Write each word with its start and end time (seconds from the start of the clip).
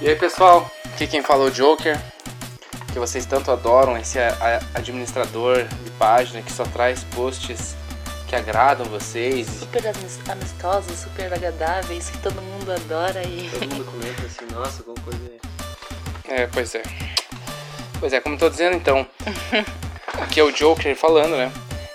e 0.00 0.08
aí 0.08 0.16
pessoal, 0.16 0.70
aqui 0.84 1.06
quem 1.06 1.22
falou 1.22 1.48
é 1.48 1.50
o 1.50 1.52
Joker, 1.52 2.00
que 2.92 2.98
vocês 2.98 3.26
tanto 3.26 3.50
adoram, 3.50 3.96
esse 3.96 4.18
administrador 4.74 5.64
de 5.64 5.90
página 5.92 6.42
que 6.42 6.52
só 6.52 6.64
traz 6.64 7.04
posts 7.14 7.74
que 8.32 8.36
agradam 8.36 8.86
vocês. 8.86 9.46
Super 9.46 9.92
amistosos, 10.30 10.98
super 11.00 11.34
agradáveis, 11.34 12.08
que 12.08 12.18
todo 12.18 12.40
mundo 12.40 12.72
adora 12.72 13.22
e. 13.26 13.50
Todo 13.50 13.68
mundo 13.68 13.84
comenta 13.84 14.22
assim, 14.22 14.46
nossa, 14.54 14.80
alguma 14.80 15.04
coisa. 15.04 15.20
É, 16.28 16.46
pois 16.46 16.74
é. 16.74 16.82
Pois 18.00 18.10
é, 18.14 18.20
como 18.20 18.36
eu 18.36 18.38
tô 18.38 18.48
dizendo 18.48 18.74
então. 18.74 19.06
Aqui 20.20 20.40
é 20.40 20.42
o 20.42 20.50
Joker 20.50 20.96
falando, 20.96 21.36
né? 21.36 21.52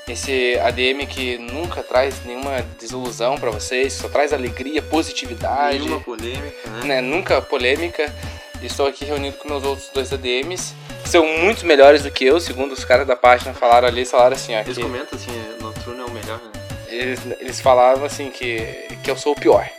Esse 0.07 0.57
ADM 0.59 1.05
que 1.05 1.37
nunca 1.37 1.83
traz 1.83 2.23
nenhuma 2.23 2.61
desilusão 2.79 3.37
para 3.37 3.51
vocês, 3.51 3.91
só 3.91 4.07
traz 4.07 4.31
alegria, 4.31 4.81
positividade. 4.81 5.79
Nenhuma 5.79 5.99
polêmica, 5.99 6.69
né? 6.69 6.83
né? 6.85 7.01
Nunca 7.01 7.41
polêmica. 7.41 8.13
Estou 8.61 8.87
aqui 8.87 9.03
reunido 9.03 9.37
com 9.37 9.49
meus 9.49 9.63
outros 9.63 9.89
dois 9.93 10.11
ADMs, 10.11 10.73
que 11.03 11.09
são 11.09 11.25
muito 11.39 11.65
melhores 11.65 12.01
do 12.03 12.09
que 12.09 12.25
eu, 12.25 12.39
segundo 12.39 12.71
os 12.71 12.83
caras 12.83 13.05
da 13.05 13.15
página 13.15 13.53
falaram 13.53 13.87
ali, 13.87 14.03
falaram 14.05 14.35
assim, 14.35 14.55
ó. 14.55 14.61
Eles 14.61 14.77
comentam 14.77 15.19
assim, 15.19 15.31
Noturno 15.61 16.03
é 16.03 16.05
o 16.05 16.11
melhor, 16.11 16.39
né? 16.39 16.51
Eles, 16.87 17.19
eles 17.39 17.61
falavam 17.61 18.05
assim 18.05 18.31
que, 18.31 18.87
que 19.03 19.11
eu 19.11 19.17
sou 19.17 19.33
o 19.33 19.35
pior. 19.35 19.69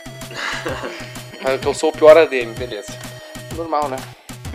que 1.61 1.67
eu 1.67 1.73
sou 1.73 1.89
o 1.89 1.93
pior 1.93 2.15
ADM, 2.17 2.53
beleza. 2.57 2.93
Normal, 3.55 3.89
né? 3.89 3.97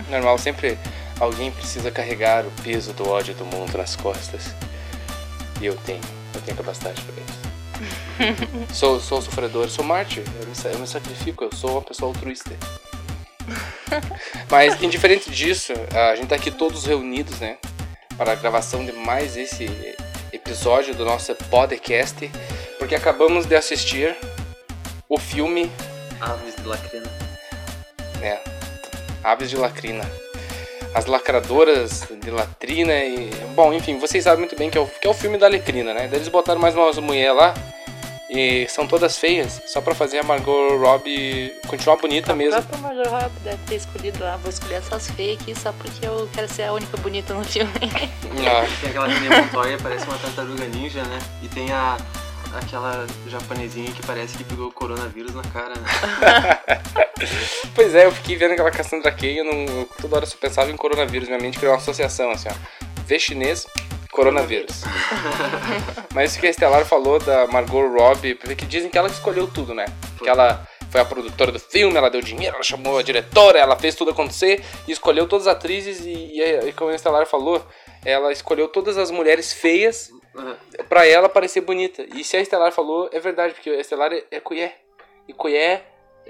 Normal, 0.09 0.37
sempre 0.37 0.77
alguém 1.19 1.51
precisa 1.51 1.91
carregar 1.91 2.45
o 2.45 2.51
peso 2.63 2.93
do 2.93 3.07
ódio 3.07 3.35
do 3.35 3.45
mundo 3.45 3.77
nas 3.77 3.95
costas. 3.95 4.53
E 5.61 5.65
eu 5.65 5.75
tenho, 5.77 6.01
eu 6.33 6.41
tenho 6.41 6.57
capacidade 6.57 7.01
para 7.01 7.23
isso. 7.23 7.45
sou, 8.73 8.99
sou 8.99 9.21
sofredor, 9.21 9.69
sou 9.69 9.83
mártir, 9.83 10.23
eu 10.39 10.47
me, 10.47 10.73
eu 10.73 10.79
me 10.79 10.87
sacrifico, 10.87 11.43
eu 11.43 11.51
sou 11.53 11.71
uma 11.71 11.81
pessoa 11.81 12.09
altruísta. 12.09 12.51
Mas, 14.49 14.81
indiferente 14.81 15.29
disso, 15.29 15.73
a 16.11 16.15
gente 16.15 16.27
tá 16.27 16.35
aqui 16.35 16.51
todos 16.51 16.85
reunidos, 16.85 17.39
né? 17.39 17.57
Para 18.17 18.31
a 18.31 18.35
gravação 18.35 18.85
de 18.85 18.91
mais 18.91 19.35
esse 19.35 19.65
episódio 20.31 20.95
do 20.95 21.05
nosso 21.05 21.33
podcast, 21.49 22.29
porque 22.79 22.95
acabamos 22.95 23.45
de 23.45 23.55
assistir 23.55 24.15
o 25.09 25.19
filme 25.19 25.71
Aves 26.19 26.55
de 26.55 26.63
Lacrina. 26.63 27.11
É, 28.21 28.39
Aves 29.23 29.49
de 29.49 29.57
Lacrina. 29.57 30.24
As 30.95 31.05
lacradoras 31.05 32.07
de 32.23 32.31
latrina 32.31 32.93
e. 32.93 33.29
Bom, 33.53 33.73
enfim, 33.73 33.99
vocês 33.99 34.23
sabem 34.23 34.39
muito 34.39 34.55
bem 34.55 34.69
que 34.69 34.77
é 34.77 34.81
o, 34.81 34.87
que 34.87 35.05
é 35.05 35.09
o 35.09 35.13
filme 35.13 35.37
da 35.37 35.47
Lecrina, 35.47 35.93
né? 35.93 36.07
Daí 36.07 36.19
eles 36.19 36.29
botaram 36.29 36.59
mais 36.59 36.73
umas 36.73 36.97
mulher 36.97 37.33
lá 37.33 37.53
e 38.29 38.65
são 38.69 38.87
todas 38.87 39.17
feias, 39.17 39.61
só 39.67 39.81
pra 39.81 39.93
fazer 39.93 40.19
a 40.19 40.23
Margot 40.23 40.77
Robbie 40.77 41.53
continuar 41.67 41.97
bonita 41.97 42.31
a 42.31 42.35
mesmo. 42.35 42.57
A 42.57 42.61
própria 42.61 42.95
Margot 42.95 43.09
Robbie 43.09 43.39
deve 43.43 43.63
ter 43.67 43.75
escolhido 43.75 44.23
lá, 44.23 44.37
vou 44.37 44.49
escolher 44.49 44.75
essas 44.75 45.09
feias 45.11 45.39
aqui 45.39 45.53
só 45.53 45.71
porque 45.73 46.05
eu 46.05 46.29
quero 46.33 46.47
ser 46.47 46.63
a 46.63 46.73
única 46.73 46.97
bonita 46.97 47.33
no 47.33 47.43
filme. 47.43 47.71
Ah. 48.47 48.65
Tem 48.81 48.89
aquela 48.89 49.07
René 49.07 49.41
Montoya, 49.41 49.77
parece 49.81 50.05
uma 50.05 50.17
tartaruga 50.17 50.65
ninja, 50.65 51.03
né? 51.03 51.19
E 51.43 51.47
tem 51.49 51.71
a 51.71 51.97
aquela 52.57 53.05
japonesinha 53.27 53.91
que 53.91 54.05
parece 54.05 54.37
que 54.37 54.43
pegou 54.43 54.67
o 54.67 54.71
coronavírus 54.71 55.33
na 55.33 55.43
cara, 55.43 55.73
né? 55.75 55.87
pois 57.75 57.93
é, 57.93 58.05
eu 58.05 58.11
fiquei 58.11 58.35
vendo 58.35 58.51
aquela 58.51 58.71
Cassandra 58.71 59.11
Kay, 59.11 59.39
eu 59.39 59.45
não, 59.45 59.85
toda 60.01 60.15
hora 60.15 60.25
eu 60.25 60.29
só 60.29 60.37
pensava 60.37 60.71
em 60.71 60.77
coronavírus, 60.77 61.27
minha 61.27 61.39
mente 61.39 61.57
criou 61.57 61.73
uma 61.73 61.79
associação 61.79 62.31
assim, 62.31 62.49
ó. 62.49 62.53
Vê 63.05 63.19
chinês, 63.19 63.67
coronavírus. 64.11 64.83
Mas 66.13 66.31
isso 66.31 66.39
que 66.39 66.47
a 66.47 66.49
Estelar 66.49 66.85
falou 66.85 67.19
da 67.19 67.47
Margot 67.47 67.87
Robbie, 67.87 68.35
porque 68.35 68.65
dizem 68.65 68.89
que 68.89 68.97
ela 68.97 69.09
escolheu 69.09 69.47
tudo, 69.47 69.73
né? 69.73 69.85
Que 70.17 70.29
ela 70.29 70.65
foi 70.89 71.01
a 71.01 71.05
produtora 71.05 71.51
do 71.51 71.59
filme, 71.59 71.97
ela 71.97 72.09
deu 72.09 72.21
dinheiro, 72.21 72.55
ela 72.55 72.63
chamou 72.63 72.97
a 72.97 73.03
diretora, 73.03 73.59
ela 73.59 73.75
fez 73.75 73.95
tudo 73.95 74.11
acontecer 74.11 74.63
e 74.87 74.91
escolheu 74.91 75.27
todas 75.27 75.45
as 75.47 75.55
atrizes 75.55 75.99
e, 76.05 76.39
e, 76.39 76.69
e 76.69 76.73
como 76.73 76.89
a 76.89 76.95
Estelar 76.95 77.25
falou, 77.25 77.65
ela 78.05 78.31
escolheu 78.31 78.67
todas 78.67 78.97
as 78.97 79.11
mulheres 79.11 79.51
feias 79.51 80.09
uhum. 80.35 80.55
pra 80.89 81.05
ela 81.07 81.29
parecer 81.29 81.61
bonita. 81.61 82.05
E 82.13 82.23
se 82.23 82.37
a 82.37 82.41
Estelar 82.41 82.71
falou, 82.71 83.09
é 83.11 83.19
verdade, 83.19 83.53
porque 83.53 83.69
a 83.69 83.79
Estelar 83.79 84.13
é, 84.13 84.23
é 84.31 84.39
Cuié. 84.39 84.75
E 85.27 85.33
Cuié 85.33 85.85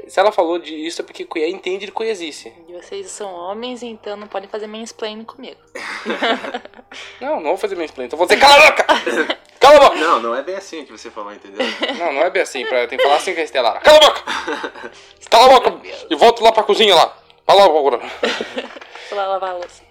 se 0.08 0.20
ela 0.20 0.32
falou 0.32 0.60
disso 0.60 1.02
é 1.02 1.06
porque 1.06 1.26
Cuié 1.26 1.50
entende 1.50 1.86
de 1.86 1.92
coisice. 1.92 2.54
E 2.68 2.74
vocês 2.74 3.10
são 3.10 3.34
homens, 3.34 3.82
então 3.82 4.18
não 4.18 4.28
podem 4.28 4.50
fazer 4.50 4.68
mansplaining 4.68 5.24
comigo. 5.24 5.60
não, 7.22 7.38
não 7.38 7.52
vou 7.52 7.58
fazer 7.58 7.76
mansplaining. 7.76 8.08
Então 8.08 8.18
vou 8.18 8.28
dizer, 8.28 8.40
cala 8.40 8.56
a 8.56 8.72
boca! 8.72 8.86
Cala 9.58 9.78
a 9.78 9.80
boca! 9.80 9.96
Não, 9.96 10.22
não 10.22 10.36
é 10.36 10.44
bem 10.44 10.56
assim 10.56 10.86
que 10.86 10.92
você 10.92 11.10
falou, 11.10 11.34
entendeu? 11.34 11.66
Não, 11.98 12.14
não 12.14 12.22
é 12.22 12.30
bem 12.30 12.42
assim. 12.42 12.66
Pra, 12.66 12.86
tem 12.88 12.98
que 12.98 13.04
falar 13.04 13.16
assim 13.16 13.34
com 13.34 13.40
a 13.40 13.44
Estelar. 13.44 13.82
Cala 13.82 13.98
a 13.98 14.02
boca! 14.02 14.24
Cala 15.32 15.46
a 15.46 15.60
boca! 15.60 15.82
E 16.10 16.16
volto 16.16 16.44
lá 16.44 16.52
pra 16.52 16.64
cozinha 16.64 16.94
lá. 16.94 17.18
Fala 17.46 17.64
agora. 17.64 17.98
Vou 19.10 19.18
lá 19.18 19.28
lavar 19.28 19.52
a 19.52 19.54
louça. 19.54 19.84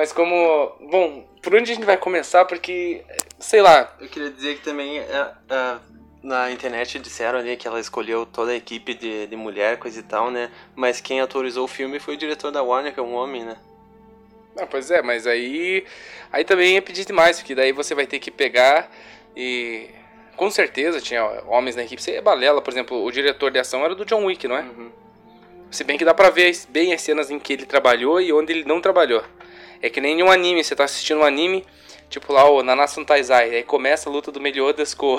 Mas 0.00 0.14
como... 0.14 0.72
Bom, 0.90 1.26
por 1.42 1.54
onde 1.54 1.70
a 1.70 1.74
gente 1.74 1.84
vai 1.84 1.98
começar? 1.98 2.46
Porque, 2.46 3.04
sei 3.38 3.60
lá... 3.60 3.94
Eu 4.00 4.08
queria 4.08 4.30
dizer 4.30 4.56
que 4.56 4.64
também... 4.64 4.98
É, 4.98 5.30
é 5.50 5.76
na 6.22 6.50
internet 6.50 6.98
disseram 6.98 7.38
ali 7.38 7.54
que 7.54 7.68
ela 7.68 7.78
escolheu 7.78 8.24
toda 8.24 8.52
a 8.52 8.56
equipe 8.56 8.94
de, 8.94 9.26
de 9.26 9.36
mulher, 9.36 9.78
coisa 9.78 10.00
e 10.00 10.02
tal, 10.02 10.30
né? 10.30 10.50
Mas 10.74 11.02
quem 11.02 11.20
autorizou 11.20 11.66
o 11.66 11.68
filme 11.68 11.98
foi 11.98 12.14
o 12.14 12.16
diretor 12.16 12.50
da 12.50 12.62
Warner, 12.62 12.94
que 12.94 12.98
é 12.98 13.02
um 13.02 13.12
homem, 13.12 13.44
né? 13.44 13.58
Ah, 14.58 14.66
pois 14.66 14.90
é, 14.90 15.02
mas 15.02 15.26
aí. 15.26 15.84
Aí 16.32 16.44
também 16.44 16.78
é 16.78 16.80
pedir 16.80 17.04
demais, 17.04 17.38
porque 17.38 17.54
daí 17.54 17.70
você 17.70 17.94
vai 17.94 18.06
ter 18.06 18.20
que 18.20 18.30
pegar 18.30 18.90
e. 19.36 19.90
Com 20.34 20.50
certeza 20.50 20.98
tinha 20.98 21.22
homens 21.46 21.76
na 21.76 21.82
equipe. 21.82 22.02
Você 22.02 22.12
é 22.12 22.22
balela, 22.22 22.62
por 22.62 22.70
exemplo, 22.70 23.04
o 23.04 23.12
diretor 23.12 23.50
de 23.50 23.58
ação 23.58 23.84
era 23.84 23.94
do 23.94 24.06
John 24.06 24.24
Wick, 24.24 24.48
não 24.48 24.56
é? 24.56 24.62
Uhum. 24.62 24.90
Se 25.70 25.84
bem 25.84 25.98
que 25.98 26.06
dá 26.06 26.14
pra 26.14 26.30
ver 26.30 26.56
bem 26.70 26.94
as 26.94 27.02
cenas 27.02 27.30
em 27.30 27.38
que 27.38 27.52
ele 27.52 27.66
trabalhou 27.66 28.18
e 28.18 28.32
onde 28.32 28.50
ele 28.50 28.64
não 28.64 28.80
trabalhou. 28.80 29.22
É 29.82 29.88
que 29.88 30.00
nem 30.00 30.22
um 30.22 30.30
anime, 30.30 30.62
você 30.62 30.76
tá 30.76 30.84
assistindo 30.84 31.20
um 31.20 31.24
anime, 31.24 31.64
Tipo 32.10 32.32
lá 32.32 32.50
o 32.50 32.60
Nanatsu 32.60 33.04
Taizai. 33.04 33.54
Aí 33.54 33.62
começa 33.62 34.10
a 34.10 34.12
luta 34.12 34.32
do 34.32 34.40
Meliodas 34.40 34.92
com, 34.92 35.16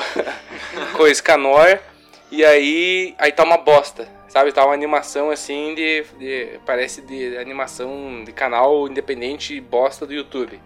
com 0.97 1.03
o 1.03 1.15
Scanor. 1.15 1.79
E 2.29 2.43
aí, 2.43 3.15
aí 3.17 3.31
tá 3.31 3.43
uma 3.45 3.57
bosta. 3.57 4.09
Sabe? 4.27 4.51
Tá 4.51 4.65
uma 4.65 4.73
animação 4.73 5.31
assim 5.31 5.73
de, 5.73 6.03
de. 6.19 6.59
Parece 6.65 7.01
de 7.01 7.37
animação 7.37 8.23
de 8.25 8.33
canal 8.33 8.89
independente 8.89 9.59
bosta 9.61 10.05
do 10.05 10.13
YouTube. 10.13 10.59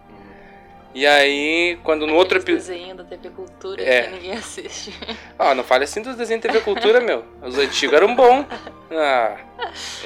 E 0.96 1.06
aí, 1.06 1.78
quando 1.84 2.08
no 2.08 2.16
outro 2.16 2.38
episódio. 2.38 2.74
desenho 2.74 2.96
da 2.96 3.04
TV 3.04 3.30
Cultura 3.30 3.84
é. 3.84 4.04
que 4.04 4.10
ninguém 4.12 4.32
assiste. 4.32 4.94
Ah, 5.38 5.54
não 5.54 5.66
fale 5.66 5.84
assim 5.84 6.02
dos 6.02 6.16
desenhos 6.16 6.42
da 6.42 6.50
TV 6.50 6.64
Cultura, 6.64 7.02
meu. 7.02 7.26
Os 7.42 7.58
antigos 7.58 7.94
eram 7.94 8.16
bons. 8.16 8.46
Ah. 8.90 9.36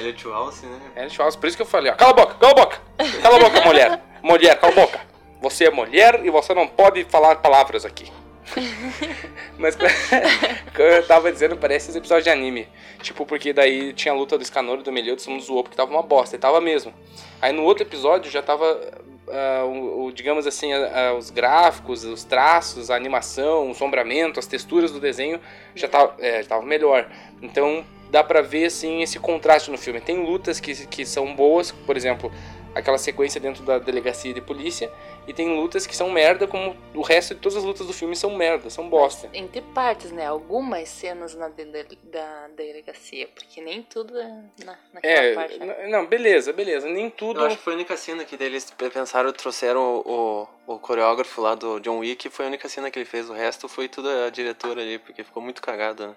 Ele 0.00 0.10
é 0.10 0.12
tio 0.12 0.34
Alce, 0.34 0.66
né? 0.66 0.80
Ele 0.96 1.06
é 1.06 1.08
tio 1.08 1.22
Alce, 1.22 1.38
por 1.38 1.46
isso 1.46 1.56
que 1.56 1.62
eu 1.62 1.66
falei, 1.66 1.92
ó. 1.92 1.94
Cala 1.94 2.10
a 2.10 2.14
boca, 2.14 2.34
cala 2.34 2.52
a 2.52 2.54
boca! 2.56 2.80
Cala 3.22 3.36
a 3.36 3.38
boca, 3.38 3.60
mulher! 3.60 4.02
Mulher, 4.20 4.58
cala 4.58 4.72
a 4.72 4.76
boca! 4.76 5.00
Você 5.40 5.66
é 5.66 5.70
mulher 5.70 6.20
e 6.24 6.30
você 6.30 6.52
não 6.52 6.66
pode 6.66 7.04
falar 7.04 7.36
palavras 7.36 7.84
aqui. 7.84 8.10
Mas 9.56 9.76
como 9.76 9.88
eu 10.88 11.06
tava 11.06 11.30
dizendo, 11.30 11.56
parece 11.56 11.86
esses 11.86 11.96
episódios 11.96 12.24
de 12.24 12.30
anime. 12.30 12.68
Tipo, 13.00 13.24
porque 13.24 13.52
daí 13.52 13.92
tinha 13.92 14.12
a 14.12 14.16
luta 14.16 14.36
do 14.36 14.44
Scanor 14.44 14.80
e 14.80 14.82
do 14.82 14.90
Meliodas, 14.90 15.22
todo 15.22 15.34
mundo 15.34 15.44
zoou 15.44 15.62
porque 15.62 15.76
tava 15.76 15.92
uma 15.92 16.02
bosta. 16.02 16.34
E 16.34 16.38
tava 16.38 16.60
mesmo. 16.60 16.92
Aí 17.40 17.52
no 17.52 17.62
outro 17.62 17.84
episódio 17.84 18.28
já 18.30 18.42
tava, 18.42 18.80
uh, 19.30 19.66
o, 19.66 20.04
o, 20.06 20.12
digamos 20.12 20.46
assim, 20.46 20.70
os 21.16 21.30
gráficos, 21.30 22.04
os 22.04 22.24
traços, 22.24 22.90
a 22.90 22.96
animação, 22.96 23.70
o 23.70 23.74
sombramento, 23.74 24.38
as 24.38 24.46
texturas 24.46 24.90
do 24.90 25.00
desenho 25.00 25.40
já 25.74 25.88
tava, 25.88 26.14
é, 26.18 26.42
tava 26.42 26.64
melhor. 26.64 27.08
Então 27.40 27.84
dá 28.10 28.24
pra 28.24 28.42
ver, 28.42 28.66
assim, 28.66 29.02
esse 29.02 29.18
contraste 29.18 29.70
no 29.70 29.78
filme. 29.78 30.00
Tem 30.00 30.24
lutas 30.24 30.60
que, 30.60 30.86
que 30.86 31.06
são 31.06 31.34
boas, 31.34 31.70
por 31.70 31.96
exemplo, 31.96 32.30
aquela 32.74 32.98
sequência 32.98 33.40
dentro 33.40 33.62
da 33.64 33.78
delegacia 33.78 34.32
de 34.32 34.40
polícia 34.40 34.90
e 35.26 35.32
tem 35.32 35.54
lutas 35.56 35.86
que 35.86 35.94
são 35.94 36.10
merda, 36.10 36.46
como 36.46 36.76
o 36.94 37.02
resto 37.02 37.34
de 37.34 37.40
todas 37.40 37.58
as 37.58 37.64
lutas 37.64 37.86
do 37.86 37.92
filme 37.92 38.16
são 38.16 38.36
merda, 38.36 38.70
são 38.70 38.88
bosta. 38.88 39.28
Entre 39.32 39.60
partes, 39.60 40.10
né? 40.10 40.26
Algumas 40.26 40.88
cenas 40.88 41.34
na 41.34 41.48
de, 41.48 41.64
da 42.04 42.48
delegacia, 42.56 43.28
porque 43.28 43.60
nem 43.60 43.82
tudo 43.82 44.18
é 44.18 44.42
na, 44.64 44.78
naquela 44.92 45.24
é, 45.24 45.34
parte. 45.34 45.58
Né? 45.58 45.88
Não, 45.88 46.06
beleza, 46.06 46.52
beleza, 46.52 46.88
nem 46.88 47.10
tudo. 47.10 47.40
Eu 47.40 47.46
acho 47.46 47.56
que 47.56 47.62
foi 47.62 47.74
a 47.74 47.76
única 47.76 47.96
cena 47.96 48.24
que 48.24 48.36
eles 48.42 48.72
pensaram, 48.92 49.32
trouxeram 49.32 50.02
o, 50.04 50.48
o, 50.66 50.74
o 50.74 50.78
coreógrafo 50.78 51.40
lá 51.40 51.54
do 51.54 51.80
John 51.80 51.98
Wick, 51.98 52.28
foi 52.30 52.46
a 52.46 52.48
única 52.48 52.68
cena 52.68 52.90
que 52.90 52.98
ele 52.98 53.06
fez, 53.06 53.28
o 53.28 53.32
resto 53.32 53.68
foi 53.68 53.88
tudo 53.88 54.08
a 54.08 54.30
diretora 54.30 54.80
ali, 54.80 54.98
porque 54.98 55.22
ficou 55.24 55.42
muito 55.42 55.60
cagado, 55.60 56.08
né? 56.08 56.16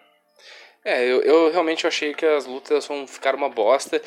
É, 0.86 1.02
eu, 1.06 1.22
eu 1.22 1.52
realmente 1.52 1.88
achei 1.88 2.14
que 2.14 2.26
as 2.26 2.46
lutas 2.46 2.86
vão 2.86 3.08
ficar 3.08 3.36
uma 3.36 3.48
bosta. 3.48 4.02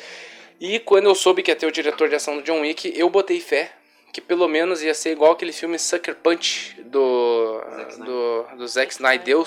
E 0.59 0.79
quando 0.79 1.05
eu 1.05 1.15
soube 1.15 1.43
que 1.43 1.51
ia 1.51 1.55
ter 1.55 1.67
o 1.67 1.71
diretor 1.71 2.09
de 2.09 2.15
ação 2.15 2.37
do 2.37 2.43
John 2.43 2.61
Wick, 2.61 2.91
eu 2.95 3.09
botei 3.09 3.39
fé 3.39 3.71
que 4.11 4.21
pelo 4.21 4.47
menos 4.47 4.81
ia 4.81 4.93
ser 4.93 5.11
igual 5.11 5.33
aquele 5.33 5.53
filme 5.53 5.77
Sucker 5.77 6.15
Punch 6.15 6.81
do 6.83 7.61
Zack 7.69 7.97
do, 7.99 8.43
do 8.57 8.67
Zack 8.67 8.91
Snyder 8.91 9.45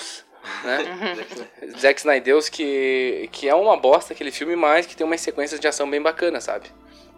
né? 0.63 1.17
Zack 1.77 1.99
Snyder 1.99 2.49
que 2.49 3.29
que 3.31 3.49
é 3.49 3.55
uma 3.55 3.75
bosta 3.75 4.13
aquele 4.13 4.31
filme, 4.31 4.55
mas 4.55 4.85
que 4.85 4.95
tem 4.95 5.05
umas 5.05 5.19
sequências 5.19 5.59
de 5.59 5.67
ação 5.67 5.89
bem 5.89 6.01
bacanas, 6.01 6.45
sabe? 6.45 6.67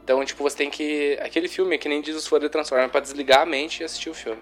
Então, 0.04 0.24
tipo, 0.26 0.44
você 0.44 0.58
tem 0.58 0.70
que 0.70 1.18
aquele 1.22 1.48
filme 1.48 1.78
que 1.78 1.88
nem 1.88 2.02
diz 2.02 2.16
os 2.16 2.28
fãs 2.28 2.42
de 2.42 2.50
Transformers 2.50 2.92
para 2.92 3.00
desligar 3.02 3.42
a 3.42 3.46
mente 3.46 3.82
e 3.82 3.84
assistir 3.86 4.10
o 4.10 4.14
filme. 4.14 4.42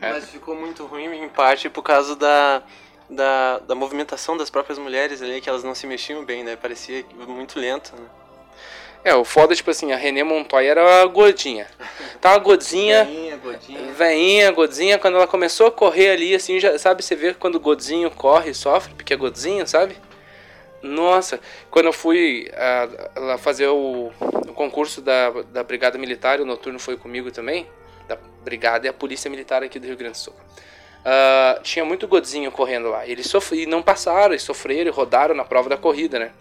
É. 0.00 0.12
Mas 0.12 0.30
ficou 0.30 0.54
muito 0.54 0.86
ruim 0.86 1.06
em 1.06 1.28
parte 1.28 1.68
por 1.68 1.82
causa 1.82 2.14
da 2.16 2.62
da, 3.10 3.58
da 3.58 3.74
movimentação 3.74 4.36
das 4.36 4.48
próprias 4.48 4.78
mulheres 4.78 5.20
ali, 5.20 5.40
que 5.40 5.48
elas 5.48 5.62
não 5.62 5.74
se 5.74 5.86
mexiam 5.86 6.24
bem, 6.24 6.42
né? 6.42 6.56
Parecia 6.56 7.04
muito 7.26 7.58
lento, 7.58 7.94
né? 7.96 8.08
É, 9.04 9.14
o 9.14 9.22
foda, 9.22 9.54
tipo 9.54 9.70
assim, 9.70 9.92
a 9.92 9.96
René 9.96 10.24
Montoya 10.24 10.70
era 10.70 11.02
a 11.02 11.06
gordinha. 11.06 11.66
Tá 12.22 12.30
uma 12.30 12.38
godzinha. 12.38 13.04
Veinha, 13.04 13.36
gordinha. 13.36 13.92
Veinha, 13.92 14.50
godzinha, 14.50 14.98
quando 14.98 15.16
ela 15.16 15.26
começou 15.26 15.66
a 15.66 15.70
correr 15.70 16.12
ali, 16.12 16.34
assim, 16.34 16.58
já, 16.58 16.78
sabe, 16.78 17.02
você 17.02 17.14
vê 17.14 17.34
quando 17.34 17.56
o 17.56 17.60
godzinho 17.60 18.10
corre 18.10 18.52
e 18.52 18.54
sofre, 18.54 18.94
porque 18.94 19.12
é 19.12 19.16
godzinho, 19.16 19.66
sabe? 19.66 19.94
Nossa, 20.80 21.38
quando 21.70 21.86
eu 21.86 21.92
fui 21.92 22.50
uh, 22.50 23.20
lá 23.20 23.36
fazer 23.36 23.66
o, 23.68 24.10
o, 24.20 24.52
concurso 24.54 25.02
da, 25.02 25.30
da 25.52 25.62
Brigada 25.62 25.98
Militar, 25.98 26.40
o 26.40 26.46
noturno 26.46 26.78
foi 26.78 26.96
comigo 26.96 27.30
também, 27.30 27.66
da 28.08 28.16
Brigada 28.42 28.86
e 28.86 28.88
a 28.88 28.92
Polícia 28.92 29.30
Militar 29.30 29.62
aqui 29.62 29.78
do 29.78 29.86
Rio 29.86 29.96
Grande 29.98 30.12
do 30.12 30.18
Sul. 30.18 30.34
Uh, 30.34 31.62
tinha 31.62 31.84
muito 31.84 32.08
godzinho 32.08 32.50
correndo 32.50 32.88
lá. 32.88 33.06
Eles 33.06 33.26
sofri, 33.26 33.66
não 33.66 33.82
passaram, 33.82 34.32
eles 34.32 34.42
sofreram 34.42 34.88
e 34.88 34.90
rodaram 34.90 35.34
na 35.34 35.44
prova 35.44 35.68
da 35.68 35.76
corrida, 35.76 36.18
né? 36.18 36.32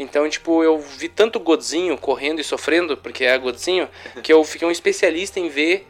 Então, 0.00 0.26
tipo, 0.30 0.64
eu 0.64 0.78
vi 0.78 1.10
tanto 1.10 1.38
godzinho 1.38 1.98
correndo 1.98 2.40
e 2.40 2.44
sofrendo, 2.44 2.96
porque 2.96 3.22
é 3.22 3.36
godzinho, 3.36 3.86
que 4.22 4.32
eu 4.32 4.42
fiquei 4.42 4.66
um 4.66 4.70
especialista 4.70 5.38
em 5.38 5.50
ver 5.50 5.86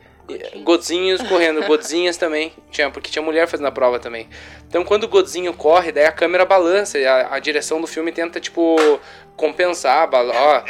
godzinhos 0.65 1.23
correndo, 1.23 1.65
godzinhas 1.65 2.17
também. 2.17 2.53
Tinha, 2.73 2.91
porque 2.91 3.09
tinha 3.09 3.23
mulher 3.23 3.47
fazendo 3.47 3.67
a 3.67 3.71
prova 3.71 4.01
também. 4.01 4.29
Então, 4.67 4.85
quando 4.85 5.05
o 5.05 5.09
godzinho 5.09 5.55
corre, 5.55 5.93
daí 5.93 6.07
a 6.07 6.13
câmera 6.13 6.45
balança 6.45 6.99
e 6.99 7.07
a, 7.07 7.35
a 7.35 7.39
direção 7.39 7.81
do 7.81 7.87
filme 7.87 8.11
tenta, 8.11 8.41
tipo, 8.41 8.77
compensar. 9.37 10.09
Ó, 10.13 10.65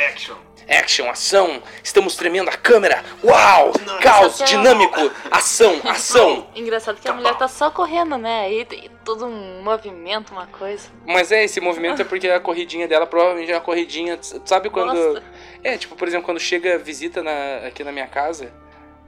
Action 0.71 1.11
ação, 1.11 1.61
estamos 1.83 2.15
tremendo 2.15 2.49
a 2.49 2.57
câmera, 2.57 3.03
uau, 3.25 3.73
caos, 4.01 4.39
dinâmico, 4.47 5.11
ação, 5.31 5.81
ação. 5.85 6.47
Engraçado 6.55 7.01
que 7.01 7.09
a 7.09 7.13
mulher 7.13 7.35
tá 7.37 7.49
só 7.49 7.71
correndo, 7.71 8.17
né? 8.17 8.43
Aí 8.43 8.65
tem 8.65 8.89
todo 9.05 9.27
um 9.27 9.63
movimento, 9.63 10.33
uma 10.33 10.47
coisa. 10.47 10.89
Mas 11.05 11.33
é, 11.33 11.43
esse 11.43 11.61
movimento 11.61 12.01
é 12.01 12.05
porque 12.05 12.29
a 12.29 12.39
corridinha 12.39 12.87
dela 12.87 13.07
provavelmente 13.07 13.51
é 13.51 13.55
uma 13.57 13.61
corridinha, 13.61 14.17
sabe 14.45 14.71
quando... 14.71 14.95
Nossa. 14.95 15.23
É, 15.65 15.77
tipo, 15.77 15.97
por 15.97 16.07
exemplo, 16.07 16.25
quando 16.25 16.39
chega 16.39 16.79
visita 16.79 17.23
na, 17.23 17.67
aqui 17.67 17.83
na 17.83 17.91
minha 17.91 18.07
casa 18.07 18.53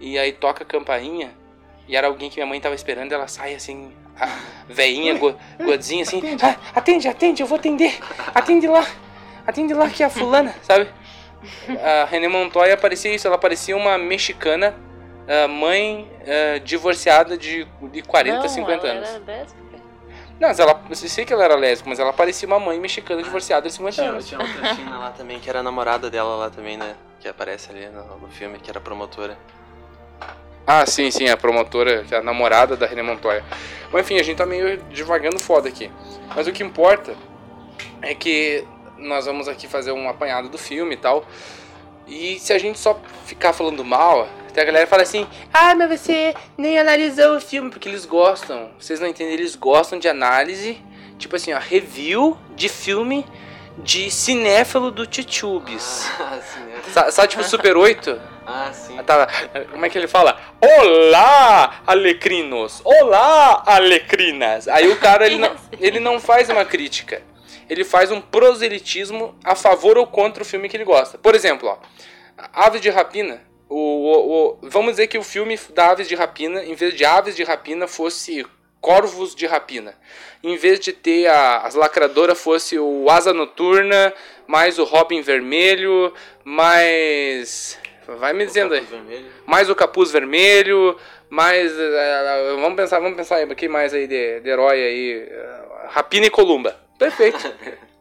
e 0.00 0.18
aí 0.18 0.32
toca 0.32 0.64
a 0.64 0.66
campainha 0.66 1.32
e 1.88 1.96
era 1.96 2.06
alguém 2.06 2.28
que 2.28 2.36
minha 2.36 2.46
mãe 2.46 2.60
tava 2.60 2.74
esperando, 2.74 3.12
ela 3.12 3.28
sai 3.28 3.54
assim, 3.54 3.92
a 4.18 4.28
veinha, 4.68 5.14
go, 5.14 5.34
godzinha 5.58 6.02
assim, 6.02 6.20
ah, 6.42 6.56
atende, 6.74 7.08
atende, 7.08 7.42
eu 7.42 7.46
vou 7.46 7.58
atender, 7.58 7.98
atende 8.34 8.66
lá, 8.66 8.86
atende 9.46 9.74
lá 9.74 9.88
que 9.88 10.02
é 10.02 10.06
a 10.06 10.10
fulana, 10.10 10.54
sabe? 10.62 10.88
A 11.82 12.04
René 12.04 12.28
Montoya 12.28 12.76
parecia 12.76 13.14
isso, 13.14 13.26
ela 13.26 13.38
parecia 13.38 13.76
uma 13.76 13.98
mexicana, 13.98 14.74
uh, 15.26 15.48
mãe 15.48 16.10
uh, 16.22 16.60
divorciada 16.60 17.36
de, 17.36 17.66
de 17.90 18.02
40, 18.02 18.38
não, 18.38 18.48
50 18.48 18.86
ela 18.86 18.96
anos. 18.96 19.08
Era 19.08 19.24
lésbica. 19.24 19.62
Não, 20.40 20.48
mas 20.48 20.58
ela, 20.58 20.82
eu 20.88 20.96
sei 20.96 21.24
que 21.24 21.32
ela 21.32 21.44
era 21.44 21.54
lésbica, 21.54 21.88
mas 21.88 21.98
ela 22.00 22.12
parecia 22.12 22.48
uma 22.48 22.58
mãe 22.58 22.78
mexicana 22.80 23.22
divorciada 23.22 23.68
de 23.68 23.74
50 23.74 23.94
Tinha, 23.94 24.10
anos. 24.10 24.28
tinha 24.28 24.40
outra 24.40 24.74
China 24.74 24.98
lá 24.98 25.10
também, 25.10 25.38
que 25.38 25.48
era 25.48 25.60
a 25.60 25.62
namorada 25.62 26.10
dela 26.10 26.36
lá 26.36 26.50
também, 26.50 26.76
né? 26.76 26.94
Que 27.20 27.28
aparece 27.28 27.70
ali 27.70 27.86
no, 27.86 28.18
no 28.18 28.28
filme, 28.28 28.58
que 28.58 28.68
era 28.68 28.80
promotora. 28.80 29.38
Ah, 30.66 30.86
sim, 30.86 31.10
sim, 31.10 31.28
a 31.28 31.36
promotora, 31.36 32.04
que 32.04 32.14
é 32.14 32.18
a 32.18 32.22
namorada 32.22 32.76
da 32.76 32.86
René 32.86 33.02
Montoya. 33.02 33.44
Mas 33.92 34.02
enfim, 34.02 34.18
a 34.18 34.22
gente 34.22 34.38
tá 34.38 34.46
meio 34.46 34.78
devagando 34.84 35.38
foda 35.38 35.68
aqui. 35.68 35.90
Mas 36.34 36.46
o 36.46 36.52
que 36.52 36.62
importa 36.62 37.14
é 38.00 38.14
que 38.14 38.66
nós 39.02 39.26
vamos 39.26 39.48
aqui 39.48 39.66
fazer 39.66 39.92
um 39.92 40.08
apanhado 40.08 40.48
do 40.48 40.58
filme 40.58 40.94
e 40.94 40.98
tal. 40.98 41.24
E 42.06 42.38
se 42.38 42.52
a 42.52 42.58
gente 42.58 42.78
só 42.78 43.00
ficar 43.26 43.52
falando 43.52 43.84
mal, 43.84 44.28
tem 44.52 44.62
a 44.62 44.66
galera 44.66 44.86
que 44.86 44.90
fala 44.90 45.02
assim: 45.02 45.26
Ah, 45.52 45.74
mas 45.74 46.00
você 46.00 46.34
nem 46.56 46.78
analisou 46.78 47.36
o 47.36 47.40
filme, 47.40 47.70
porque 47.70 47.88
eles 47.88 48.04
gostam. 48.04 48.70
Vocês 48.78 49.00
não 49.00 49.06
entendem, 49.06 49.34
eles 49.34 49.54
gostam 49.54 49.98
de 49.98 50.08
análise. 50.08 50.80
Tipo 51.18 51.36
assim, 51.36 51.52
ó, 51.52 51.58
review 51.58 52.36
de 52.56 52.68
filme 52.68 53.24
de 53.78 54.10
cinéfilo 54.10 54.90
do 54.90 55.06
Titubes. 55.06 56.10
Ah. 56.18 56.38
Sabe, 56.92 57.12
sabe, 57.12 57.28
tipo 57.28 57.44
Super 57.44 57.76
8? 57.76 58.20
Ah, 58.44 58.72
sim. 58.72 59.00
Tá, 59.04 59.28
como 59.70 59.86
é 59.86 59.88
que 59.88 59.96
ele 59.96 60.08
fala? 60.08 60.36
Olá, 60.60 61.80
alecrinos! 61.86 62.80
Olá, 62.82 63.62
alecrinas! 63.64 64.66
Aí 64.66 64.88
o 64.88 64.96
cara, 64.96 65.26
ele 65.26 65.38
não, 65.38 65.52
ele 65.78 66.00
não 66.00 66.18
faz 66.18 66.50
uma 66.50 66.64
crítica 66.64 67.22
ele 67.72 67.84
faz 67.84 68.10
um 68.10 68.20
proselitismo 68.20 69.34
a 69.42 69.54
favor 69.54 69.96
ou 69.96 70.06
contra 70.06 70.42
o 70.42 70.46
filme 70.46 70.68
que 70.68 70.76
ele 70.76 70.84
gosta. 70.84 71.16
Por 71.16 71.34
exemplo, 71.34 71.68
ó, 71.68 71.78
Aves 72.52 72.80
de 72.80 72.90
Rapina. 72.90 73.40
O, 73.68 73.76
o, 73.76 74.58
o, 74.62 74.68
vamos 74.68 74.92
dizer 74.92 75.06
que 75.06 75.16
o 75.16 75.22
filme 75.22 75.58
da 75.74 75.90
Aves 75.90 76.06
de 76.06 76.14
Rapina, 76.14 76.62
em 76.62 76.74
vez 76.74 76.94
de 76.94 77.04
Aves 77.04 77.34
de 77.34 77.42
Rapina, 77.42 77.86
fosse 77.88 78.44
Corvos 78.78 79.34
de 79.34 79.46
Rapina. 79.46 79.94
Em 80.42 80.54
vez 80.56 80.80
de 80.80 80.92
ter 80.92 81.28
a, 81.28 81.60
as 81.60 81.74
lacradoras, 81.74 82.38
fosse 82.38 82.78
o 82.78 83.08
Asa 83.08 83.32
Noturna, 83.32 84.12
mais 84.46 84.78
o 84.78 84.84
Robin 84.84 85.22
Vermelho, 85.22 86.12
mais. 86.44 87.78
Vai 88.06 88.34
me 88.34 88.44
dizendo 88.44 88.74
aí. 88.74 88.80
Vermelho. 88.80 89.26
Mais 89.46 89.70
o 89.70 89.74
Capuz 89.74 90.10
Vermelho, 90.10 90.98
mais. 91.30 91.72
Uh, 91.72 92.60
vamos 92.60 92.76
pensar, 92.76 92.98
vamos 92.98 93.16
pensar 93.16 93.36
aí, 93.36 93.54
quem 93.54 93.68
mais 93.68 93.94
aí 93.94 94.06
de, 94.06 94.40
de 94.40 94.50
herói 94.50 94.82
aí? 94.82 95.28
Uh, 95.30 95.88
Rapina 95.88 96.26
e 96.26 96.30
Columba. 96.30 96.81
Perfeito. 96.98 97.38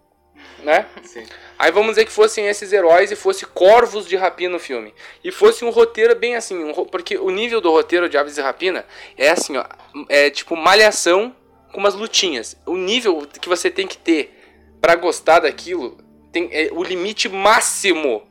né? 0.63 0.85
Sim. 1.03 1.25
Aí 1.57 1.71
vamos 1.71 1.91
dizer 1.91 2.05
que 2.05 2.11
fossem 2.11 2.47
esses 2.47 2.73
heróis 2.73 3.11
e 3.11 3.15
fosse 3.15 3.45
corvos 3.45 4.07
de 4.07 4.15
rapina 4.15 4.53
no 4.53 4.59
filme. 4.59 4.93
E 5.23 5.31
fosse 5.31 5.63
um 5.63 5.69
roteiro 5.69 6.15
bem 6.15 6.35
assim, 6.35 6.63
um, 6.63 6.73
porque 6.85 7.17
o 7.17 7.29
nível 7.29 7.61
do 7.61 7.71
roteiro 7.71 8.09
de 8.09 8.17
Aves 8.17 8.35
de 8.35 8.41
Rapina 8.41 8.85
é 9.17 9.29
assim, 9.29 9.57
ó, 9.57 9.65
é 10.09 10.29
tipo 10.29 10.55
malhação 10.55 11.35
com 11.71 11.79
umas 11.79 11.93
lutinhas. 11.93 12.57
O 12.65 12.75
nível 12.75 13.27
que 13.39 13.49
você 13.49 13.69
tem 13.69 13.87
que 13.87 13.97
ter 13.97 14.37
para 14.81 14.95
gostar 14.95 15.39
daquilo, 15.39 15.97
tem 16.31 16.49
é, 16.51 16.69
o 16.71 16.83
limite 16.83 17.29
máximo 17.29 18.27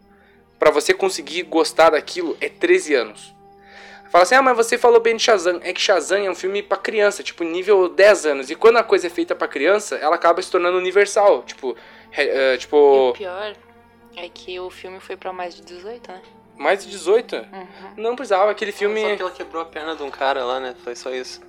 para 0.58 0.70
você 0.70 0.92
conseguir 0.92 1.42
gostar 1.44 1.90
daquilo 1.90 2.36
é 2.40 2.48
13 2.48 2.94
anos. 2.94 3.34
Fala 4.10 4.22
assim, 4.22 4.34
ah, 4.34 4.42
mas 4.42 4.56
você 4.56 4.76
falou 4.76 5.00
bem 5.00 5.16
de 5.16 5.22
Shazam. 5.22 5.60
É 5.62 5.72
que 5.72 5.80
Shazam 5.80 6.26
é 6.26 6.30
um 6.30 6.34
filme 6.34 6.62
para 6.62 6.76
criança, 6.76 7.22
tipo, 7.22 7.44
nível 7.44 7.88
10 7.88 8.26
anos. 8.26 8.50
E 8.50 8.56
quando 8.56 8.76
a 8.78 8.82
coisa 8.82 9.06
é 9.06 9.10
feita 9.10 9.34
para 9.36 9.46
criança, 9.46 9.94
ela 9.96 10.16
acaba 10.16 10.42
se 10.42 10.50
tornando 10.50 10.76
universal. 10.76 11.44
Tipo, 11.44 11.76
é, 12.12 12.56
tipo... 12.56 12.76
E 12.76 13.10
o 13.10 13.12
pior 13.12 13.54
é 14.16 14.28
que 14.28 14.58
o 14.58 14.68
filme 14.68 14.98
foi 14.98 15.16
para 15.16 15.32
mais 15.32 15.54
de 15.54 15.62
18, 15.62 16.10
né? 16.10 16.22
Mais 16.56 16.84
de 16.84 16.90
18? 16.90 17.36
Uhum. 17.36 17.66
Não 17.96 18.16
precisava, 18.16 18.50
aquele 18.50 18.72
filme... 18.72 19.00
Só 19.00 19.16
que 19.16 19.22
ela 19.22 19.30
quebrou 19.30 19.62
a 19.62 19.66
perna 19.66 19.94
de 19.94 20.02
um 20.02 20.10
cara 20.10 20.44
lá, 20.44 20.58
né? 20.58 20.74
Foi 20.82 20.96
só 20.96 21.10
isso. 21.14 21.40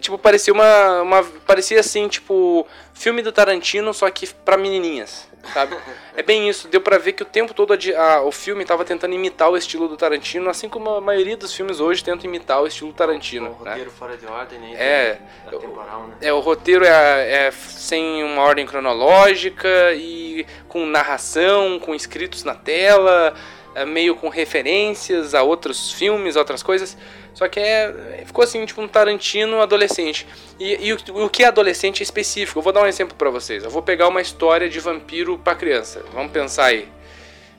Tipo, 0.00 0.18
parecia 0.18 0.52
uma, 0.52 1.00
uma. 1.00 1.24
Parecia 1.46 1.80
assim, 1.80 2.06
tipo. 2.06 2.66
Filme 2.92 3.22
do 3.22 3.32
Tarantino, 3.32 3.94
só 3.94 4.10
que 4.10 4.26
pra 4.26 4.58
menininhas, 4.58 5.26
sabe? 5.52 5.76
é 6.16 6.22
bem 6.22 6.48
isso. 6.48 6.68
Deu 6.68 6.80
pra 6.80 6.98
ver 6.98 7.12
que 7.12 7.22
o 7.22 7.26
tempo 7.26 7.52
todo 7.52 7.72
a, 7.72 8.02
a, 8.02 8.22
o 8.22 8.32
filme 8.32 8.64
tava 8.64 8.84
tentando 8.84 9.14
imitar 9.14 9.50
o 9.50 9.56
estilo 9.56 9.88
do 9.88 9.96
Tarantino, 9.96 10.48
assim 10.48 10.68
como 10.68 10.90
a 10.90 11.00
maioria 11.00 11.36
dos 11.36 11.54
filmes 11.54 11.80
hoje 11.80 12.02
tentam 12.02 12.26
imitar 12.26 12.62
o 12.62 12.66
estilo 12.66 12.92
Tarantino. 12.92 13.56
O 13.60 13.64
né? 13.64 13.70
roteiro 13.70 13.90
fora 13.90 14.16
de 14.16 14.26
ordem, 14.26 14.58
né? 14.58 14.74
É. 14.74 15.18
Temporal, 15.50 16.06
né? 16.08 16.16
É, 16.20 16.32
o 16.32 16.40
roteiro 16.40 16.84
é, 16.84 17.46
é 17.46 17.50
sem 17.50 18.22
uma 18.24 18.42
ordem 18.42 18.66
cronológica 18.66 19.92
e 19.94 20.46
com 20.68 20.86
narração, 20.86 21.78
com 21.78 21.94
escritos 21.94 22.44
na 22.44 22.54
tela, 22.54 23.34
é 23.74 23.84
meio 23.84 24.14
com 24.14 24.28
referências 24.28 25.34
a 25.34 25.42
outros 25.42 25.92
filmes, 25.92 26.36
outras 26.36 26.62
coisas. 26.62 26.96
Só 27.34 27.48
que 27.48 27.58
é, 27.58 28.22
ficou 28.24 28.44
assim, 28.44 28.64
tipo 28.64 28.80
um 28.80 28.86
Tarantino 28.86 29.60
adolescente. 29.60 30.26
E, 30.58 30.86
e 30.86 30.92
o, 30.92 31.24
o, 31.24 31.28
que 31.28 31.42
é 31.42 31.48
adolescente 31.48 32.00
é 32.00 32.04
específico. 32.04 32.60
Eu 32.60 32.62
vou 32.62 32.72
dar 32.72 32.82
um 32.82 32.86
exemplo 32.86 33.16
para 33.16 33.28
vocês. 33.28 33.64
Eu 33.64 33.70
vou 33.70 33.82
pegar 33.82 34.08
uma 34.08 34.20
história 34.20 34.68
de 34.68 34.78
vampiro 34.78 35.36
para 35.36 35.56
criança. 35.56 36.04
Vamos 36.12 36.30
pensar 36.30 36.66
aí. 36.66 36.88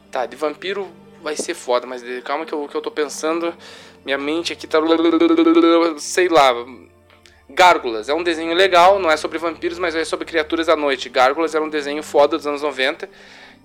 Tá, 0.09 0.25
de 0.25 0.35
vampiro 0.37 0.87
vai 1.21 1.35
ser 1.35 1.53
foda, 1.53 1.85
mas 1.85 2.01
calma 2.23 2.45
que 2.45 2.53
eu, 2.53 2.67
que 2.69 2.75
eu 2.75 2.81
tô 2.81 2.89
pensando. 2.89 3.53
Minha 4.05 4.17
mente 4.17 4.53
aqui 4.53 4.65
tá. 4.65 4.79
Sei 5.99 6.29
lá. 6.29 6.53
Gárgulas 7.49 8.09
é 8.09 8.13
um 8.13 8.23
desenho 8.23 8.55
legal, 8.55 8.97
não 8.97 9.11
é 9.11 9.17
sobre 9.17 9.37
vampiros, 9.37 9.77
mas 9.77 9.93
é 9.93 10.03
sobre 10.03 10.25
criaturas 10.25 10.67
da 10.67 10.75
noite. 10.75 11.09
Gárgulas 11.09 11.53
era 11.53 11.63
um 11.63 11.69
desenho 11.69 12.01
foda 12.01 12.37
dos 12.37 12.47
anos 12.47 12.63
90, 12.63 13.07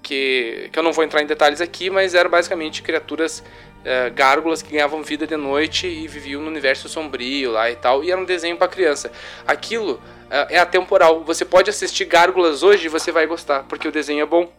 que, 0.03 0.69
que 0.71 0.79
eu 0.79 0.83
não 0.83 0.93
vou 0.93 1.03
entrar 1.03 1.23
em 1.23 1.27
detalhes 1.27 1.63
aqui, 1.63 1.89
mas 1.89 2.15
eram 2.15 2.29
basicamente 2.29 2.83
criaturas 2.83 3.43
uh, 3.81 4.13
gárgulas 4.15 4.63
que 4.63 4.73
ganhavam 4.73 5.03
vida 5.03 5.27
de 5.27 5.37
noite 5.37 5.87
e 5.87 6.07
viviam 6.07 6.41
no 6.41 6.49
universo 6.49 6.89
sombrio 6.89 7.53
lá 7.53 7.71
e 7.71 7.77
tal, 7.77 8.05
e 8.05 8.11
era 8.11 8.21
um 8.21 8.25
desenho 8.25 8.57
para 8.57 8.69
criança. 8.69 9.11
Aquilo 9.47 9.95
uh, 9.95 10.47
é 10.49 10.59
atemporal. 10.59 11.25
Você 11.25 11.45
pode 11.45 11.71
assistir 11.71 12.05
gárgulas 12.05 12.63
hoje 12.63 12.87
e 12.87 12.89
você 12.89 13.13
vai 13.13 13.27
gostar, 13.27 13.65
porque 13.65 13.89
o 13.89 13.93
desenho 13.93 14.23
é 14.23 14.27
bom. 14.27 14.53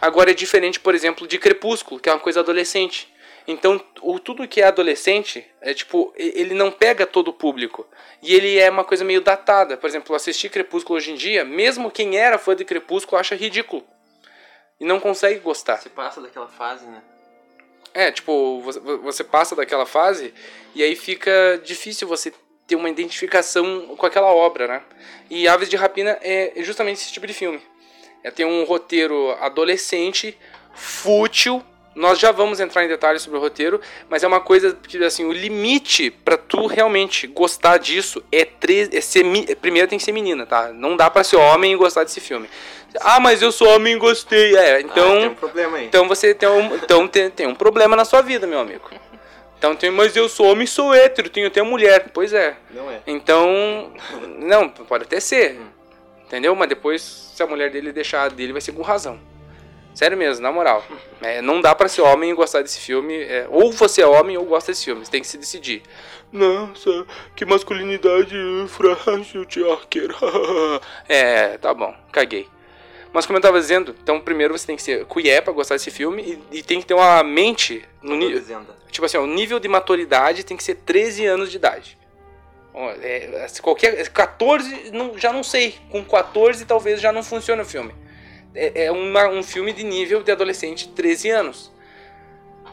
Agora 0.00 0.30
é 0.30 0.34
diferente, 0.34 0.78
por 0.78 0.94
exemplo, 0.94 1.26
de 1.26 1.38
Crepúsculo, 1.38 2.00
que 2.00 2.08
é 2.08 2.12
uma 2.12 2.20
coisa 2.20 2.40
adolescente. 2.40 3.12
Então, 3.48 3.80
o, 4.02 4.18
tudo 4.18 4.46
que 4.46 4.60
é 4.60 4.64
adolescente, 4.64 5.46
é 5.60 5.72
tipo, 5.72 6.12
ele 6.16 6.52
não 6.52 6.70
pega 6.70 7.06
todo 7.06 7.28
o 7.28 7.32
público. 7.32 7.86
E 8.20 8.34
ele 8.34 8.58
é 8.58 8.68
uma 8.68 8.84
coisa 8.84 9.04
meio 9.04 9.20
datada. 9.20 9.76
Por 9.76 9.88
exemplo, 9.88 10.16
assistir 10.16 10.48
Crepúsculo 10.48 10.96
hoje 10.96 11.12
em 11.12 11.14
dia, 11.14 11.44
mesmo 11.44 11.90
quem 11.90 12.16
era 12.16 12.38
fã 12.38 12.56
de 12.56 12.64
Crepúsculo 12.64 13.18
acha 13.18 13.36
ridículo. 13.36 13.84
E 14.80 14.84
não 14.84 14.98
consegue 14.98 15.38
gostar. 15.40 15.78
Você 15.78 15.88
passa 15.88 16.20
daquela 16.20 16.48
fase, 16.48 16.86
né? 16.86 17.00
É, 17.96 18.12
tipo, 18.12 18.60
você, 19.02 19.24
passa 19.24 19.56
daquela 19.56 19.86
fase 19.86 20.34
e 20.74 20.82
aí 20.82 20.94
fica 20.94 21.58
difícil 21.64 22.06
você 22.06 22.30
ter 22.66 22.76
uma 22.76 22.90
identificação 22.90 23.96
com 23.96 24.04
aquela 24.04 24.26
obra, 24.26 24.68
né? 24.68 24.82
E 25.30 25.48
Aves 25.48 25.66
de 25.66 25.76
Rapina 25.76 26.18
é 26.20 26.52
justamente 26.58 26.98
esse 26.98 27.10
tipo 27.10 27.26
de 27.26 27.32
filme. 27.32 27.58
É 28.22 28.30
ter 28.30 28.44
um 28.44 28.64
roteiro 28.64 29.30
adolescente, 29.40 30.36
fútil. 30.74 31.64
Nós 31.94 32.18
já 32.18 32.30
vamos 32.32 32.60
entrar 32.60 32.84
em 32.84 32.88
detalhes 32.88 33.22
sobre 33.22 33.38
o 33.38 33.40
roteiro, 33.40 33.80
mas 34.10 34.22
é 34.22 34.26
uma 34.26 34.42
coisa 34.42 34.74
que 34.74 35.02
assim, 35.02 35.24
o 35.24 35.32
limite 35.32 36.10
para 36.10 36.36
tu 36.36 36.66
realmente 36.66 37.26
gostar 37.26 37.78
disso 37.78 38.22
é, 38.30 38.44
tre 38.44 38.90
é 38.92 39.00
ser 39.00 39.24
primeiro 39.56 39.88
tem 39.88 39.98
que 39.98 40.04
ser 40.04 40.12
menina, 40.12 40.44
tá? 40.44 40.70
Não 40.70 40.98
dá 40.98 41.08
para 41.08 41.24
ser 41.24 41.36
homem 41.36 41.72
e 41.72 41.76
gostar 41.76 42.04
desse 42.04 42.20
filme. 42.20 42.46
Ah, 43.00 43.20
mas 43.20 43.42
eu 43.42 43.52
sou 43.52 43.68
homem 43.68 43.94
e 43.94 43.98
gostei. 43.98 44.56
É, 44.56 44.80
então, 44.80 45.16
ah, 45.16 45.20
tem 45.20 45.28
um 45.28 45.34
problema 45.34 45.76
aí. 45.76 45.86
então 45.86 46.08
você 46.08 46.34
tem 46.34 46.48
um, 46.48 46.76
então 46.76 47.08
tem, 47.08 47.30
tem 47.30 47.46
um 47.46 47.54
problema 47.54 47.96
na 47.96 48.04
sua 48.04 48.22
vida, 48.22 48.46
meu 48.46 48.60
amigo. 48.60 48.90
Então 49.58 49.74
tem, 49.74 49.90
mas 49.90 50.14
eu 50.14 50.28
sou 50.28 50.46
homem 50.46 50.64
e 50.64 50.68
sou 50.68 50.94
hétero, 50.94 51.28
tenho 51.28 51.46
até 51.46 51.62
mulher. 51.62 52.10
Pois 52.12 52.32
é. 52.32 52.56
Não 52.70 52.90
é. 52.90 53.00
Então, 53.06 53.92
não, 54.38 54.68
pode 54.68 55.04
até 55.04 55.18
ser. 55.20 55.58
Entendeu? 56.26 56.54
Mas 56.54 56.68
depois, 56.68 57.02
se 57.02 57.42
a 57.42 57.46
mulher 57.46 57.70
dele 57.70 57.92
deixar 57.92 58.30
dele, 58.30 58.52
vai 58.52 58.60
ser 58.60 58.72
com 58.72 58.82
razão. 58.82 59.18
Sério 59.94 60.16
mesmo, 60.16 60.42
na 60.42 60.52
moral. 60.52 60.84
É, 61.22 61.40
não 61.40 61.60
dá 61.60 61.74
para 61.74 61.88
ser 61.88 62.02
homem 62.02 62.30
e 62.30 62.34
gostar 62.34 62.60
desse 62.60 62.80
filme. 62.80 63.14
É, 63.14 63.46
ou 63.48 63.72
você 63.72 64.02
é 64.02 64.06
homem 64.06 64.36
ou 64.36 64.44
gosta 64.44 64.70
desse 64.70 64.84
filme. 64.84 65.02
Você 65.04 65.10
tem 65.10 65.22
que 65.22 65.26
se 65.26 65.38
decidir. 65.38 65.82
Nossa, 66.30 67.06
que 67.34 67.46
masculinidade 67.46 68.36
frágil, 68.68 69.46
Tiarker. 69.46 70.10
é, 71.08 71.56
tá 71.56 71.72
bom, 71.72 71.94
caguei. 72.12 72.46
Mas 73.16 73.24
como 73.24 73.38
eu 73.38 73.40
tava 73.40 73.58
dizendo, 73.58 73.96
então 74.02 74.20
primeiro 74.20 74.56
você 74.56 74.66
tem 74.66 74.76
que 74.76 74.82
ser 74.82 75.06
cuié 75.06 75.40
pra 75.40 75.50
gostar 75.50 75.74
desse 75.76 75.90
filme 75.90 76.38
e, 76.52 76.58
e 76.58 76.62
tem 76.62 76.82
que 76.82 76.86
ter 76.86 76.92
uma 76.92 77.22
mente 77.22 77.82
no 78.02 78.14
nível. 78.14 78.44
Tipo 78.90 79.06
assim, 79.06 79.16
o 79.16 79.26
nível 79.26 79.58
de 79.58 79.66
maturidade 79.68 80.44
tem 80.44 80.54
que 80.54 80.62
ser 80.62 80.74
13 80.74 81.24
anos 81.24 81.50
de 81.50 81.56
idade. 81.56 81.96
É, 83.00 83.46
qualquer 83.62 84.06
14 84.10 84.90
não, 84.90 85.16
já 85.16 85.32
não 85.32 85.42
sei 85.42 85.76
com 85.90 86.04
14 86.04 86.66
talvez 86.66 87.00
já 87.00 87.10
não 87.10 87.22
funcione 87.22 87.62
o 87.62 87.64
filme 87.64 87.94
é, 88.54 88.84
é 88.84 88.92
uma, 88.92 89.28
um 89.28 89.42
filme 89.42 89.72
de 89.72 89.82
nível 89.82 90.22
de 90.22 90.30
adolescente 90.30 90.86
13 90.90 91.30
anos 91.30 91.72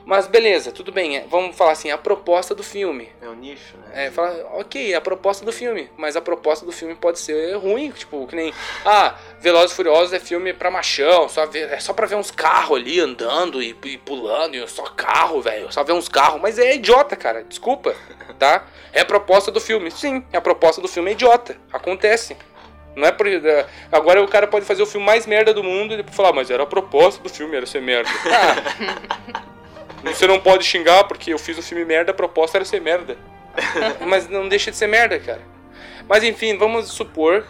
mas 0.06 0.28
beleza, 0.28 0.72
tudo 0.72 0.92
bem. 0.92 1.18
É, 1.18 1.26
vamos 1.30 1.56
falar 1.56 1.72
assim, 1.72 1.90
a 1.90 1.98
proposta 1.98 2.54
do 2.54 2.64
filme. 2.64 3.10
É 3.22 3.28
o 3.28 3.34
nicho, 3.34 3.78
né? 3.78 4.06
É, 4.06 4.12
fala, 4.12 4.46
ok, 4.54 4.94
a 4.94 5.00
proposta 5.00 5.46
do 5.46 5.52
filme. 5.52 5.90
Mas 5.98 6.16
a 6.16 6.22
proposta 6.22 6.66
do 6.66 6.72
filme 6.72 6.94
pode 6.94 7.20
ser 7.20 7.56
ruim, 7.56 7.92
tipo, 7.92 8.28
que 8.28 8.36
nem. 8.36 8.54
Ah, 8.86 9.16
Velozes 9.40 9.72
e 9.72 9.76
Furiosos 9.76 10.14
é 10.14 10.20
filme 10.20 10.52
pra 10.54 10.70
machão, 10.70 11.30
só 11.30 11.46
ver, 11.46 11.72
é 11.72 11.80
só 11.80 11.94
pra 11.94 12.06
ver 12.06 12.16
uns 12.16 12.32
carros 12.32 12.78
ali 12.78 13.00
andando 13.00 13.62
e, 13.62 13.76
e 13.86 13.98
pulando, 13.98 14.56
e 14.56 14.68
só 14.68 14.84
carro, 14.84 15.42
velho. 15.42 15.72
Só 15.72 15.84
ver 15.84 15.94
uns 15.94 16.10
carros. 16.10 16.42
Mas 16.42 16.60
é 16.60 16.76
idiota, 16.76 17.16
cara. 17.16 17.44
Desculpa, 17.44 17.96
tá? 18.38 18.66
É 18.92 19.02
a 19.02 19.06
proposta 19.06 19.52
do 19.52 19.62
filme. 19.62 19.90
Sim, 19.90 20.24
a 20.34 20.42
proposta 20.42 20.82
do 20.82 20.88
filme 20.88 21.12
é 21.12 21.14
idiota. 21.14 21.56
Acontece. 21.72 22.36
Não 22.96 23.08
é 23.08 23.12
por. 23.12 23.26
É, 23.26 23.66
agora 23.92 24.22
o 24.22 24.28
cara 24.28 24.48
pode 24.48 24.66
fazer 24.66 24.84
o 24.84 24.86
filme 24.86 25.06
mais 25.06 25.26
merda 25.26 25.54
do 25.54 25.64
mundo 25.64 25.94
e 25.94 25.98
depois 25.98 26.16
falar, 26.16 26.34
mas 26.34 26.52
era 26.52 26.64
a 26.64 26.68
proposta 26.68 27.24
do 27.24 27.30
filme, 27.30 27.56
era 27.56 27.66
ser 27.66 27.82
merda. 27.82 28.10
Ah. 28.26 29.44
Você 30.04 30.28
não 30.28 30.40
pode 30.40 30.64
xingar 30.64 31.06
porque 31.06 31.34
eu 31.34 31.40
fiz 31.40 31.58
um 31.58 31.62
filme 31.62 31.86
merda, 31.86 32.12
a 32.12 32.14
proposta 32.14 32.58
era 32.58 32.66
ser 32.66 32.82
merda. 32.82 33.18
Mas 34.06 34.28
não 34.28 34.48
deixa 34.48 34.72
de 34.72 34.78
ser 34.78 34.88
merda, 34.88 35.18
cara. 35.20 35.42
Mas 36.08 36.24
enfim, 36.24 36.58
vamos 36.58 36.90
supor 36.90 37.46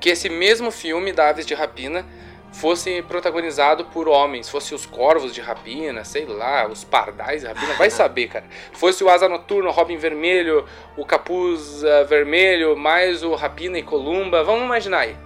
que 0.00 0.10
esse 0.10 0.28
mesmo 0.28 0.70
filme 0.70 1.12
da 1.12 1.30
Aves 1.30 1.46
de 1.46 1.54
Rapina 1.54 2.04
fosse 2.52 3.02
protagonizado 3.02 3.86
por 3.86 4.08
homens, 4.08 4.48
fosse 4.48 4.74
os 4.74 4.86
Corvos 4.86 5.34
de 5.34 5.40
Rapina, 5.40 6.04
sei 6.04 6.24
lá, 6.24 6.68
os 6.68 6.84
Pardais 6.84 7.42
de 7.42 7.48
Rapina, 7.48 7.74
vai 7.74 7.90
saber, 7.90 8.28
cara. 8.28 8.44
Fosse 8.72 9.02
o 9.02 9.08
Asa 9.08 9.28
Noturno, 9.28 9.70
Robin 9.70 9.96
Vermelho, 9.96 10.64
o 10.96 11.04
Capuz 11.04 11.82
uh, 11.82 12.06
Vermelho, 12.06 12.76
mais 12.76 13.22
o 13.22 13.34
Rapina 13.34 13.78
e 13.78 13.82
Columba, 13.82 14.44
vamos 14.44 14.64
imaginar 14.64 15.00
aí. 15.00 15.16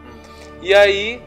E 0.63 0.75
aí 0.75 1.23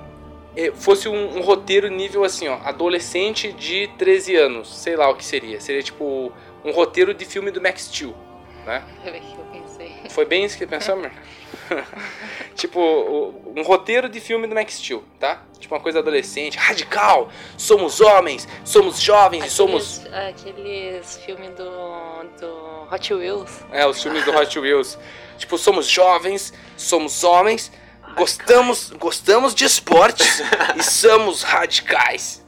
fosse 0.76 1.08
um, 1.08 1.38
um, 1.38 1.42
roteiro 1.42 1.88
nível 1.88 2.24
assim, 2.24 2.48
ó, 2.48 2.56
adolescente 2.64 3.54
de 3.54 3.88
13 3.98 4.36
anos, 4.36 4.82
sei 4.82 4.96
lá 4.96 5.10
o 5.10 5.16
que 5.16 5.24
seria. 5.24 5.62
Seria 5.62 5.82
tipo 5.82 6.32
um 6.64 6.72
roteiro 6.72 7.14
de 7.14 7.26
filme 7.26 7.52
do 7.52 7.62
Max 7.62 7.84
Steel, 7.84 8.16
né? 8.66 8.84
Foi 9.02 9.12
bem 9.12 9.22
que 9.22 9.40
eu 9.40 9.46
pensei. 9.46 10.10
Foi 10.10 10.26
bem 10.26 10.44
isso 10.44 10.58
que 10.58 10.68
pensou, 10.68 10.96
amor? 10.96 11.12
tipo, 12.56 13.34
um 13.56 13.64
roteiro 13.64 14.10
de 14.10 14.20
filme 14.20 14.46
do 14.46 14.54
Max 14.54 14.74
Steel, 14.74 15.04
tá? 15.20 15.44
Tipo 15.58 15.76
uma 15.76 15.82
coisa 15.82 16.00
adolescente, 16.00 16.58
radical. 16.58 17.30
Somos 17.58 18.02
homens, 18.02 18.48
somos 18.66 19.00
jovens 19.00 19.40
aqueles, 19.40 19.54
e 19.54 19.56
somos. 19.56 20.06
Aqueles 20.08 21.18
filmes 21.18 21.50
do, 21.52 22.24
do 22.40 22.94
Hot 22.94 23.14
Wheels. 23.14 23.64
É, 23.72 23.86
os 23.88 24.02
filmes 24.02 24.26
do 24.26 24.36
Hot 24.36 24.60
Wheels. 24.60 24.98
tipo, 25.38 25.58
somos 25.58 25.88
jovens, 25.88 26.54
somos 26.76 27.24
homens 27.24 27.72
Gostamos, 28.16 28.92
gostamos 28.92 29.56
de 29.56 29.66
esportes 29.66 30.42
e 30.76 30.84
somos 30.84 31.44
radicais. 31.44 32.42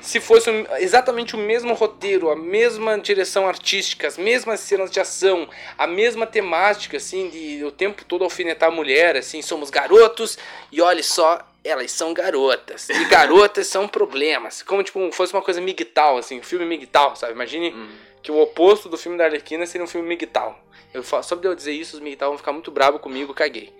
Se 0.00 0.20
fosse 0.20 0.50
exatamente 0.78 1.34
o 1.34 1.38
mesmo 1.38 1.72
roteiro, 1.74 2.30
a 2.30 2.36
mesma 2.36 2.98
direção 2.98 3.46
artística, 3.46 4.06
as 4.06 4.18
mesmas 4.18 4.60
cenas 4.60 4.90
de 4.90 5.00
ação, 5.00 5.48
a 5.78 5.86
mesma 5.86 6.26
temática, 6.26 6.96
assim, 6.96 7.28
de 7.30 7.64
o 7.64 7.70
tempo 7.70 8.04
todo 8.04 8.24
alfinetar 8.24 8.68
a 8.68 8.72
mulher, 8.72 9.16
assim, 9.16 9.40
somos 9.40 9.70
garotos 9.70 10.38
e 10.70 10.80
olhe 10.80 11.02
só, 11.02 11.40
elas 11.64 11.90
são 11.92 12.12
garotas. 12.12 12.88
E 12.90 13.04
garotas 13.06 13.66
são 13.66 13.88
problemas. 13.88 14.62
Como, 14.62 14.82
tipo, 14.82 15.10
fosse 15.12 15.32
uma 15.32 15.42
coisa 15.42 15.60
migtal, 15.60 16.18
assim, 16.18 16.40
um 16.40 16.42
filme 16.42 16.66
migtal, 16.66 17.16
sabe? 17.16 17.32
Imagine 17.32 17.70
hum. 17.70 17.88
que 18.22 18.30
o 18.30 18.40
oposto 18.40 18.88
do 18.88 18.98
filme 18.98 19.16
da 19.16 19.24
Arlequina 19.24 19.64
seria 19.64 19.84
um 19.84 19.88
filme 19.88 20.06
migtal. 20.06 20.58
Eu 20.92 21.02
só 21.02 21.22
de 21.22 21.48
eu 21.48 21.54
dizer 21.54 21.72
isso, 21.72 21.96
os 21.96 22.02
militares 22.02 22.30
vão 22.30 22.38
ficar 22.38 22.52
muito 22.52 22.70
bravos 22.70 23.00
comigo, 23.00 23.32
caguei. 23.32 23.72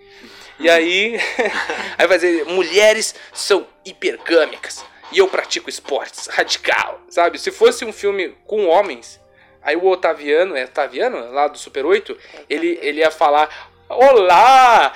E 0.59 0.69
aí, 0.69 1.17
aí 1.97 2.07
vai 2.07 2.17
dizer, 2.17 2.45
mulheres 2.45 3.15
são 3.33 3.67
hipergâmicas 3.85 4.85
e 5.11 5.19
eu 5.19 5.27
pratico 5.27 5.69
esportes, 5.69 6.27
radical, 6.27 7.01
sabe? 7.09 7.37
Se 7.37 7.51
fosse 7.51 7.85
um 7.85 7.93
filme 7.93 8.35
com 8.45 8.65
homens, 8.65 9.19
aí 9.61 9.75
o 9.75 9.85
Otaviano, 9.87 10.55
é 10.55 10.65
Otaviano, 10.65 11.31
lá 11.31 11.47
do 11.47 11.57
Super 11.57 11.85
8, 11.85 12.17
ele, 12.49 12.79
ele 12.81 12.99
ia 12.99 13.11
falar, 13.11 13.71
olá, 13.87 14.93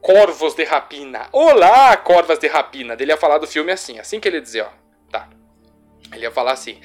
corvos 0.00 0.54
de 0.54 0.62
rapina, 0.64 1.28
olá, 1.32 1.96
corvas 1.96 2.38
de 2.38 2.46
rapina. 2.46 2.96
Ele 2.98 3.10
ia 3.10 3.16
falar 3.16 3.38
do 3.38 3.46
filme 3.46 3.72
assim, 3.72 3.98
assim 3.98 4.20
que 4.20 4.28
ele 4.28 4.36
ia 4.36 4.42
dizer, 4.42 4.62
ó, 4.62 4.68
tá. 5.10 5.28
Ele 6.12 6.22
ia 6.22 6.30
falar 6.30 6.52
assim, 6.52 6.80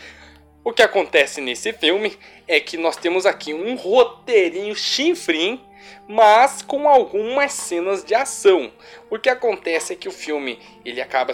o 0.64 0.74
que 0.74 0.82
acontece 0.82 1.40
nesse 1.40 1.72
filme 1.74 2.18
é 2.48 2.60
que 2.60 2.78
nós 2.78 2.96
temos 2.96 3.26
aqui 3.26 3.54
um 3.54 3.76
roteirinho 3.76 4.76
chinfrim, 4.76 5.64
mas 6.08 6.62
com 6.62 6.88
algumas 6.88 7.54
cenas 7.54 8.04
de 8.04 8.14
ação. 8.14 8.72
O 9.10 9.18
que 9.18 9.30
acontece 9.30 9.94
é 9.94 9.96
que 9.96 10.08
o 10.08 10.12
filme 10.12 10.60
ele 10.84 11.02
acaba 11.02 11.34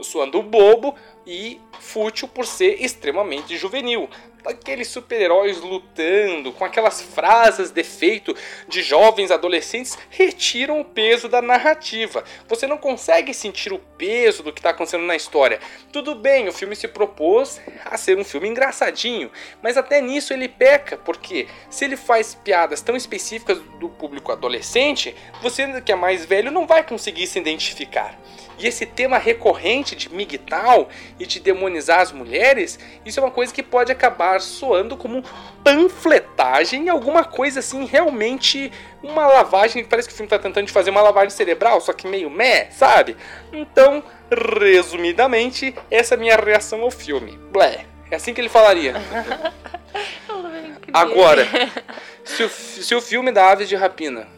soando 0.00 0.42
bobo 0.42 0.94
e 1.26 1.60
fútil 1.80 2.28
por 2.28 2.46
ser 2.46 2.82
extremamente 2.82 3.56
juvenil 3.56 4.08
aqueles 4.46 4.88
super-heróis 4.88 5.60
lutando, 5.60 6.52
com 6.52 6.64
aquelas 6.64 7.00
frases 7.00 7.70
de 7.70 7.80
efeito 7.80 8.34
de 8.68 8.82
jovens 8.82 9.30
adolescentes, 9.30 9.98
retiram 10.10 10.80
o 10.80 10.84
peso 10.84 11.28
da 11.28 11.40
narrativa. 11.40 12.24
Você 12.48 12.66
não 12.66 12.76
consegue 12.76 13.32
sentir 13.32 13.72
o 13.72 13.78
peso 13.78 14.42
do 14.42 14.52
que 14.52 14.60
está 14.60 14.70
acontecendo 14.70 15.04
na 15.04 15.16
história. 15.16 15.60
Tudo 15.92 16.14
bem, 16.14 16.48
o 16.48 16.52
filme 16.52 16.76
se 16.76 16.88
propôs 16.88 17.60
a 17.84 17.96
ser 17.96 18.18
um 18.18 18.24
filme 18.24 18.48
engraçadinho, 18.48 19.30
mas 19.62 19.76
até 19.76 20.00
nisso 20.00 20.32
ele 20.32 20.48
peca, 20.48 20.96
porque 20.96 21.46
se 21.70 21.84
ele 21.84 21.96
faz 21.96 22.34
piadas 22.34 22.80
tão 22.80 22.96
específicas 22.96 23.58
do 23.80 23.88
público 23.88 24.32
adolescente, 24.32 25.14
você 25.40 25.80
que 25.80 25.92
é 25.92 25.96
mais 25.96 26.24
velho 26.24 26.50
não 26.50 26.66
vai 26.66 26.82
conseguir 26.82 27.26
se 27.26 27.38
identificar. 27.38 28.18
E 28.58 28.66
esse 28.66 28.86
tema 28.86 29.18
recorrente 29.18 29.96
de 29.96 30.12
migtal 30.12 30.88
e 31.18 31.26
de 31.26 31.40
demonizar 31.40 32.00
as 32.00 32.12
mulheres, 32.12 32.78
isso 33.04 33.18
é 33.18 33.22
uma 33.22 33.30
coisa 33.30 33.52
que 33.52 33.62
pode 33.62 33.90
acabar 33.90 34.40
soando 34.40 34.96
como 34.96 35.22
panfletagem, 35.62 36.88
alguma 36.88 37.24
coisa 37.24 37.60
assim, 37.60 37.84
realmente 37.84 38.72
uma 39.02 39.26
lavagem, 39.26 39.84
parece 39.84 40.08
que 40.08 40.14
o 40.14 40.16
filme 40.16 40.26
está 40.26 40.38
tentando 40.38 40.70
fazer 40.70 40.90
uma 40.90 41.02
lavagem 41.02 41.30
cerebral, 41.30 41.80
só 41.80 41.92
que 41.92 42.06
meio 42.06 42.30
meh, 42.30 42.68
sabe? 42.70 43.16
Então, 43.52 44.02
resumidamente, 44.30 45.74
essa 45.90 46.14
é 46.14 46.16
a 46.16 46.20
minha 46.20 46.36
reação 46.36 46.82
ao 46.82 46.90
filme. 46.90 47.38
Blé. 47.50 47.86
É 48.10 48.16
assim 48.16 48.32
que 48.32 48.40
ele 48.40 48.48
falaria. 48.48 48.94
Agora, 50.92 51.46
se 52.24 52.44
o, 52.44 52.48
se 52.48 52.94
o 52.94 53.00
filme 53.00 53.32
da 53.32 53.50
Aves 53.50 53.68
de 53.68 53.74
Rapina 53.74 54.28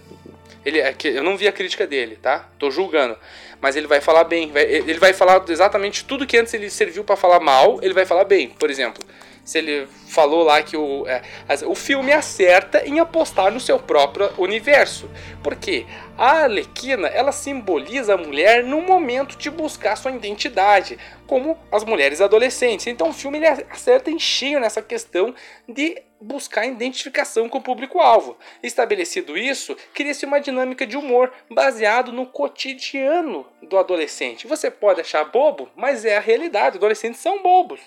ele, 0.67 0.81
é 0.81 0.95
eu 1.05 1.23
não 1.23 1.37
vi 1.37 1.47
a 1.47 1.53
crítica 1.53 1.87
dele, 1.87 2.17
tá? 2.17 2.49
Tô 2.59 2.73
julgando. 2.73 3.17
Mas 3.61 3.77
ele 3.77 3.87
vai 3.87 4.01
falar 4.01 4.25
bem. 4.25 4.51
Ele 4.55 4.99
vai 4.99 5.13
falar 5.13 5.45
exatamente 5.49 6.05
tudo 6.05 6.27
que 6.27 6.37
antes 6.37 6.53
ele 6.55 6.71
serviu 6.71 7.05
para 7.05 7.17
falar 7.17 7.41
mal, 7.41 7.79
ele 7.83 7.95
vai 7.95 8.05
falar 8.05 8.25
bem. 8.25 8.49
Por 8.49 8.71
exemplo, 8.71 9.03
se 9.47 9.59
ele 9.59 9.87
falou 10.09 10.43
lá 10.43 10.61
que 10.61 10.77
o, 10.77 11.07
é, 11.07 11.23
o 11.67 11.75
filme 11.77 12.13
acerta 12.13 12.85
em 12.85 12.99
apostar 12.99 13.53
no 13.53 13.61
seu 13.61 13.79
próprio 13.79 14.29
universo. 14.37 15.09
Porque 15.41 15.87
a 16.19 16.43
Alequina, 16.43 17.07
ela 17.07 17.31
simboliza 17.31 18.15
a 18.15 18.19
mulher 18.19 18.65
no 18.65 18.83
momento 18.83 19.39
de 19.39 19.49
buscar 19.49 19.95
sua 19.95 20.11
identidade, 20.11 20.99
como 21.29 21.57
as 21.71 21.85
mulheres 21.85 22.21
adolescentes. 22.21 22.89
Então 22.89 23.11
o 23.11 23.13
filme 23.13 23.39
ele 23.39 23.47
acerta 23.47 24.11
em 24.11 24.19
cheio 24.19 24.59
nessa 24.59 24.83
questão 24.83 25.33
de 25.69 26.03
buscar 26.21 26.67
identificação 26.67 27.49
com 27.49 27.59
o 27.59 27.63
público-alvo. 27.63 28.37
Estabelecido 28.63 29.37
isso, 29.39 29.77
cria-se 29.95 30.27
uma 30.27 30.41
dinâmica 30.41 30.85
de 30.85 30.97
humor 30.97 31.33
baseado 31.49 32.11
no 32.11 32.27
cotidiano 32.27 33.47
do 33.63 33.79
adolescente. 33.79 34.47
Você 34.49 34.73
pode 34.73 35.01
achar 35.01 35.25
bobo, 35.25 35.71
mas 35.77 36.05
é 36.05 36.17
a 36.17 36.21
realidade. 36.21 36.79
Adolescentes 36.79 37.21
são 37.21 37.43
bobos. 37.43 37.81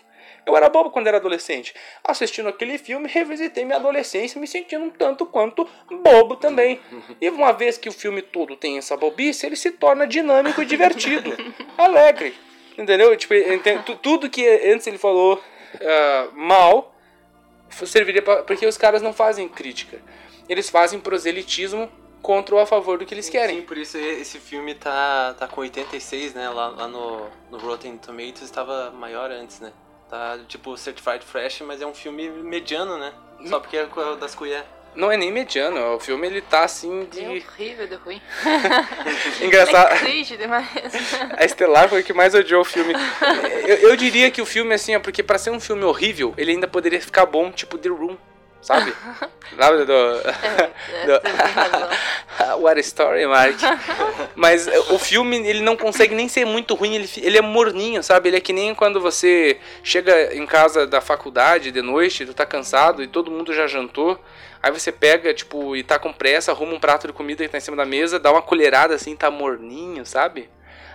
Eu 0.50 0.58
era 0.58 0.68
bobo 0.68 0.89
quando 0.89 1.08
era 1.08 1.18
adolescente. 1.18 1.74
Assistindo 2.03 2.50
aquele 2.50 2.77
filme, 2.77 3.08
revisitei 3.08 3.63
minha 3.63 3.77
adolescência, 3.77 4.41
me 4.41 4.48
sentindo 4.48 4.86
um 4.86 4.89
tanto 4.89 5.25
quanto 5.25 5.68
bobo 6.03 6.36
também. 6.36 6.79
E 7.22 7.29
uma 7.29 7.51
vez 7.51 7.77
que 7.77 7.88
o 7.88 7.91
filme 7.91 8.22
todo 8.22 8.56
tem 8.56 8.77
essa 8.77 8.98
bobice, 8.98 9.46
ele 9.46 9.56
se 9.56 9.72
torna 9.72 10.08
dinâmico 10.08 10.62
e 10.62 10.65
divertido, 10.65 11.32
alegre. 11.77 12.36
Entendeu? 12.77 13.15
Tipo, 13.15 13.36
tudo 14.01 14.29
que 14.29 14.48
antes 14.72 14.88
ele 14.88 14.98
falou 14.98 15.36
uh, 15.36 16.36
mal 16.36 16.96
serviria 17.86 18.22
pra, 18.22 18.44
porque 18.44 18.65
os 18.65 18.77
caras 18.77 19.01
não 19.01 19.13
fazem 19.13 19.48
crítica. 19.48 20.01
Eles 20.48 20.70
fazem 20.70 21.00
proselitismo 21.00 21.89
contra 22.22 22.56
ou 22.56 22.62
a 22.62 22.65
favor 22.65 22.98
do 22.98 23.06
que 23.06 23.13
eles 23.13 23.29
querem. 23.29 23.58
Sim, 23.58 23.65
por 23.65 23.77
isso 23.77 23.98
esse 23.98 24.39
filme 24.39 24.74
tá, 24.75 25.36
tá 25.38 25.48
com 25.48 25.62
86, 25.62 26.34
né? 26.34 26.50
Lá, 26.50 26.70
lá 26.70 26.88
no, 26.88 27.27
no 27.51 27.58
Rotten 27.58 27.98
Tomatoes 27.98 28.41
estava 28.41 28.91
maior 28.91 29.29
antes, 29.29 29.60
né? 29.60 29.72
Tá 30.09 30.39
tipo 30.47 30.75
Certified 30.75 31.23
Fresh, 31.23 31.61
mas 31.61 31.81
é 31.81 31.85
um 31.85 31.93
filme 31.93 32.29
mediano, 32.29 32.97
né? 32.97 33.13
Só 33.45 33.57
hum. 33.57 33.61
porque 33.61 33.77
é 33.77 33.85
das 34.19 34.33
colheres. 34.33 34.65
Não 34.95 35.11
é 35.11 35.15
nem 35.15 35.31
mediano, 35.31 35.95
o 35.95 35.99
filme 35.99 36.25
ele 36.25 36.41
tá 36.41 36.63
assim 36.63 37.05
de. 37.05 37.23
É 37.23 37.29
horrível 37.29 37.87
de 37.87 37.95
ruim. 37.95 38.19
Engraçado. 39.39 39.93
É 39.93 39.99
triste 39.99 40.35
demais. 40.35 40.67
A 41.37 41.45
Estelar 41.45 41.87
foi 41.87 42.01
o 42.01 42.03
que 42.03 42.11
mais 42.11 42.33
odiou 42.33 42.61
o 42.61 42.65
filme. 42.65 42.93
Eu, 43.67 43.77
eu 43.77 43.95
diria 43.95 44.31
que 44.31 44.41
o 44.41 44.45
filme, 44.45 44.73
assim, 44.73 44.95
é 44.95 44.99
porque 44.99 45.21
para 45.21 45.37
ser 45.37 45.51
um 45.51 45.59
filme 45.59 45.83
horrível, 45.83 46.33
ele 46.37 46.51
ainda 46.51 46.67
poderia 46.67 46.99
ficar 46.99 47.27
bom, 47.27 47.51
tipo 47.51 47.77
The 47.77 47.89
Room 47.89 48.17
sabe? 48.61 48.93
Sabe 49.57 49.83
do. 49.83 49.93
É, 49.93 50.71
é, 51.03 51.05
do 52.55 52.61
What 52.61 52.77
a 52.77 52.81
Story, 52.81 53.25
Mark. 53.25 53.57
Mas 54.35 54.67
o 54.89 54.99
filme, 54.99 55.37
ele 55.47 55.61
não 55.61 55.75
consegue 55.75 56.13
nem 56.13 56.27
ser 56.27 56.45
muito 56.45 56.75
ruim, 56.75 56.95
ele, 56.95 57.09
ele 57.17 57.37
é 57.37 57.41
morninho, 57.41 58.03
sabe? 58.03 58.29
Ele 58.29 58.37
é 58.37 58.41
que 58.41 58.53
nem 58.53 58.75
quando 58.75 59.01
você 59.01 59.59
chega 59.83 60.35
em 60.35 60.45
casa 60.45 60.85
da 60.85 61.01
faculdade 61.01 61.71
de 61.71 61.81
noite, 61.81 62.25
tu 62.25 62.33
tá 62.33 62.45
cansado 62.45 63.01
e 63.01 63.07
todo 63.07 63.31
mundo 63.31 63.53
já 63.53 63.67
jantou. 63.67 64.19
Aí 64.61 64.71
você 64.71 64.91
pega, 64.91 65.33
tipo, 65.33 65.75
e 65.75 65.83
tá 65.83 65.97
com 65.97 66.13
pressa, 66.13 66.51
arruma 66.51 66.73
um 66.73 66.79
prato 66.79 67.07
de 67.07 67.13
comida 67.13 67.43
que 67.43 67.49
tá 67.49 67.57
em 67.57 67.61
cima 67.61 67.77
da 67.77 67.85
mesa, 67.85 68.19
dá 68.19 68.31
uma 68.31 68.41
colherada 68.41 68.93
assim, 68.93 69.15
tá 69.15 69.31
morninho, 69.31 70.05
sabe? 70.05 70.49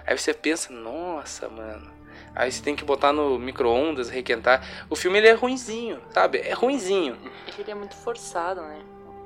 Aí 0.06 0.16
você 0.16 0.34
pensa, 0.34 0.72
nossa, 0.72 1.48
mano 1.48 1.93
Aí 2.34 2.50
você 2.50 2.62
tem 2.62 2.74
que 2.74 2.84
botar 2.84 3.12
no 3.12 3.38
micro-ondas, 3.38 4.08
requentar. 4.08 4.86
O 4.90 4.96
filme 4.96 5.18
ele 5.18 5.28
é 5.28 5.32
ruinzinho, 5.32 6.00
sabe? 6.10 6.38
É 6.38 6.52
ruinzinho. 6.52 7.16
Ele 7.58 7.70
é 7.70 7.74
muito 7.74 7.94
forçado, 7.94 8.60
né? 8.60 8.80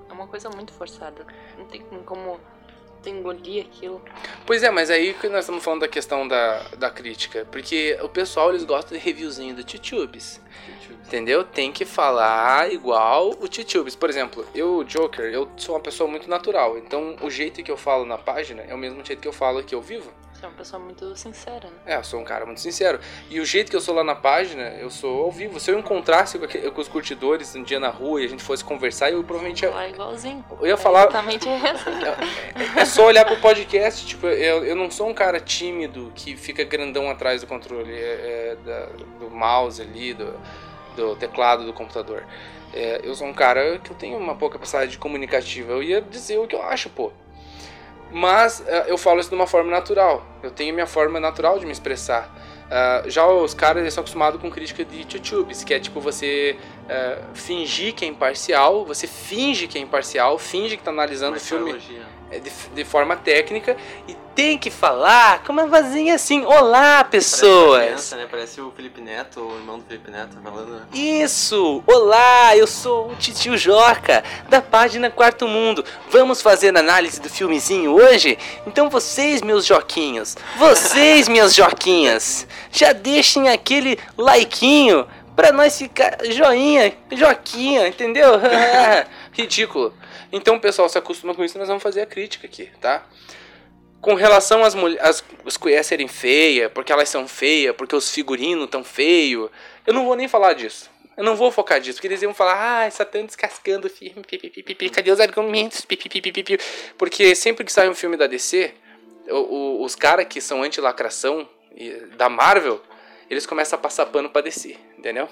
É 0.08 0.12
uma 0.12 0.26
coisa 0.26 0.50
muito 0.50 0.72
forçada. 0.72 1.26
Não 1.56 1.64
tem 1.64 1.82
como 2.04 2.38
engolir 3.06 3.66
aquilo. 3.66 4.02
Pois 4.46 4.62
é, 4.62 4.70
mas 4.70 4.90
aí 4.90 5.14
que 5.14 5.28
nós 5.28 5.40
estamos 5.40 5.62
falando 5.62 5.80
da 5.80 5.88
questão 5.88 6.26
da, 6.26 6.60
da 6.76 6.90
crítica. 6.90 7.46
Porque 7.50 7.98
o 8.02 8.08
pessoal, 8.08 8.50
eles 8.50 8.64
gostam 8.64 8.96
de 8.96 9.02
reviewzinho 9.02 9.54
do 9.54 9.64
Titubes. 9.64 10.40
Entendeu? 11.06 11.42
Tem 11.42 11.72
que 11.72 11.84
falar 11.86 12.70
igual 12.70 13.30
o 13.40 13.48
Titubes. 13.48 13.96
Por 13.96 14.10
exemplo, 14.10 14.46
eu, 14.54 14.84
Joker, 14.84 15.24
eu 15.26 15.48
sou 15.56 15.74
uma 15.74 15.80
pessoa 15.80 16.08
muito 16.08 16.28
natural. 16.28 16.76
Então, 16.76 17.16
o 17.22 17.30
jeito 17.30 17.62
que 17.62 17.70
eu 17.70 17.76
falo 17.76 18.04
na 18.04 18.18
página 18.18 18.62
é 18.62 18.74
o 18.74 18.78
mesmo 18.78 19.02
jeito 19.04 19.20
que 19.20 19.28
eu 19.28 19.32
falo 19.32 19.58
aqui 19.58 19.74
ao 19.74 19.80
vivo. 19.80 20.12
Você 20.38 20.44
é 20.44 20.48
uma 20.48 20.54
pessoa 20.54 20.80
muito 20.80 21.16
sincera, 21.16 21.68
né? 21.68 21.76
É, 21.84 21.96
eu 21.96 22.04
sou 22.04 22.20
um 22.20 22.24
cara 22.24 22.46
muito 22.46 22.60
sincero. 22.60 23.00
E 23.28 23.40
o 23.40 23.44
jeito 23.44 23.70
que 23.70 23.76
eu 23.76 23.80
sou 23.80 23.92
lá 23.92 24.04
na 24.04 24.14
página, 24.14 24.68
eu 24.78 24.88
sou 24.88 25.24
ao 25.24 25.32
vivo. 25.32 25.58
Se 25.58 25.68
eu 25.68 25.76
encontrasse 25.76 26.38
com, 26.38 26.80
os 26.80 26.86
curtidores 26.86 27.56
um 27.56 27.62
dia 27.64 27.80
na 27.80 27.88
rua 27.88 28.22
e 28.22 28.24
a 28.24 28.28
gente 28.28 28.44
fosse 28.44 28.62
conversar, 28.62 29.10
eu 29.10 29.24
provavelmente 29.24 29.64
ia. 29.64 29.70
Falar 29.72 29.88
igualzinho. 29.88 30.44
Eu 30.60 30.66
ia 30.68 30.76
falar. 30.76 31.08
Exatamente 31.08 31.48
é, 31.48 32.80
é, 32.80 32.84
só 32.84 33.06
olhar 33.06 33.24
pro 33.24 33.36
podcast. 33.40 34.06
Tipo, 34.06 34.28
eu, 34.28 34.64
eu 34.64 34.76
não 34.76 34.88
sou 34.92 35.08
um 35.08 35.14
cara 35.14 35.40
tímido 35.40 36.12
que 36.14 36.36
fica 36.36 36.62
grandão 36.62 37.10
atrás 37.10 37.40
do 37.40 37.48
controle 37.48 37.92
é, 37.92 37.96
é, 37.96 38.56
da, 38.64 38.86
do 39.18 39.28
mouse 39.28 39.82
ali, 39.82 40.14
do, 40.14 40.38
do 40.94 41.16
teclado 41.16 41.64
do 41.64 41.72
computador. 41.72 42.24
É, 42.72 43.00
eu 43.02 43.12
sou 43.16 43.26
um 43.26 43.34
cara 43.34 43.80
que 43.80 43.90
eu 43.90 43.96
tenho 43.96 44.16
uma 44.16 44.36
pouca 44.36 44.52
capacidade 44.52 44.98
comunicativa. 44.98 45.72
Eu 45.72 45.82
ia 45.82 46.00
dizer 46.00 46.38
o 46.38 46.46
que 46.46 46.54
eu 46.54 46.62
acho, 46.62 46.88
pô. 46.90 47.10
Mas 48.10 48.60
uh, 48.60 48.64
eu 48.86 48.96
falo 48.96 49.20
isso 49.20 49.28
de 49.28 49.34
uma 49.34 49.46
forma 49.46 49.70
natural. 49.70 50.24
Eu 50.42 50.50
tenho 50.50 50.72
minha 50.72 50.86
forma 50.86 51.20
natural 51.20 51.58
de 51.58 51.66
me 51.66 51.72
expressar. 51.72 52.34
Uh, 52.68 53.08
já 53.08 53.26
os 53.26 53.54
caras 53.54 53.82
eles 53.82 53.94
são 53.94 54.02
acostumados 54.02 54.40
com 54.40 54.50
crítica 54.50 54.84
de 54.84 54.98
YouTubes, 54.98 55.64
que 55.64 55.72
é 55.72 55.80
tipo 55.80 56.00
você 56.00 56.56
uh, 56.84 57.34
fingir 57.34 57.94
que 57.94 58.04
é 58.04 58.08
imparcial, 58.08 58.84
você 58.84 59.06
finge 59.06 59.66
que 59.66 59.78
é 59.78 59.80
imparcial, 59.80 60.38
finge 60.38 60.76
que 60.76 60.82
está 60.82 60.90
analisando 60.90 61.36
o 61.36 61.40
filme. 61.40 61.72
É, 61.72 62.17
de, 62.30 62.50
de, 62.74 62.84
forma 62.84 63.16
técnica 63.16 63.76
e 64.06 64.14
tem 64.34 64.58
que 64.58 64.70
falar 64.70 65.42
com 65.42 65.52
uma 65.52 65.66
vozinha 65.66 66.14
assim: 66.14 66.44
Olá, 66.44 67.02
pessoas! 67.02 67.70
Parece, 67.70 67.86
criança, 67.86 68.16
né? 68.16 68.26
Parece 68.30 68.60
o 68.60 68.70
Felipe 68.72 69.00
Neto, 69.00 69.40
o 69.40 69.56
irmão 69.56 69.78
do 69.78 69.84
Felipe 69.86 70.10
Neto, 70.10 70.36
falando. 70.42 70.74
Né? 70.74 70.82
Isso! 70.92 71.82
Olá, 71.86 72.54
eu 72.54 72.66
sou 72.66 73.10
o 73.10 73.16
Titio 73.16 73.56
Joca, 73.56 74.22
da 74.48 74.60
página 74.60 75.10
Quarto 75.10 75.48
Mundo. 75.48 75.84
Vamos 76.10 76.42
fazer 76.42 76.76
análise 76.76 77.20
do 77.20 77.30
filmezinho 77.30 77.92
hoje? 77.92 78.38
Então, 78.66 78.90
vocês, 78.90 79.40
meus 79.40 79.64
Joquinhos, 79.64 80.36
vocês, 80.56 81.28
minhas 81.28 81.54
Joquinhas, 81.54 82.46
já 82.70 82.92
deixem 82.92 83.48
aquele 83.48 83.98
likeinho 84.16 85.06
pra 85.34 85.50
nós 85.52 85.78
ficar 85.78 86.18
joinha, 86.30 86.92
Joquinha, 87.12 87.88
entendeu? 87.88 88.32
Ridículo. 89.32 89.94
Então 90.32 90.58
pessoal 90.58 90.88
se 90.88 90.98
acostuma 90.98 91.34
com 91.34 91.44
isso, 91.44 91.58
nós 91.58 91.68
vamos 91.68 91.82
fazer 91.82 92.02
a 92.02 92.06
crítica 92.06 92.46
aqui, 92.46 92.70
tá? 92.80 93.06
Com 94.00 94.14
relação 94.14 94.62
às 94.62 94.74
mulheres, 94.74 95.24
as 95.44 95.56
colheres 95.56 95.86
serem 95.86 96.06
feias, 96.06 96.70
porque 96.72 96.92
elas 96.92 97.08
são 97.08 97.26
feias, 97.26 97.74
porque 97.74 97.96
os 97.96 98.10
figurinos 98.10 98.68
tão 98.70 98.84
feios, 98.84 99.50
eu 99.86 99.92
não 99.92 100.04
vou 100.04 100.14
nem 100.14 100.28
falar 100.28 100.52
disso. 100.52 100.90
Eu 101.16 101.24
não 101.24 101.34
vou 101.34 101.50
focar 101.50 101.80
disso, 101.80 101.96
porque 101.96 102.06
eles 102.06 102.22
iam 102.22 102.32
falar, 102.32 102.84
ah, 102.84 102.90
Satã 102.92 103.24
descascando 103.24 103.88
o 103.88 103.90
filme, 103.90 104.22
pipipipipi, 104.22 104.88
cadê 104.88 105.10
os 105.10 105.18
argumentos, 105.18 105.80
pipipipipi. 105.80 106.60
Porque 106.96 107.34
sempre 107.34 107.64
que 107.64 107.72
sai 107.72 107.88
um 107.88 107.94
filme 107.94 108.16
da 108.16 108.28
DC, 108.28 108.72
os 109.28 109.96
caras 109.96 110.26
que 110.28 110.40
são 110.40 110.62
anti-lacração 110.62 111.48
da 112.16 112.28
Marvel, 112.28 112.80
eles 113.28 113.46
começam 113.46 113.76
a 113.76 113.82
passar 113.82 114.06
pano 114.06 114.30
pra 114.30 114.42
DC, 114.42 114.76
entendeu? 114.96 115.28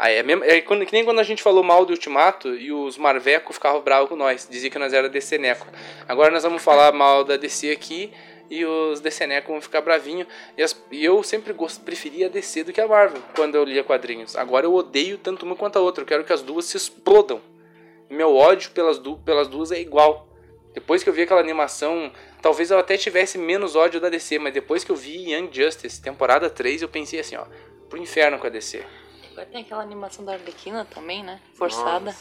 Aí 0.00 0.16
é, 0.16 0.22
mesmo, 0.22 0.42
é 0.44 0.62
quando, 0.62 0.86
que 0.86 0.94
nem 0.94 1.04
quando 1.04 1.18
a 1.18 1.22
gente 1.22 1.42
falou 1.42 1.62
mal 1.62 1.84
do 1.84 1.90
Ultimato 1.90 2.54
e 2.54 2.72
os 2.72 2.96
Marveco 2.96 3.52
ficavam 3.52 3.82
bravos 3.82 4.08
com 4.08 4.16
nós, 4.16 4.48
dizia 4.50 4.70
que 4.70 4.78
nós 4.78 4.94
era 4.94 5.10
DC 5.10 5.36
Neco. 5.36 5.66
Agora 6.08 6.30
nós 6.30 6.42
vamos 6.42 6.62
falar 6.62 6.90
mal 6.90 7.22
da 7.22 7.36
DC 7.36 7.70
aqui 7.70 8.10
e 8.48 8.64
os 8.64 8.98
DC 9.00 9.26
Neco 9.26 9.52
vão 9.52 9.60
ficar 9.60 9.82
bravinho. 9.82 10.26
E, 10.56 10.62
as, 10.62 10.74
e 10.90 11.04
eu 11.04 11.22
sempre 11.22 11.52
gost, 11.52 11.82
preferia 11.82 12.28
a 12.28 12.28
DC 12.30 12.64
do 12.64 12.72
que 12.72 12.80
a 12.80 12.88
Marvel 12.88 13.20
quando 13.36 13.56
eu 13.56 13.62
lia 13.62 13.84
quadrinhos. 13.84 14.36
Agora 14.36 14.64
eu 14.64 14.72
odeio 14.72 15.18
tanto 15.18 15.44
uma 15.44 15.54
quanto 15.54 15.76
a 15.78 15.82
outra, 15.82 16.00
eu 16.02 16.06
quero 16.06 16.24
que 16.24 16.32
as 16.32 16.40
duas 16.40 16.64
se 16.64 16.78
explodam. 16.78 17.42
Meu 18.08 18.34
ódio 18.34 18.70
pelas, 18.70 18.98
du, 18.98 19.18
pelas 19.18 19.48
duas 19.48 19.70
é 19.70 19.78
igual. 19.78 20.26
Depois 20.72 21.04
que 21.04 21.10
eu 21.10 21.12
vi 21.12 21.20
aquela 21.20 21.40
animação, 21.40 22.10
talvez 22.40 22.70
eu 22.70 22.78
até 22.78 22.96
tivesse 22.96 23.36
menos 23.36 23.76
ódio 23.76 24.00
da 24.00 24.08
DC, 24.08 24.38
mas 24.38 24.54
depois 24.54 24.82
que 24.82 24.90
eu 24.90 24.96
vi 24.96 25.30
Young 25.30 25.50
Justice, 25.52 26.00
temporada 26.00 26.48
3, 26.48 26.80
eu 26.80 26.88
pensei 26.88 27.20
assim, 27.20 27.36
ó, 27.36 27.44
pro 27.90 27.98
inferno 27.98 28.38
com 28.38 28.46
a 28.46 28.50
DC. 28.50 28.82
Agora 29.32 29.46
tem 29.46 29.62
aquela 29.62 29.82
animação 29.82 30.24
da 30.24 30.32
Arlequina 30.32 30.84
também, 30.84 31.22
né? 31.22 31.40
Forçada. 31.54 32.14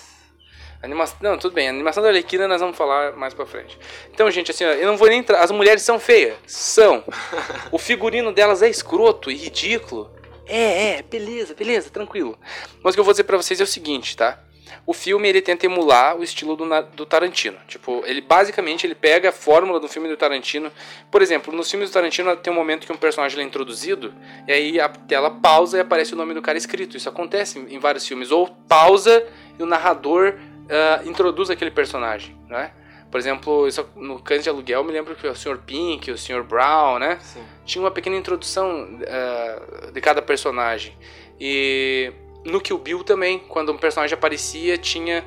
Animação, 0.82 1.18
não, 1.22 1.38
tudo 1.38 1.54
bem. 1.54 1.68
A 1.68 1.72
animação 1.72 2.02
da 2.02 2.10
Arlequina 2.10 2.48
nós 2.48 2.62
vamos 2.62 2.78
falar 2.78 3.14
mais 3.16 3.34
pra 3.34 3.46
frente. 3.46 3.78
Então, 4.14 4.32
gente, 4.32 4.52
assim, 4.52 4.64
ó, 4.64 4.70
eu 4.70 4.88
não 4.88 4.98
vou 4.98 5.10
nem 5.10 5.20
entrar. 5.20 5.42
As 5.42 5.52
mulheres 5.52 5.82
são 5.82 6.00
feias? 6.00 6.38
São. 6.48 7.04
o 7.72 7.78
figurino 7.78 8.32
delas 8.32 8.62
é 8.62 8.70
escroto 8.70 9.30
e 9.30 9.36
ridículo? 9.36 10.10
É, 10.46 10.98
é, 10.98 11.02
beleza, 11.02 11.54
beleza, 11.54 11.90
tranquilo. 11.90 12.38
Mas 12.82 12.94
o 12.94 12.96
que 12.96 13.00
eu 13.00 13.04
vou 13.04 13.14
dizer 13.14 13.26
pra 13.26 13.38
vocês 13.38 13.60
é 13.60 13.64
o 13.64 13.68
seguinte, 13.68 14.16
tá? 14.16 14.42
O 14.86 14.94
filme 14.94 15.28
ele 15.28 15.42
tenta 15.42 15.66
emular 15.66 16.18
o 16.18 16.24
estilo 16.24 16.56
do, 16.56 16.66
do, 16.96 17.06
Tarantino. 17.06 17.58
Tipo, 17.68 18.04
ele 18.06 18.22
basicamente 18.22 18.86
ele 18.86 18.96
pega 18.96 19.30
a 19.30 19.32
fórmula 19.32 19.80
do 19.80 19.88
filme 19.88 20.08
do 20.08 20.18
Tarantino. 20.18 20.72
Por 21.12 21.22
exemplo, 21.22 21.54
nos 21.54 21.70
filmes 21.70 21.90
do 21.90 21.94
Tarantino 21.94 22.36
tem 22.36 22.52
um 22.52 22.56
momento 22.56 22.86
que 22.86 22.94
um 22.94 22.98
personagem 22.98 23.40
é 23.40 23.44
introduzido 23.44 24.14
e 24.48 24.52
aí 24.52 24.80
a 24.80 24.90
tela 24.90 25.32
pausa 25.32 25.78
e 25.78 25.82
aparece 25.82 26.14
o 26.14 26.18
nome 26.18 26.34
do 26.34 26.42
cara 26.42 26.58
escrito. 26.58 26.98
Isso 26.98 27.10
acontece 27.10 27.60
em 27.60 27.80
vários 27.80 28.08
filmes. 28.08 28.32
Ou 28.32 28.48
pausa 28.68 29.26
e 29.58 29.64
o 29.64 29.66
narrador 29.66 30.36
uh, 30.66 31.08
introduz 31.08 31.50
aquele 31.50 31.72
personagem, 31.72 32.38
né? 32.48 32.72
Por 33.12 33.20
exemplo, 33.20 33.68
isso, 33.68 33.90
no 33.96 34.20
Cães 34.20 34.44
de 34.44 34.50
Aluguel, 34.50 34.82
eu 34.82 34.84
me 34.84 34.92
lembro 34.92 35.16
que 35.16 35.28
o 35.28 35.36
Sr. 35.36 35.58
Pink, 35.66 36.12
o 36.12 36.18
Sr. 36.18 36.44
Brown, 36.44 37.00
né? 37.00 37.18
Sim. 37.22 37.42
Tinha 37.66 37.84
uma 37.84 37.90
pequena 37.90 38.16
introdução 38.16 38.88
uh, 39.02 39.92
de 39.92 40.00
cada 40.00 40.22
personagem. 40.22 40.96
E 41.40 42.14
no 42.46 42.62
Kill 42.62 42.78
Bill 42.78 43.04
também, 43.04 43.40
quando 43.40 43.72
um 43.72 43.78
personagem 43.78 44.14
aparecia, 44.14 44.78
tinha, 44.78 45.26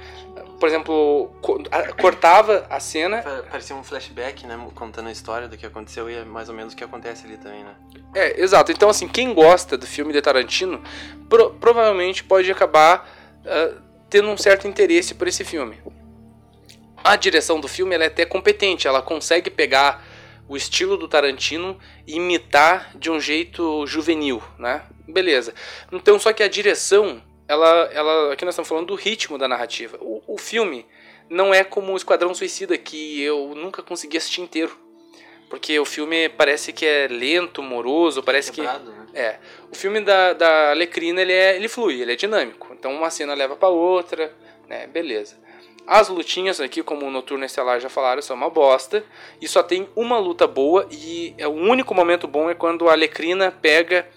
por 0.59 0.69
exemplo, 0.69 1.31
co 1.41 1.63
cortava 2.01 2.67
a 2.71 2.81
cena. 2.81 3.23
Parecia 3.51 3.77
um 3.77 3.85
flashback, 3.85 4.47
né? 4.47 4.59
Contando 4.75 5.09
a 5.09 5.13
história 5.13 5.49
do 5.49 5.57
que 5.57 5.67
aconteceu 5.67 6.09
e 6.11 6.15
é 6.15 6.25
mais 6.25 6.49
ou 6.49 6.55
menos 6.55 6.73
o 6.73 6.77
que 6.77 6.85
acontece 6.85 7.27
ali 7.27 7.37
também, 7.37 7.65
né? 7.65 7.75
É, 8.15 8.41
exato. 8.41 8.73
Então, 8.73 8.89
assim, 8.89 9.07
quem 9.07 9.35
gosta 9.35 9.77
do 9.77 9.87
filme 9.87 10.13
de 10.13 10.23
Tarantino 10.23 10.83
pro 11.29 11.51
provavelmente 11.51 12.25
pode 12.25 12.51
acabar 12.51 13.09
uh, 13.45 13.81
tendo 14.09 14.29
um 14.29 14.37
certo 14.37 14.67
interesse 14.67 15.15
por 15.15 15.29
esse 15.29 15.45
filme. 15.45 15.81
A 17.05 17.17
direção 17.17 17.61
do 17.61 17.69
filme 17.69 17.97
é 17.97 18.07
até 18.07 18.25
competente, 18.25 18.87
ela 18.87 19.03
consegue 19.03 19.51
pegar 19.51 20.05
o 20.53 20.57
estilo 20.57 20.99
do 20.99 21.09
Tarantino 21.09 21.79
imitar 22.07 22.93
de 22.99 23.11
um 23.11 23.19
jeito 23.19 23.87
juvenil, 23.87 24.43
né? 24.59 24.83
Beleza. 25.09 25.55
Então, 25.91 26.19
só 26.19 26.31
que 26.31 26.43
a 26.43 26.49
direção, 26.49 27.23
ela, 27.49 27.89
ela 27.91 28.35
aqui 28.35 28.45
nós 28.45 28.53
estamos 28.53 28.69
falando 28.69 28.89
do 28.89 28.95
ritmo 28.95 29.39
da 29.39 29.49
narrativa. 29.49 29.97
O, 29.99 30.23
o 30.27 30.37
filme 30.37 30.85
não 31.31 31.55
é 31.55 31.65
como 31.65 31.95
o 31.95 31.97
Esquadrão 31.97 32.35
Suicida, 32.35 32.77
que 32.77 33.23
eu 33.23 33.55
nunca 33.55 33.83
consegui 33.83 34.19
assistir 34.19 34.43
inteiro. 34.43 34.79
Porque 35.49 35.79
o 35.79 35.87
filme 35.87 36.29
parece 36.29 36.71
que 36.71 36.85
é 36.85 37.09
lento, 37.09 37.63
moroso, 37.63 38.23
parece 38.23 38.53
Quebrado, 38.53 38.91
que. 38.91 38.99
Né? 38.99 39.07
É. 39.15 39.39
O 39.71 39.75
filme 39.75 40.01
da, 40.01 40.35
da 40.35 40.71
Alecrina 40.73 41.23
ele, 41.23 41.33
é, 41.33 41.57
ele 41.57 41.69
flui, 41.69 42.03
ele 42.03 42.13
é 42.13 42.17
dinâmico. 42.17 42.69
Então 42.79 42.95
uma 42.95 43.09
cena 43.09 43.33
leva 43.33 43.57
para 43.57 43.71
outra, 43.71 44.35
né? 44.69 44.87
Beleza. 44.87 45.37
As 45.87 46.09
lutinhas 46.09 46.61
aqui, 46.61 46.83
como 46.83 47.07
o 47.07 47.11
Noturno 47.11 47.45
Estelar 47.45 47.81
já 47.81 47.89
falaram, 47.89 48.23
são 48.23 48.37
uma 48.37 48.49
bosta. 48.49 49.05
E 49.41 49.49
só 49.49 49.63
tem 49.63 49.89
uma 49.97 50.19
luta 50.19 50.47
boa. 50.47 50.87
E 50.91 51.35
é 51.39 51.47
o 51.47 51.53
único 51.53 51.95
momento 51.95 52.27
bom 52.27 52.49
é 52.49 52.55
quando 52.55 52.89
a 52.89 52.93
Alecrina 52.93 53.51
pega 53.51 54.09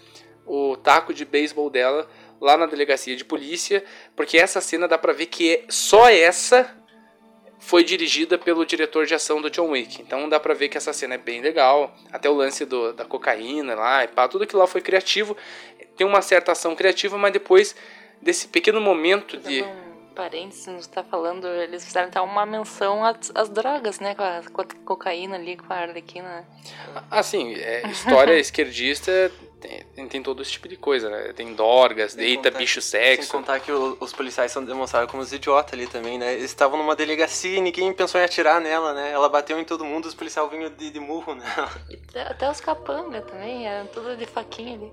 o 0.46 0.78
taco 0.78 1.14
de 1.14 1.26
beisebol 1.26 1.70
dela 1.70 2.08
lá 2.40 2.56
na 2.56 2.66
delegacia 2.66 3.16
de 3.16 3.26
polícia. 3.26 3.84
Porque 4.16 4.38
essa 4.38 4.62
cena 4.62 4.88
dá 4.88 4.98
pra 4.98 5.14
ver 5.14 5.26
que 5.26 5.56
é 5.56 5.66
só 5.68 6.08
essa 6.10 6.76
foi 7.58 7.84
dirigida 7.84 8.38
pelo 8.38 8.64
diretor 8.64 9.08
de 9.08 9.16
ação 9.16 9.42
do 9.42 9.50
John 9.50 9.72
Wick. 9.72 10.00
Então 10.00 10.30
dá 10.30 10.40
pra 10.40 10.54
ver 10.54 10.70
que 10.70 10.78
essa 10.78 10.94
cena 10.94 11.16
é 11.16 11.18
bem 11.18 11.42
legal. 11.42 11.96
Até 12.12 12.30
o 12.30 12.34
lance 12.34 12.64
do, 12.64 12.94
da 12.94 13.04
cocaína 13.06 13.74
lá 13.74 14.04
e 14.04 14.08
pá, 14.08 14.28
tudo 14.28 14.44
aquilo 14.44 14.60
lá 14.60 14.68
foi 14.68 14.82
criativo. 14.82 15.36
Tem 15.98 16.06
uma 16.06 16.22
certa 16.22 16.52
ação 16.52 16.76
criativa, 16.76 17.18
mas 17.18 17.34
depois 17.34 17.76
desse 18.22 18.48
pequeno 18.48 18.80
momento 18.80 19.36
de 19.38 19.66
parênteses, 20.16 20.66
nos 20.68 20.82
está 20.82 21.04
falando, 21.04 21.48
eles 21.48 21.84
fizeram 21.84 22.08
até 22.08 22.22
uma 22.22 22.46
menção 22.46 23.04
às, 23.04 23.32
às 23.36 23.50
drogas, 23.50 24.00
né? 24.00 24.16
Com 24.16 24.24
a, 24.24 24.42
com 24.52 24.62
a, 24.62 24.66
cocaína 24.86 25.36
ali, 25.36 25.58
com 25.58 25.72
a 25.72 25.76
arlequina. 25.76 26.28
Né? 26.28 26.46
Ah, 27.12 27.22
sim, 27.22 27.54
é, 27.54 27.88
história 27.88 28.34
esquerdista 28.40 29.32
tem, 29.96 30.08
tem, 30.08 30.24
todo 30.24 30.42
esse 30.42 30.52
tipo 30.52 30.68
de 30.68 30.78
coisa, 30.78 31.10
né? 31.10 31.34
Tem 31.34 31.54
dorgas, 31.54 32.16
deita, 32.16 32.50
contar, 32.50 32.60
bicho, 32.60 32.82
sexo. 32.82 33.24
Sem 33.24 33.32
contar 33.32 33.60
que 33.60 33.72
o, 33.72 33.98
os 34.00 34.14
policiais 34.14 34.52
são 34.52 34.64
demonstrados 34.64 35.10
como 35.10 35.22
os 35.22 35.34
idiotas 35.34 35.74
ali 35.74 35.88
também, 35.88 36.18
né? 36.18 36.34
Eles 36.34 36.46
estavam 36.46 36.78
numa 36.78 36.96
delegacia 36.96 37.58
e 37.58 37.62
ninguém 37.62 37.92
pensou 37.94 38.20
em 38.20 38.24
atirar 38.24 38.62
nela, 38.62 38.94
né? 38.94 39.12
Ela 39.12 39.28
bateu 39.28 39.60
em 39.60 39.66
todo 39.66 39.84
mundo, 39.84 40.06
os 40.06 40.14
policiais 40.14 40.50
vinham 40.50 40.70
de, 40.70 40.92
de 40.92 41.00
murro 41.00 41.34
nela. 41.36 41.72
Até 42.30 42.50
os 42.50 42.60
capanga 42.60 43.22
também, 43.22 43.68
eram 43.68 43.88
tudo 43.88 44.16
de 44.16 44.26
faquinha 44.26 44.76
ali. 44.76 44.92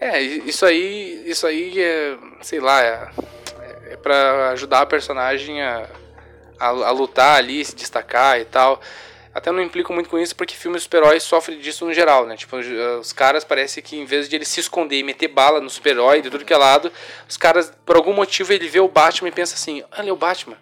É, 0.00 0.20
isso 0.20 0.64
aí, 0.64 1.28
isso 1.28 1.46
aí 1.46 1.80
é, 1.80 2.16
sei 2.40 2.60
lá, 2.60 2.82
é 2.82 3.10
é 3.88 3.96
para 3.96 4.50
ajudar 4.50 4.82
a 4.82 4.86
personagem 4.86 5.62
a, 5.62 5.88
a, 6.58 6.66
a, 6.68 6.90
lutar 6.90 7.36
ali, 7.36 7.64
se 7.64 7.74
destacar 7.74 8.40
e 8.40 8.44
tal. 8.44 8.80
Até 9.34 9.52
não 9.52 9.62
implico 9.62 9.92
muito 9.92 10.08
com 10.08 10.18
isso 10.18 10.34
porque 10.34 10.54
filmes 10.54 10.82
super-heróis 10.82 11.22
sofrem 11.22 11.58
disso 11.58 11.84
no 11.84 11.92
geral, 11.92 12.26
né? 12.26 12.36
Tipo, 12.36 12.56
os 13.00 13.12
caras 13.12 13.44
parece 13.44 13.80
que 13.80 13.96
em 13.96 14.04
vez 14.04 14.28
de 14.28 14.36
ele 14.36 14.44
se 14.44 14.60
esconder 14.60 14.98
e 14.98 15.02
meter 15.02 15.28
bala 15.28 15.60
no 15.60 15.70
super-herói 15.70 16.22
de 16.22 16.30
tudo 16.30 16.44
que 16.44 16.52
é 16.52 16.56
lado, 16.56 16.90
os 17.28 17.36
caras, 17.36 17.72
por 17.86 17.96
algum 17.96 18.12
motivo, 18.12 18.52
ele 18.52 18.68
vê 18.68 18.80
o 18.80 18.88
Batman 18.88 19.28
e 19.28 19.32
pensa 19.32 19.54
assim: 19.54 19.84
olha, 19.96 20.08
é 20.08 20.12
o 20.12 20.16
Batman 20.16 20.56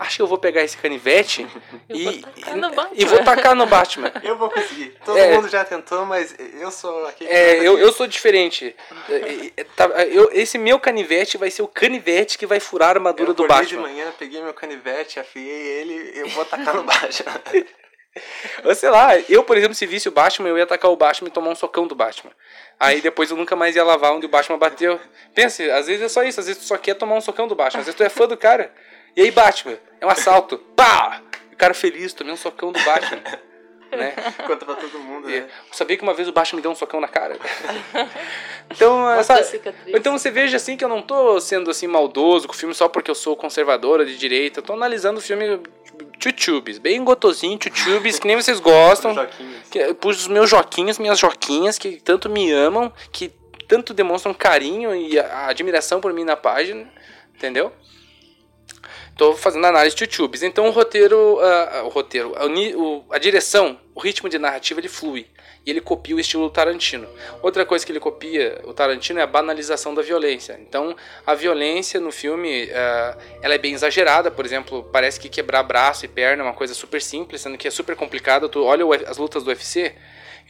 acho 0.00 0.16
que 0.16 0.22
eu 0.22 0.26
vou 0.26 0.38
pegar 0.38 0.62
esse 0.62 0.76
canivete 0.76 1.46
e, 1.88 2.24
e, 2.94 3.04
vou 3.04 3.22
tacar 3.22 3.54
no 3.54 3.66
Batman. 3.66 4.10
Eu 4.24 4.36
vou 4.36 4.48
conseguir. 4.50 4.96
Todo 5.04 5.18
é, 5.18 5.34
mundo 5.34 5.48
já 5.48 5.62
tentou, 5.62 6.06
mas 6.06 6.34
eu 6.58 6.70
sou 6.70 7.06
aquele. 7.06 7.30
É, 7.30 7.58
eu, 7.58 7.78
eu 7.78 7.92
sou 7.92 8.06
diferente. 8.06 8.74
Tá, 9.76 9.86
eu, 10.06 10.30
esse 10.32 10.56
meu 10.56 10.80
canivete 10.80 11.36
vai 11.36 11.50
ser 11.50 11.62
o 11.62 11.68
canivete 11.68 12.38
que 12.38 12.46
vai 12.46 12.58
furar 12.58 12.88
a 12.88 12.92
armadura 12.92 13.30
eu 13.30 13.34
do 13.34 13.46
Batman. 13.46 13.66
de 13.66 13.76
manhã, 13.76 14.12
peguei 14.18 14.42
meu 14.42 14.54
canivete, 14.54 15.20
afiei 15.20 15.80
ele 15.80 16.12
eu 16.18 16.28
vou 16.30 16.44
tacar 16.46 16.74
no 16.74 16.82
Batman. 16.82 17.40
Ou 18.64 18.74
sei 18.74 18.90
lá, 18.90 19.16
eu, 19.28 19.44
por 19.44 19.56
exemplo, 19.56 19.74
se 19.74 19.86
visse 19.86 20.08
o 20.08 20.12
Batman, 20.12 20.48
eu 20.48 20.58
ia 20.58 20.64
atacar 20.64 20.90
o 20.90 20.96
Batman 20.96 21.28
e 21.28 21.30
tomar 21.30 21.50
um 21.50 21.54
socão 21.54 21.86
do 21.86 21.94
Batman. 21.94 22.32
Aí 22.78 23.00
depois 23.00 23.30
eu 23.30 23.36
nunca 23.36 23.54
mais 23.54 23.76
ia 23.76 23.84
lavar 23.84 24.12
onde 24.12 24.26
o 24.26 24.28
Batman 24.28 24.58
bateu. 24.58 24.98
Pense, 25.34 25.70
às 25.70 25.86
vezes 25.86 26.02
é 26.02 26.08
só 26.08 26.24
isso, 26.24 26.40
às 26.40 26.46
vezes 26.46 26.62
tu 26.62 26.66
só 26.66 26.76
quer 26.76 26.94
tomar 26.94 27.14
um 27.14 27.20
socão 27.20 27.46
do 27.46 27.54
Batman, 27.54 27.80
às 27.80 27.86
vezes 27.86 27.96
tu 27.96 28.02
é 28.02 28.08
fã 28.08 28.26
do 28.26 28.36
cara. 28.36 28.72
E 29.16 29.22
aí, 29.22 29.30
Batman? 29.30 29.78
É 30.00 30.06
um 30.06 30.10
assalto. 30.10 30.58
Pá! 30.76 31.22
O 31.52 31.56
cara 31.56 31.74
feliz, 31.74 32.12
tomei 32.12 32.32
um 32.32 32.36
socão 32.36 32.72
do 32.72 32.80
Batman. 32.82 33.22
né? 33.96 34.14
Conta 34.46 34.64
pra 34.64 34.74
todo 34.74 34.98
mundo, 34.98 35.28
né? 35.28 35.38
Eu 35.38 35.74
sabia 35.74 35.96
que 35.96 36.02
uma 36.02 36.14
vez 36.14 36.28
o 36.28 36.32
Batman 36.32 36.56
me 36.56 36.62
deu 36.62 36.70
um 36.70 36.74
socão 36.74 37.00
na 37.00 37.08
cara. 37.08 37.36
então, 38.70 39.10
essa... 39.10 39.40
então 39.88 40.16
você 40.16 40.30
veja 40.30 40.56
assim 40.56 40.76
que 40.76 40.84
eu 40.84 40.88
não 40.88 41.02
tô 41.02 41.40
sendo 41.40 41.70
assim 41.70 41.86
maldoso 41.86 42.46
com 42.46 42.54
o 42.54 42.56
filme 42.56 42.74
só 42.74 42.88
porque 42.88 43.10
eu 43.10 43.14
sou 43.14 43.36
conservadora 43.36 44.04
de 44.04 44.16
direita. 44.16 44.60
Eu 44.60 44.64
tô 44.64 44.72
analisando 44.72 45.18
o 45.18 45.22
filme 45.22 45.60
tchutchubes, 46.18 46.78
bem 46.78 47.02
gotosinho, 47.02 47.58
tchutchubes, 47.58 48.18
que 48.18 48.26
nem 48.26 48.36
vocês 48.36 48.60
gostam. 48.60 49.14
que, 49.70 49.96
os 50.04 50.28
meus 50.28 50.48
joquinhos, 50.48 50.98
minhas 50.98 51.18
joquinhas 51.18 51.78
que 51.78 52.00
tanto 52.00 52.28
me 52.28 52.50
amam, 52.50 52.92
que 53.12 53.32
tanto 53.66 53.94
demonstram 53.94 54.34
carinho 54.34 54.94
e 54.94 55.18
admiração 55.18 56.00
por 56.00 56.12
mim 56.12 56.24
na 56.24 56.36
página, 56.36 56.86
entendeu? 57.34 57.72
Estou 59.20 59.36
fazendo 59.36 59.66
análise 59.66 59.94
de 59.94 60.04
YouTubes. 60.04 60.42
Então 60.42 60.66
o 60.66 60.70
roteiro, 60.70 61.34
uh, 61.34 61.84
o 61.84 61.88
roteiro, 61.88 62.32
a, 62.38 62.46
o, 62.46 63.04
a 63.10 63.18
direção, 63.18 63.78
o 63.94 64.00
ritmo 64.00 64.30
de 64.30 64.38
narrativa 64.38 64.80
ele 64.80 64.88
flui 64.88 65.26
e 65.66 65.68
ele 65.68 65.82
copia 65.82 66.16
o 66.16 66.20
estilo 66.20 66.44
do 66.44 66.50
Tarantino. 66.50 67.06
Outra 67.42 67.66
coisa 67.66 67.84
que 67.84 67.92
ele 67.92 68.00
copia 68.00 68.58
o 68.64 68.72
Tarantino 68.72 69.20
é 69.20 69.22
a 69.22 69.26
banalização 69.26 69.94
da 69.94 70.00
violência. 70.00 70.58
Então 70.66 70.96
a 71.26 71.34
violência 71.34 72.00
no 72.00 72.10
filme 72.10 72.64
uh, 72.64 73.20
ela 73.42 73.52
é 73.52 73.58
bem 73.58 73.74
exagerada. 73.74 74.30
Por 74.30 74.46
exemplo, 74.46 74.88
parece 74.90 75.20
que 75.20 75.28
quebrar 75.28 75.64
braço 75.64 76.06
e 76.06 76.08
perna 76.08 76.42
é 76.42 76.46
uma 76.46 76.54
coisa 76.54 76.72
super 76.72 77.02
simples, 77.02 77.42
sendo 77.42 77.58
que 77.58 77.68
é 77.68 77.70
super 77.70 77.94
complicado. 77.94 78.48
Tu 78.48 78.64
olha 78.64 78.86
as 79.06 79.18
lutas 79.18 79.44
do 79.44 79.48
UFC 79.48 79.94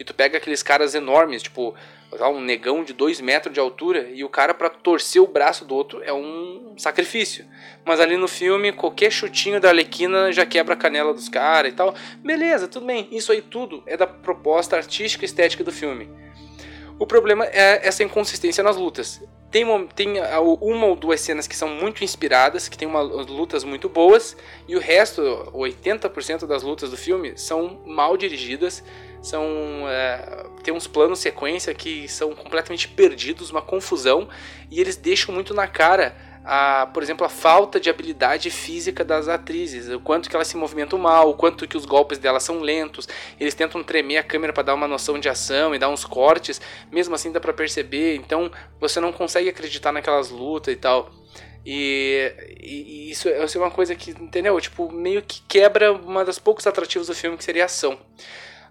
e 0.01 0.05
tu 0.05 0.15
pega 0.15 0.39
aqueles 0.39 0.63
caras 0.63 0.95
enormes, 0.95 1.43
tipo 1.43 1.75
um 2.13 2.41
negão 2.41 2.83
de 2.83 2.93
2 2.93 3.21
metros 3.21 3.53
de 3.53 3.61
altura 3.61 4.09
e 4.13 4.25
o 4.25 4.29
cara 4.29 4.53
para 4.53 4.69
torcer 4.69 5.23
o 5.23 5.27
braço 5.27 5.65
do 5.65 5.77
outro 5.77 6.03
é 6.03 6.13
um 6.13 6.75
sacrifício. 6.77 7.45
Mas 7.85 8.01
ali 8.01 8.17
no 8.17 8.27
filme, 8.27 8.73
qualquer 8.73 9.13
chutinho 9.13 9.61
da 9.61 9.69
Alequina 9.69 10.33
já 10.33 10.45
quebra 10.45 10.75
a 10.75 10.77
canela 10.77 11.13
dos 11.13 11.29
caras 11.29 11.73
e 11.73 11.77
tal. 11.77 11.95
Beleza, 12.19 12.67
tudo 12.67 12.87
bem. 12.87 13.07
Isso 13.13 13.31
aí 13.31 13.43
tudo 13.43 13.83
é 13.87 13.97
da 13.97 14.07
proposta 14.07 14.75
artística 14.75 15.25
e 15.25 15.27
estética 15.27 15.63
do 15.63 15.71
filme. 15.71 16.11
O 16.99 17.07
problema 17.07 17.47
é 17.47 17.87
essa 17.87 18.03
inconsistência 18.03 18.65
nas 18.65 18.77
lutas. 18.77 19.23
Tem 19.51 19.65
uma, 19.65 19.87
tem 19.87 20.15
uma 20.61 20.87
ou 20.87 20.95
duas 20.95 21.21
cenas 21.21 21.47
que 21.47 21.57
são 21.57 21.69
muito 21.69 22.05
inspiradas, 22.05 22.69
que 22.69 22.77
tem 22.77 22.87
uma, 22.87 23.01
lutas 23.01 23.65
muito 23.65 23.89
boas, 23.89 24.37
e 24.69 24.77
o 24.77 24.79
resto, 24.79 25.23
80% 25.53 26.47
das 26.47 26.63
lutas 26.63 26.91
do 26.91 26.97
filme, 26.97 27.37
são 27.37 27.81
mal 27.87 28.17
dirigidas, 28.17 28.85
são 29.23 29.45
é, 29.89 30.47
tem 30.63 30.73
uns 30.73 30.87
planos 30.87 31.19
sequência 31.19 31.75
que 31.75 32.09
são 32.09 32.35
completamente 32.35 32.89
perdidos, 32.89 33.51
uma 33.51 33.63
confusão, 33.63 34.29
e 34.71 34.81
eles 34.81 34.97
deixam 34.97 35.35
muito 35.35 35.55
na 35.55 35.67
cara 35.67 36.15
a, 36.45 36.87
por 36.87 37.03
exemplo, 37.03 37.25
a 37.27 37.29
falta 37.29 37.79
de 37.79 37.91
habilidade 37.91 38.51
física 38.51 39.05
das 39.05 39.29
atrizes, 39.29 39.89
o 39.89 40.01
quanto 40.01 40.29
que 40.29 40.35
elas 40.35 40.49
se 40.49 40.57
movimentam 40.57 40.99
mal, 40.99 41.31
o 41.31 41.35
quanto 41.35 41.69
que 41.69 41.77
os 41.77 41.85
golpes 41.85 42.19
delas 42.19 42.43
são 42.43 42.61
lentos, 42.61 43.09
eles 43.39 43.55
tentam 43.55 43.83
tremer 43.83 44.19
a 44.19 44.23
câmera 44.23 44.53
para 44.53 44.65
dar 44.65 44.75
uma 44.75 44.89
noção 44.89 45.19
de 45.19 45.29
ação 45.29 45.75
e 45.75 45.79
dar 45.79 45.89
uns 45.91 46.05
cortes, 46.05 46.61
mesmo 46.91 47.15
assim 47.15 47.31
dá 47.31 47.41
para 47.41 47.53
perceber, 47.53 48.17
então 48.17 48.51
você 48.81 49.01
não 49.01 49.13
consegue 49.13 49.49
acreditar 49.49 49.93
naquelas 49.93 50.31
lutas 50.31 50.73
e 50.73 50.77
tal. 50.77 51.11
E, 51.65 52.33
e, 52.59 53.11
isso, 53.11 53.29
isso 53.29 53.59
é 53.59 53.61
uma 53.61 53.71
coisa 53.71 53.95
que, 53.95 54.13
entendeu? 54.13 54.59
Tipo, 54.61 54.91
meio 54.91 55.23
que 55.23 55.43
quebra 55.43 55.93
uma 55.93 56.25
das 56.25 56.39
poucos 56.39 56.67
atrativos 56.67 57.07
do 57.07 57.15
filme 57.15 57.37
que 57.37 57.45
seria 57.45 57.67
ação. 57.67 57.99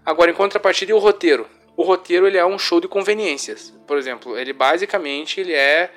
Agora, 0.04 0.30
em 0.30 0.34
contrapartida, 0.34 0.92
e 0.92 0.94
o 0.94 0.98
roteiro? 0.98 1.46
O 1.76 1.82
roteiro 1.82 2.26
ele 2.26 2.36
é 2.36 2.44
um 2.44 2.58
show 2.58 2.80
de 2.80 2.88
conveniências. 2.88 3.72
Por 3.86 3.96
exemplo, 3.96 4.36
ele 4.38 4.52
basicamente 4.52 5.40
ele 5.40 5.54
é 5.54 5.90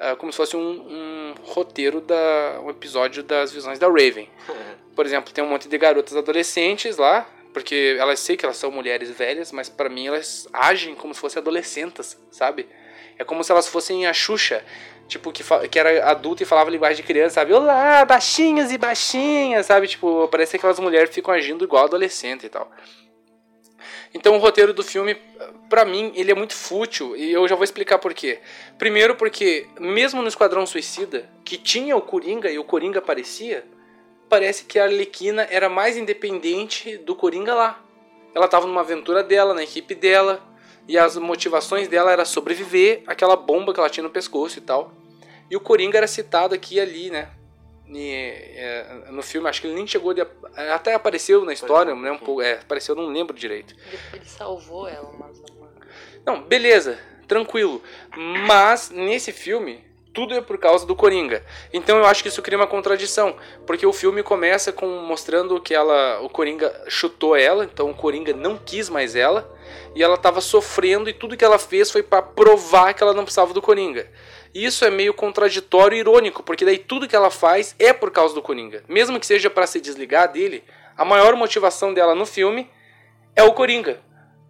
uh, 0.00 0.16
como 0.16 0.32
se 0.32 0.36
fosse 0.36 0.56
um, 0.56 0.60
um, 0.60 1.34
roteiro 1.42 2.00
da 2.00 2.60
um 2.62 2.70
episódio 2.70 3.22
das 3.22 3.52
visões 3.52 3.78
da 3.78 3.86
Raven. 3.86 4.28
Por 4.94 5.06
exemplo, 5.06 5.32
tem 5.32 5.42
um 5.42 5.48
monte 5.48 5.68
de 5.68 5.78
garotas 5.78 6.16
adolescentes 6.16 6.96
lá, 6.96 7.26
porque 7.52 7.96
elas 7.98 8.20
sei 8.20 8.36
que 8.36 8.44
elas 8.44 8.56
são 8.56 8.70
mulheres 8.70 9.10
velhas, 9.10 9.52
mas 9.52 9.68
para 9.68 9.88
mim 9.88 10.08
elas 10.08 10.48
agem 10.52 10.94
como 10.94 11.14
se 11.14 11.20
fossem 11.20 11.40
adolescentes, 11.40 12.18
sabe? 12.30 12.68
É 13.18 13.24
como 13.24 13.44
se 13.44 13.52
elas 13.52 13.68
fossem 13.68 14.06
a 14.06 14.12
Xuxa, 14.12 14.64
tipo, 15.06 15.30
que, 15.30 15.42
que 15.68 15.78
era 15.78 16.10
adulta 16.10 16.42
e 16.42 16.46
falava 16.46 16.70
linguagem 16.70 16.96
de 16.96 17.02
criança, 17.02 17.36
sabe? 17.36 17.52
Olá, 17.52 18.04
baixinhos 18.04 18.72
e 18.72 18.78
baixinhas, 18.78 19.66
sabe? 19.66 19.88
Tipo, 19.88 20.28
parece 20.28 20.52
que 20.52 20.56
aquelas 20.56 20.78
mulheres 20.78 21.14
ficam 21.14 21.32
agindo 21.32 21.64
igual 21.64 21.84
adolescente 21.84 22.46
e 22.46 22.48
tal. 22.48 22.70
Então 24.12 24.34
o 24.34 24.38
roteiro 24.38 24.74
do 24.74 24.82
filme, 24.82 25.16
pra 25.68 25.84
mim, 25.84 26.12
ele 26.16 26.32
é 26.32 26.34
muito 26.34 26.54
fútil 26.54 27.16
e 27.16 27.32
eu 27.32 27.46
já 27.46 27.54
vou 27.54 27.62
explicar 27.64 27.98
por 27.98 28.12
quê. 28.12 28.40
Primeiro 28.76 29.14
porque, 29.14 29.66
mesmo 29.78 30.20
no 30.20 30.28
Esquadrão 30.28 30.66
Suicida, 30.66 31.30
que 31.44 31.56
tinha 31.56 31.96
o 31.96 32.02
Coringa 32.02 32.50
e 32.50 32.58
o 32.58 32.64
Coringa 32.64 32.98
aparecia, 32.98 33.64
parece 34.28 34.64
que 34.64 34.78
a 34.78 34.84
Arlequina 34.84 35.46
era 35.50 35.68
mais 35.68 35.96
independente 35.96 36.96
do 36.98 37.14
Coringa 37.14 37.54
lá. 37.54 37.84
Ela 38.34 38.48
tava 38.48 38.66
numa 38.66 38.80
aventura 38.80 39.22
dela, 39.22 39.54
na 39.54 39.62
equipe 39.62 39.94
dela, 39.94 40.42
e 40.88 40.98
as 40.98 41.16
motivações 41.16 41.86
dela 41.86 42.10
era 42.10 42.24
sobreviver 42.24 43.02
àquela 43.06 43.36
bomba 43.36 43.72
que 43.72 43.78
ela 43.78 43.90
tinha 43.90 44.04
no 44.04 44.10
pescoço 44.10 44.58
e 44.58 44.62
tal. 44.62 44.92
E 45.48 45.56
o 45.56 45.60
Coringa 45.60 45.98
era 45.98 46.06
citado 46.06 46.54
aqui 46.54 46.76
e 46.76 46.80
ali, 46.80 47.10
né? 47.10 47.28
E, 47.92 48.12
é, 48.12 49.10
no 49.10 49.22
filme, 49.22 49.48
acho 49.48 49.60
que 49.60 49.66
ele 49.66 49.74
nem 49.74 49.86
chegou 49.86 50.14
de. 50.14 50.24
Até 50.72 50.94
apareceu 50.94 51.44
na 51.44 51.52
história, 51.52 51.94
né? 51.94 52.12
Um 52.12 52.18
pouco, 52.18 52.40
é, 52.40 52.54
apareceu, 52.54 52.94
não 52.94 53.06
lembro 53.06 53.36
direito. 53.36 53.74
Ele 54.12 54.24
salvou 54.24 54.86
ela, 54.86 55.12
mas 55.18 55.42
não. 56.24 56.42
beleza, 56.42 56.98
tranquilo. 57.26 57.82
Mas 58.46 58.90
nesse 58.90 59.32
filme, 59.32 59.84
tudo 60.12 60.34
é 60.34 60.40
por 60.40 60.58
causa 60.58 60.86
do 60.86 60.94
Coringa. 60.94 61.44
Então 61.72 61.98
eu 61.98 62.06
acho 62.06 62.22
que 62.22 62.28
isso 62.28 62.42
cria 62.42 62.58
uma 62.58 62.66
contradição, 62.66 63.34
porque 63.66 63.86
o 63.86 63.92
filme 63.92 64.22
começa 64.22 64.72
com 64.72 64.86
mostrando 65.00 65.60
que 65.60 65.74
ela, 65.74 66.20
o 66.20 66.28
Coringa 66.28 66.72
chutou 66.88 67.34
ela, 67.34 67.64
então 67.64 67.90
o 67.90 67.94
Coringa 67.94 68.32
não 68.32 68.56
quis 68.56 68.88
mais 68.88 69.16
ela, 69.16 69.52
e 69.94 70.02
ela 70.02 70.14
estava 70.14 70.40
sofrendo 70.40 71.08
e 71.08 71.12
tudo 71.12 71.36
que 71.36 71.44
ela 71.44 71.58
fez 71.58 71.90
foi 71.90 72.02
para 72.02 72.22
provar 72.22 72.94
que 72.94 73.02
ela 73.02 73.14
não 73.14 73.24
precisava 73.24 73.52
do 73.52 73.62
Coringa. 73.62 74.08
Isso 74.54 74.84
é 74.84 74.90
meio 74.90 75.14
contraditório 75.14 75.96
e 75.96 76.00
irônico, 76.00 76.42
porque 76.42 76.64
daí 76.64 76.78
tudo 76.78 77.06
que 77.08 77.14
ela 77.14 77.30
faz 77.30 77.74
é 77.78 77.92
por 77.92 78.10
causa 78.10 78.34
do 78.34 78.42
Coringa. 78.42 78.82
Mesmo 78.88 79.20
que 79.20 79.26
seja 79.26 79.48
para 79.48 79.66
se 79.66 79.80
desligar 79.80 80.30
dele, 80.32 80.64
a 80.96 81.04
maior 81.04 81.34
motivação 81.36 81.94
dela 81.94 82.14
no 82.14 82.26
filme 82.26 82.68
é 83.36 83.42
o 83.42 83.52
Coringa. 83.52 84.00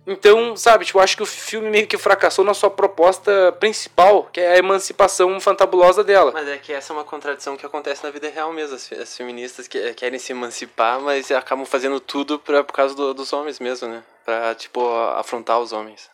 Então, 0.06 0.56
sabe, 0.56 0.84
tipo, 0.84 0.98
eu 0.98 1.02
acho 1.02 1.16
que 1.16 1.22
o 1.22 1.26
filme 1.26 1.68
meio 1.68 1.86
que 1.86 1.98
fracassou 1.98 2.44
na 2.44 2.54
sua 2.54 2.70
proposta 2.70 3.52
principal, 3.60 4.24
que 4.32 4.40
é 4.40 4.54
a 4.54 4.58
emancipação 4.58 5.38
fantabulosa 5.38 6.02
dela. 6.02 6.32
Mas 6.32 6.48
é 6.48 6.56
que 6.56 6.72
essa 6.72 6.92
é 6.92 6.96
uma 6.96 7.04
contradição 7.04 7.56
que 7.56 7.66
acontece 7.66 8.02
na 8.02 8.10
vida 8.10 8.28
real 8.28 8.52
mesmo. 8.52 8.74
As, 8.74 8.90
as 8.92 9.16
feministas 9.16 9.68
que, 9.68 9.92
querem 9.94 10.18
se 10.18 10.32
emancipar, 10.32 11.00
mas 11.00 11.30
acabam 11.30 11.66
fazendo 11.66 12.00
tudo 12.00 12.38
pra, 12.38 12.64
por 12.64 12.72
causa 12.72 12.94
do, 12.94 13.12
dos 13.12 13.32
homens 13.32 13.60
mesmo, 13.60 13.88
né? 13.88 14.02
Pra, 14.24 14.54
tipo, 14.54 14.84
afrontar 15.16 15.60
os 15.60 15.72
homens. 15.72 16.10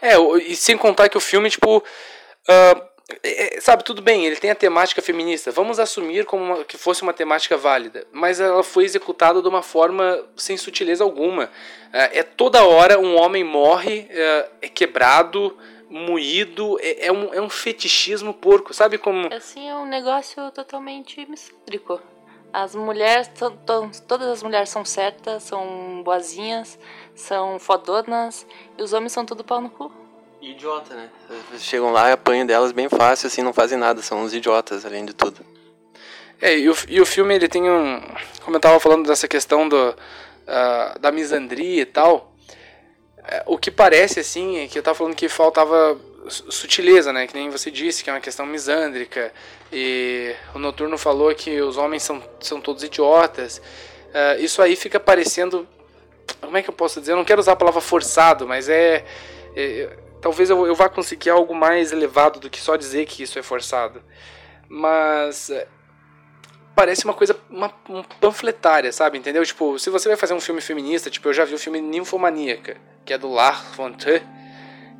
É, 0.00 0.16
e 0.46 0.56
sem 0.56 0.78
contar 0.78 1.08
que 1.08 1.16
o 1.18 1.20
filme, 1.20 1.50
tipo. 1.50 1.78
Uh, 1.78 2.91
é, 3.22 3.60
sabe, 3.60 3.84
tudo 3.84 4.00
bem, 4.00 4.26
ele 4.26 4.36
tem 4.36 4.50
a 4.50 4.54
temática 4.54 5.02
feminista. 5.02 5.50
Vamos 5.50 5.78
assumir 5.78 6.24
como 6.24 6.42
uma, 6.42 6.64
que 6.64 6.76
fosse 6.76 7.02
uma 7.02 7.12
temática 7.12 7.56
válida, 7.56 8.06
mas 8.12 8.40
ela 8.40 8.62
foi 8.62 8.84
executada 8.84 9.42
de 9.42 9.48
uma 9.48 9.62
forma 9.62 10.24
sem 10.36 10.56
sutileza 10.56 11.02
alguma. 11.04 11.50
É, 11.92 12.20
é 12.20 12.22
toda 12.22 12.64
hora 12.64 12.98
um 12.98 13.16
homem 13.16 13.44
morre, 13.44 14.06
é, 14.10 14.48
é 14.62 14.68
quebrado, 14.68 15.56
moído, 15.88 16.78
é, 16.80 17.06
é, 17.06 17.12
um, 17.12 17.34
é 17.34 17.40
um 17.40 17.50
fetichismo 17.50 18.32
porco, 18.32 18.72
sabe 18.72 18.98
como. 18.98 19.32
Assim, 19.32 19.68
é 19.68 19.74
um 19.74 19.86
negócio 19.86 20.50
totalmente 20.50 21.26
misógino. 21.26 22.00
As 22.52 22.74
mulheres, 22.74 23.28
to, 23.28 23.50
to, 23.66 23.90
todas 24.06 24.28
as 24.28 24.42
mulheres 24.42 24.68
são 24.68 24.84
certas, 24.84 25.44
são 25.44 26.02
boazinhas, 26.04 26.78
são 27.14 27.58
fodonas, 27.58 28.46
e 28.76 28.82
os 28.82 28.92
homens 28.92 29.12
são 29.12 29.24
tudo 29.24 29.42
pau 29.42 29.58
no 29.58 29.70
cu 29.70 30.01
idiota, 30.50 30.94
né? 30.94 31.08
Chegam 31.58 31.92
lá 31.92 32.10
e 32.10 32.12
apanham 32.12 32.44
delas 32.44 32.72
bem 32.72 32.88
fácil, 32.88 33.28
assim, 33.28 33.42
não 33.42 33.52
fazem 33.52 33.78
nada, 33.78 34.02
são 34.02 34.22
uns 34.22 34.34
idiotas, 34.34 34.84
além 34.84 35.04
de 35.04 35.12
tudo. 35.12 35.40
É, 36.40 36.58
e 36.58 36.68
o, 36.68 36.76
e 36.88 37.00
o 37.00 37.06
filme, 37.06 37.34
ele 37.34 37.48
tem 37.48 37.70
um... 37.70 38.02
Como 38.44 38.56
eu 38.56 38.60
tava 38.60 38.80
falando 38.80 39.06
dessa 39.06 39.28
questão 39.28 39.68
do, 39.68 39.90
uh, 39.90 40.98
da 40.98 41.12
misandria 41.12 41.82
e 41.82 41.86
tal, 41.86 42.34
é, 43.24 43.44
o 43.46 43.56
que 43.56 43.70
parece, 43.70 44.18
assim, 44.18 44.58
é 44.58 44.66
que 44.66 44.76
eu 44.76 44.82
tava 44.82 44.96
falando 44.96 45.14
que 45.14 45.28
faltava 45.28 45.96
sutileza, 46.28 47.12
né? 47.12 47.28
Que 47.28 47.34
nem 47.34 47.48
você 47.48 47.70
disse, 47.70 48.02
que 48.02 48.10
é 48.10 48.12
uma 48.12 48.20
questão 48.20 48.44
misândrica. 48.44 49.32
E 49.72 50.34
o 50.52 50.58
Noturno 50.58 50.98
falou 50.98 51.32
que 51.34 51.60
os 51.60 51.76
homens 51.76 52.02
são, 52.02 52.20
são 52.40 52.60
todos 52.60 52.82
idiotas. 52.82 53.58
Uh, 53.58 54.40
isso 54.40 54.60
aí 54.60 54.74
fica 54.74 54.98
parecendo... 54.98 55.68
Como 56.40 56.56
é 56.56 56.62
que 56.62 56.70
eu 56.70 56.74
posso 56.74 56.98
dizer? 56.98 57.12
Eu 57.12 57.16
não 57.16 57.24
quero 57.24 57.40
usar 57.40 57.52
a 57.52 57.56
palavra 57.56 57.80
forçado, 57.80 58.48
mas 58.48 58.68
é, 58.68 59.04
é 59.54 59.96
talvez 60.22 60.48
eu, 60.48 60.64
eu 60.66 60.74
vá 60.74 60.88
conseguir 60.88 61.28
algo 61.28 61.54
mais 61.54 61.92
elevado 61.92 62.38
do 62.38 62.48
que 62.48 62.60
só 62.60 62.76
dizer 62.76 63.04
que 63.06 63.24
isso 63.24 63.38
é 63.38 63.42
forçado. 63.42 64.02
Mas 64.68 65.50
é, 65.50 65.66
parece 66.74 67.04
uma 67.04 67.12
coisa 67.12 67.36
uma, 67.50 67.68
panfletária, 68.20 68.92
sabe? 68.92 69.18
Entendeu? 69.18 69.44
Tipo, 69.44 69.78
se 69.78 69.90
você 69.90 70.08
vai 70.08 70.16
fazer 70.16 70.32
um 70.32 70.40
filme 70.40 70.60
feminista, 70.60 71.10
tipo, 71.10 71.28
eu 71.28 71.34
já 71.34 71.44
vi 71.44 71.54
o 71.54 71.58
filme 71.58 71.80
Ninfomaníaca, 71.80 72.76
que 73.04 73.12
é 73.12 73.18
do 73.18 73.28
Lars 73.28 73.74
von 73.76 73.92
Trier, 73.92 74.22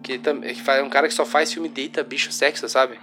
que, 0.03 0.19
que 0.19 0.71
é 0.71 0.83
um 0.83 0.91
cara 0.91 1.07
que 1.07 1.15
só 1.15 1.25
faz 1.25 1.53
filme 1.53 1.69
deita, 1.69 2.03
bicho, 2.03 2.33
sexo, 2.33 2.69
sabe? 2.69 2.99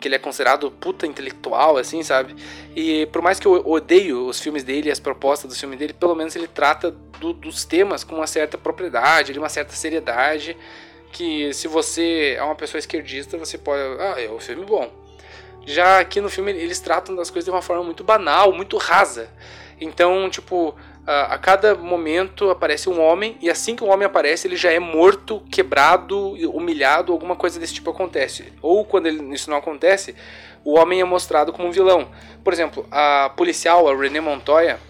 Que 0.00 0.06
ele 0.06 0.14
é 0.14 0.18
considerado 0.18 0.70
puta 0.70 1.08
intelectual, 1.08 1.76
assim, 1.76 2.04
sabe? 2.04 2.36
E 2.76 3.06
por 3.06 3.20
mais 3.20 3.40
que 3.40 3.46
eu 3.46 3.66
odeio 3.66 4.28
os 4.28 4.40
filmes 4.40 4.62
dele 4.62 4.88
e 4.88 4.92
as 4.92 5.00
propostas 5.00 5.52
do 5.52 5.58
filme 5.58 5.76
dele, 5.76 5.92
pelo 5.92 6.14
menos 6.14 6.36
ele 6.36 6.46
trata 6.46 6.92
do, 7.18 7.32
dos 7.32 7.64
temas 7.64 8.04
com 8.04 8.14
uma 8.14 8.28
certa 8.28 8.56
propriedade, 8.56 9.36
uma 9.36 9.48
certa 9.48 9.72
seriedade 9.72 10.56
que 11.14 11.54
se 11.54 11.68
você 11.68 12.34
é 12.36 12.42
uma 12.42 12.56
pessoa 12.56 12.80
esquerdista, 12.80 13.38
você 13.38 13.56
pode. 13.56 13.80
Ah, 14.00 14.20
é 14.20 14.28
um 14.28 14.40
filme 14.40 14.66
bom. 14.66 14.90
Já 15.64 16.00
aqui 16.00 16.20
no 16.20 16.28
filme 16.28 16.50
eles 16.50 16.80
tratam 16.80 17.14
das 17.14 17.30
coisas 17.30 17.44
de 17.44 17.50
uma 17.50 17.62
forma 17.62 17.84
muito 17.84 18.02
banal, 18.02 18.52
muito 18.52 18.76
rasa. 18.76 19.30
Então, 19.80 20.28
tipo, 20.28 20.74
a, 21.06 21.34
a 21.34 21.38
cada 21.38 21.76
momento 21.76 22.50
aparece 22.50 22.88
um 22.88 23.00
homem 23.00 23.38
e 23.40 23.48
assim 23.48 23.76
que 23.76 23.84
o 23.84 23.86
homem 23.86 24.04
aparece, 24.04 24.48
ele 24.48 24.56
já 24.56 24.72
é 24.72 24.80
morto, 24.80 25.40
quebrado, 25.52 26.32
humilhado, 26.50 27.12
alguma 27.12 27.36
coisa 27.36 27.60
desse 27.60 27.74
tipo 27.74 27.90
acontece. 27.90 28.52
Ou 28.60 28.84
quando 28.84 29.06
ele, 29.06 29.22
isso 29.32 29.48
não 29.48 29.56
acontece, 29.56 30.16
o 30.64 30.76
homem 30.76 31.00
é 31.00 31.04
mostrado 31.04 31.52
como 31.52 31.68
um 31.68 31.72
vilão. 31.72 32.08
Por 32.42 32.52
exemplo, 32.52 32.86
a 32.90 33.30
policial, 33.36 33.88
a 33.88 33.96
René 33.96 34.20
Montoya, 34.20 34.80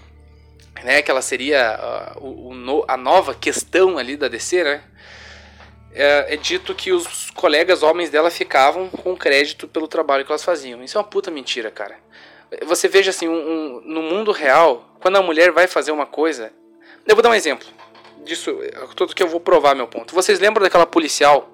né, 0.83 1.03
que 1.03 1.11
ela 1.11 1.23
seria 1.23 2.15
o, 2.17 2.51
o, 2.51 2.85
a 2.89 2.97
nova 2.97 3.35
questão 3.35 3.99
ali 3.99 4.17
da 4.17 4.27
DC, 4.27 4.65
né? 4.65 4.83
É, 5.95 6.35
é, 6.35 6.37
dito 6.37 6.75
que 6.75 6.93
os 6.93 7.31
colegas 7.31 7.83
homens 7.83 8.11
dela 8.11 8.31
ficavam 8.31 8.89
com 8.89 9.17
crédito 9.17 9.69
pelo 9.69 9.89
trabalho 9.89 10.25
que 10.25 10.33
elas 10.33 10.45
faziam. 10.45 10.83
Isso 10.83 10.99
é 10.99 11.01
uma 11.01 11.07
puta 11.07 11.31
mentira, 11.31 11.71
cara. 11.71 11.97
Você 12.67 12.89
veja 12.89 13.11
assim, 13.11 13.29
um, 13.29 13.33
um, 13.33 13.83
no 13.85 14.03
mundo 14.03 14.33
real, 14.33 14.97
quando 15.01 15.17
a 15.17 15.23
mulher 15.23 15.51
vai 15.53 15.67
fazer 15.67 15.93
uma 15.93 16.07
coisa. 16.07 16.53
Eu 17.07 17.15
vou 17.15 17.23
dar 17.23 17.31
um 17.31 17.35
exemplo 17.35 17.67
disso, 18.25 18.59
tudo 18.97 19.15
que 19.15 19.23
eu 19.23 19.29
vou 19.29 19.39
provar 19.39 19.75
meu 19.75 19.87
ponto. 19.87 20.15
Vocês 20.15 20.41
lembram 20.41 20.63
daquela 20.63 20.87
policial 20.87 21.51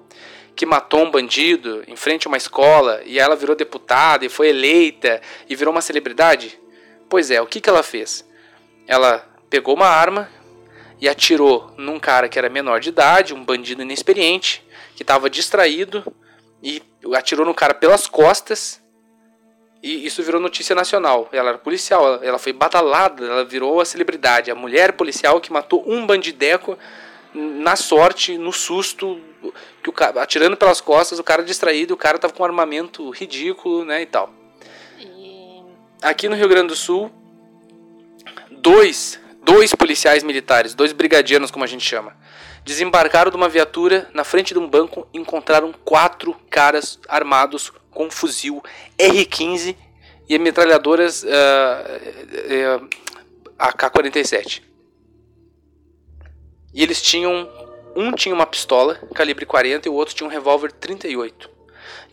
que 0.55 0.65
matou 0.65 1.03
um 1.03 1.11
bandido 1.11 1.83
em 1.87 1.95
frente 1.95 2.27
a 2.27 2.29
uma 2.29 2.37
escola 2.37 3.01
e 3.05 3.19
ela 3.19 3.35
virou 3.35 3.55
deputada 3.55 4.25
e 4.25 4.29
foi 4.29 4.49
eleita 4.49 5.21
e 5.47 5.55
virou 5.55 5.71
uma 5.71 5.81
celebridade? 5.81 6.59
Pois 7.09 7.29
é, 7.29 7.41
o 7.41 7.45
que, 7.45 7.61
que 7.61 7.69
ela 7.69 7.83
fez? 7.83 8.27
Ela 8.87 9.27
pegou 9.49 9.75
uma 9.75 9.87
arma, 9.87 10.29
e 11.01 11.09
atirou 11.09 11.73
num 11.77 11.99
cara 11.99 12.29
que 12.29 12.37
era 12.37 12.47
menor 12.47 12.79
de 12.79 12.89
idade, 12.89 13.33
um 13.33 13.43
bandido 13.43 13.81
inexperiente, 13.81 14.63
que 14.95 15.01
estava 15.01 15.31
distraído 15.31 16.05
e 16.61 16.79
atirou 17.15 17.43
no 17.43 17.55
cara 17.55 17.73
pelas 17.73 18.05
costas. 18.05 18.79
E 19.81 20.05
isso 20.05 20.21
virou 20.21 20.39
notícia 20.39 20.75
nacional. 20.75 21.27
Ela 21.31 21.49
era 21.49 21.57
policial, 21.57 22.23
ela, 22.23 22.37
foi 22.37 22.53
batalhada, 22.53 23.25
ela 23.25 23.43
virou 23.43 23.81
a 23.81 23.85
celebridade, 23.85 24.51
a 24.51 24.55
mulher 24.55 24.93
policial 24.93 25.41
que 25.41 25.51
matou 25.51 25.83
um 25.87 26.05
bandideco 26.05 26.77
na 27.33 27.75
sorte, 27.75 28.37
no 28.37 28.53
susto, 28.53 29.19
que 29.81 29.89
o 29.89 29.93
cara, 29.93 30.21
atirando 30.21 30.55
pelas 30.55 30.79
costas, 30.79 31.17
o 31.17 31.23
cara 31.23 31.41
distraído, 31.41 31.95
o 31.95 31.97
cara 31.97 32.19
tava 32.19 32.33
com 32.33 32.43
um 32.43 32.45
armamento 32.45 33.09
ridículo, 33.09 33.83
né, 33.83 34.03
e 34.03 34.05
tal. 34.05 34.31
E... 34.99 35.63
Aqui 36.03 36.29
no 36.29 36.35
Rio 36.35 36.49
Grande 36.49 36.67
do 36.67 36.75
Sul, 36.75 37.09
dois 38.51 39.20
dois 39.43 39.73
policiais 39.73 40.23
militares, 40.23 40.73
dois 40.73 40.93
brigadianos, 40.93 41.51
como 41.51 41.65
a 41.65 41.67
gente 41.67 41.83
chama, 41.83 42.15
desembarcaram 42.63 43.31
de 43.31 43.37
uma 43.37 43.49
viatura 43.49 44.09
na 44.13 44.23
frente 44.23 44.53
de 44.53 44.59
um 44.59 44.67
banco 44.67 45.07
e 45.13 45.17
encontraram 45.17 45.73
quatro 45.83 46.35
caras 46.49 46.99
armados 47.07 47.71
com 47.89 48.09
fuzil 48.09 48.63
R-15 48.97 49.75
e 50.29 50.39
metralhadoras 50.39 51.23
uh, 51.23 51.27
uh, 51.27 52.83
uh, 52.83 52.89
AK-47. 53.59 54.61
E 56.73 56.81
eles 56.81 57.01
tinham. 57.01 57.49
Um 57.93 58.13
tinha 58.13 58.33
uma 58.33 58.45
pistola 58.45 58.95
calibre 59.13 59.45
40 59.45 59.85
e 59.85 59.91
o 59.91 59.93
outro 59.93 60.15
tinha 60.15 60.25
um 60.25 60.31
revólver 60.31 60.71
38. 60.71 61.49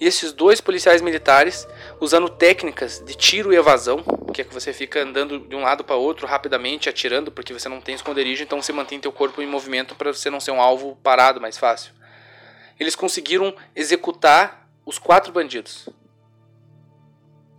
E 0.00 0.06
esses 0.06 0.32
dois 0.32 0.60
policiais 0.60 1.00
militares, 1.00 1.68
usando 2.00 2.28
técnicas 2.28 3.02
de 3.04 3.14
tiro 3.14 3.52
e 3.52 3.56
evasão, 3.56 4.04
que 4.38 4.42
é 4.42 4.44
que 4.44 4.54
você 4.54 4.72
fica 4.72 5.02
andando 5.02 5.40
de 5.40 5.56
um 5.56 5.62
lado 5.62 5.82
para 5.82 5.96
outro 5.96 6.24
rapidamente, 6.24 6.88
atirando, 6.88 7.32
porque 7.32 7.52
você 7.52 7.68
não 7.68 7.80
tem 7.80 7.96
esconderijo, 7.96 8.44
então 8.44 8.62
você 8.62 8.72
mantém 8.72 9.00
teu 9.00 9.10
corpo 9.10 9.42
em 9.42 9.46
movimento 9.48 9.96
para 9.96 10.12
você 10.12 10.30
não 10.30 10.38
ser 10.38 10.52
um 10.52 10.60
alvo 10.60 10.96
parado 11.02 11.40
mais 11.40 11.58
fácil. 11.58 11.92
Eles 12.78 12.94
conseguiram 12.94 13.52
executar 13.74 14.70
os 14.86 14.96
quatro 14.96 15.32
bandidos. 15.32 15.88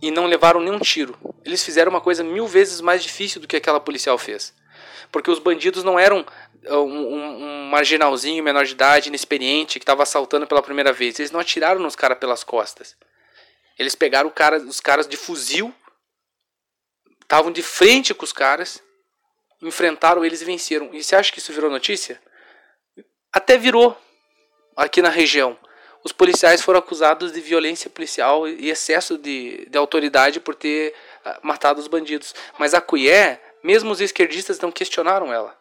E 0.00 0.10
não 0.10 0.24
levaram 0.24 0.58
nenhum 0.58 0.78
tiro. 0.78 1.18
Eles 1.44 1.62
fizeram 1.62 1.90
uma 1.90 2.00
coisa 2.00 2.24
mil 2.24 2.46
vezes 2.46 2.80
mais 2.80 3.02
difícil 3.02 3.42
do 3.42 3.46
que 3.46 3.56
aquela 3.56 3.78
policial 3.78 4.16
fez. 4.16 4.54
Porque 5.12 5.30
os 5.30 5.38
bandidos 5.38 5.84
não 5.84 5.98
eram 5.98 6.24
um, 6.66 6.76
um, 6.76 7.44
um 7.44 7.68
marginalzinho, 7.68 8.42
menor 8.42 8.64
de 8.64 8.72
idade, 8.72 9.10
inexperiente, 9.10 9.78
que 9.78 9.82
estava 9.82 10.02
assaltando 10.02 10.46
pela 10.46 10.62
primeira 10.62 10.94
vez. 10.94 11.18
Eles 11.18 11.30
não 11.30 11.40
atiraram 11.40 11.78
nos 11.78 11.94
caras 11.94 12.16
pelas 12.16 12.42
costas. 12.42 12.96
Eles 13.78 13.94
pegaram 13.94 14.30
cara, 14.30 14.58
os 14.58 14.80
caras 14.80 15.06
de 15.06 15.16
fuzil, 15.16 15.74
estavam 17.22 17.52
de 17.52 17.62
frente 17.62 18.12
com 18.12 18.24
os 18.24 18.32
caras, 18.32 18.82
enfrentaram 19.62 20.24
eles 20.24 20.40
e 20.40 20.44
venceram. 20.44 20.90
E 20.92 21.02
você 21.02 21.14
acha 21.14 21.32
que 21.32 21.38
isso 21.38 21.52
virou 21.52 21.70
notícia? 21.70 22.20
Até 23.32 23.56
virou 23.56 23.96
aqui 24.76 25.00
na 25.00 25.08
região. 25.08 25.58
Os 26.02 26.12
policiais 26.12 26.62
foram 26.62 26.78
acusados 26.78 27.30
de 27.30 27.40
violência 27.40 27.90
policial 27.90 28.48
e 28.48 28.70
excesso 28.70 29.18
de, 29.18 29.66
de 29.66 29.76
autoridade 29.76 30.40
por 30.40 30.54
ter 30.54 30.94
ah, 31.24 31.38
matado 31.42 31.78
os 31.78 31.86
bandidos. 31.86 32.34
Mas 32.58 32.72
a 32.72 32.80
Cuié, 32.80 33.40
mesmo 33.62 33.90
os 33.90 34.00
esquerdistas 34.00 34.58
não 34.60 34.72
questionaram 34.72 35.32
ela. 35.32 35.59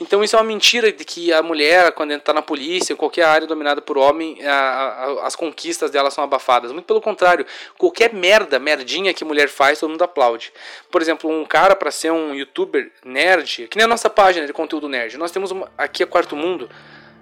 Então 0.00 0.22
isso 0.22 0.36
é 0.36 0.38
uma 0.38 0.44
mentira 0.44 0.92
de 0.92 1.04
que 1.04 1.32
a 1.32 1.42
mulher, 1.42 1.92
quando 1.92 2.12
está 2.12 2.32
na 2.32 2.42
polícia, 2.42 2.92
em 2.92 2.96
qualquer 2.96 3.24
área 3.24 3.46
dominada 3.46 3.80
por 3.80 3.98
homem, 3.98 4.44
a, 4.44 4.52
a, 4.52 5.26
as 5.26 5.36
conquistas 5.36 5.90
dela 5.90 6.10
são 6.10 6.22
abafadas. 6.24 6.72
Muito 6.72 6.86
pelo 6.86 7.00
contrário, 7.00 7.46
qualquer 7.78 8.12
merda, 8.12 8.58
merdinha 8.58 9.14
que 9.14 9.24
mulher 9.24 9.48
faz, 9.48 9.80
todo 9.80 9.90
mundo 9.90 10.02
aplaude. 10.02 10.52
Por 10.90 11.00
exemplo, 11.00 11.30
um 11.30 11.44
cara 11.44 11.74
para 11.74 11.90
ser 11.90 12.12
um 12.12 12.34
youtuber 12.34 12.90
nerd, 13.04 13.68
que 13.68 13.76
nem 13.76 13.84
a 13.84 13.88
nossa 13.88 14.10
página 14.10 14.46
de 14.46 14.52
conteúdo 14.52 14.88
nerd. 14.88 15.16
Nós 15.16 15.30
temos 15.30 15.50
uma, 15.50 15.70
aqui 15.76 16.02
a 16.02 16.06
Quarto 16.06 16.36
Mundo, 16.36 16.68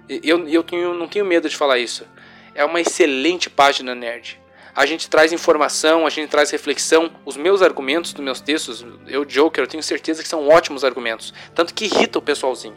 eu, 0.07 0.47
eu 0.47 0.63
tenho, 0.63 0.93
não 0.93 1.07
tenho 1.07 1.25
medo 1.25 1.47
de 1.47 1.55
falar 1.55 1.79
isso. 1.79 2.05
É 2.53 2.63
uma 2.63 2.79
excelente 2.79 3.49
página 3.49 3.95
nerd 3.95 4.42
a 4.75 4.85
gente 4.85 5.09
traz 5.09 5.31
informação, 5.31 6.05
a 6.05 6.09
gente 6.09 6.29
traz 6.29 6.49
reflexão. 6.49 7.11
Os 7.25 7.37
meus 7.37 7.61
argumentos 7.61 8.11
dos 8.11 8.23
meus 8.23 8.41
textos, 8.41 8.85
eu, 9.07 9.23
Joker, 9.23 9.63
eu 9.63 9.67
tenho 9.67 9.83
certeza 9.83 10.23
que 10.23 10.27
são 10.27 10.47
ótimos 10.47 10.83
argumentos. 10.83 11.33
Tanto 11.53 11.73
que 11.73 11.85
irrita 11.85 12.17
o 12.17 12.21
pessoalzinho. 12.21 12.75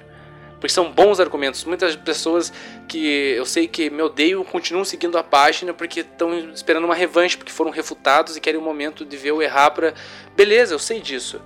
Porque 0.61 0.73
são 0.73 0.91
bons 0.91 1.21
argumentos. 1.21 1.65
Muitas 1.65 1.97
pessoas 1.97 2.53
que 2.87 3.33
eu 3.33 3.47
sei 3.47 3.67
que 3.67 3.89
me 3.89 4.03
odeiam 4.03 4.45
continuam 4.45 4.85
seguindo 4.85 5.17
a 5.17 5.25
página 5.25 5.73
porque 5.73 6.01
estão 6.01 6.51
esperando 6.51 6.85
uma 6.85 6.95
revanche, 6.95 7.37
porque 7.37 7.53
foram 7.53 7.71
refutados 7.71 8.37
e 8.37 8.41
querem 8.41 8.61
um 8.61 8.65
momento 8.65 9.05
de 9.05 9.17
ver 9.17 9.31
eu 9.31 9.41
errar 9.41 9.71
para. 9.71 9.95
Beleza, 10.37 10.75
eu 10.75 10.79
sei 10.79 11.01
disso. 11.01 11.41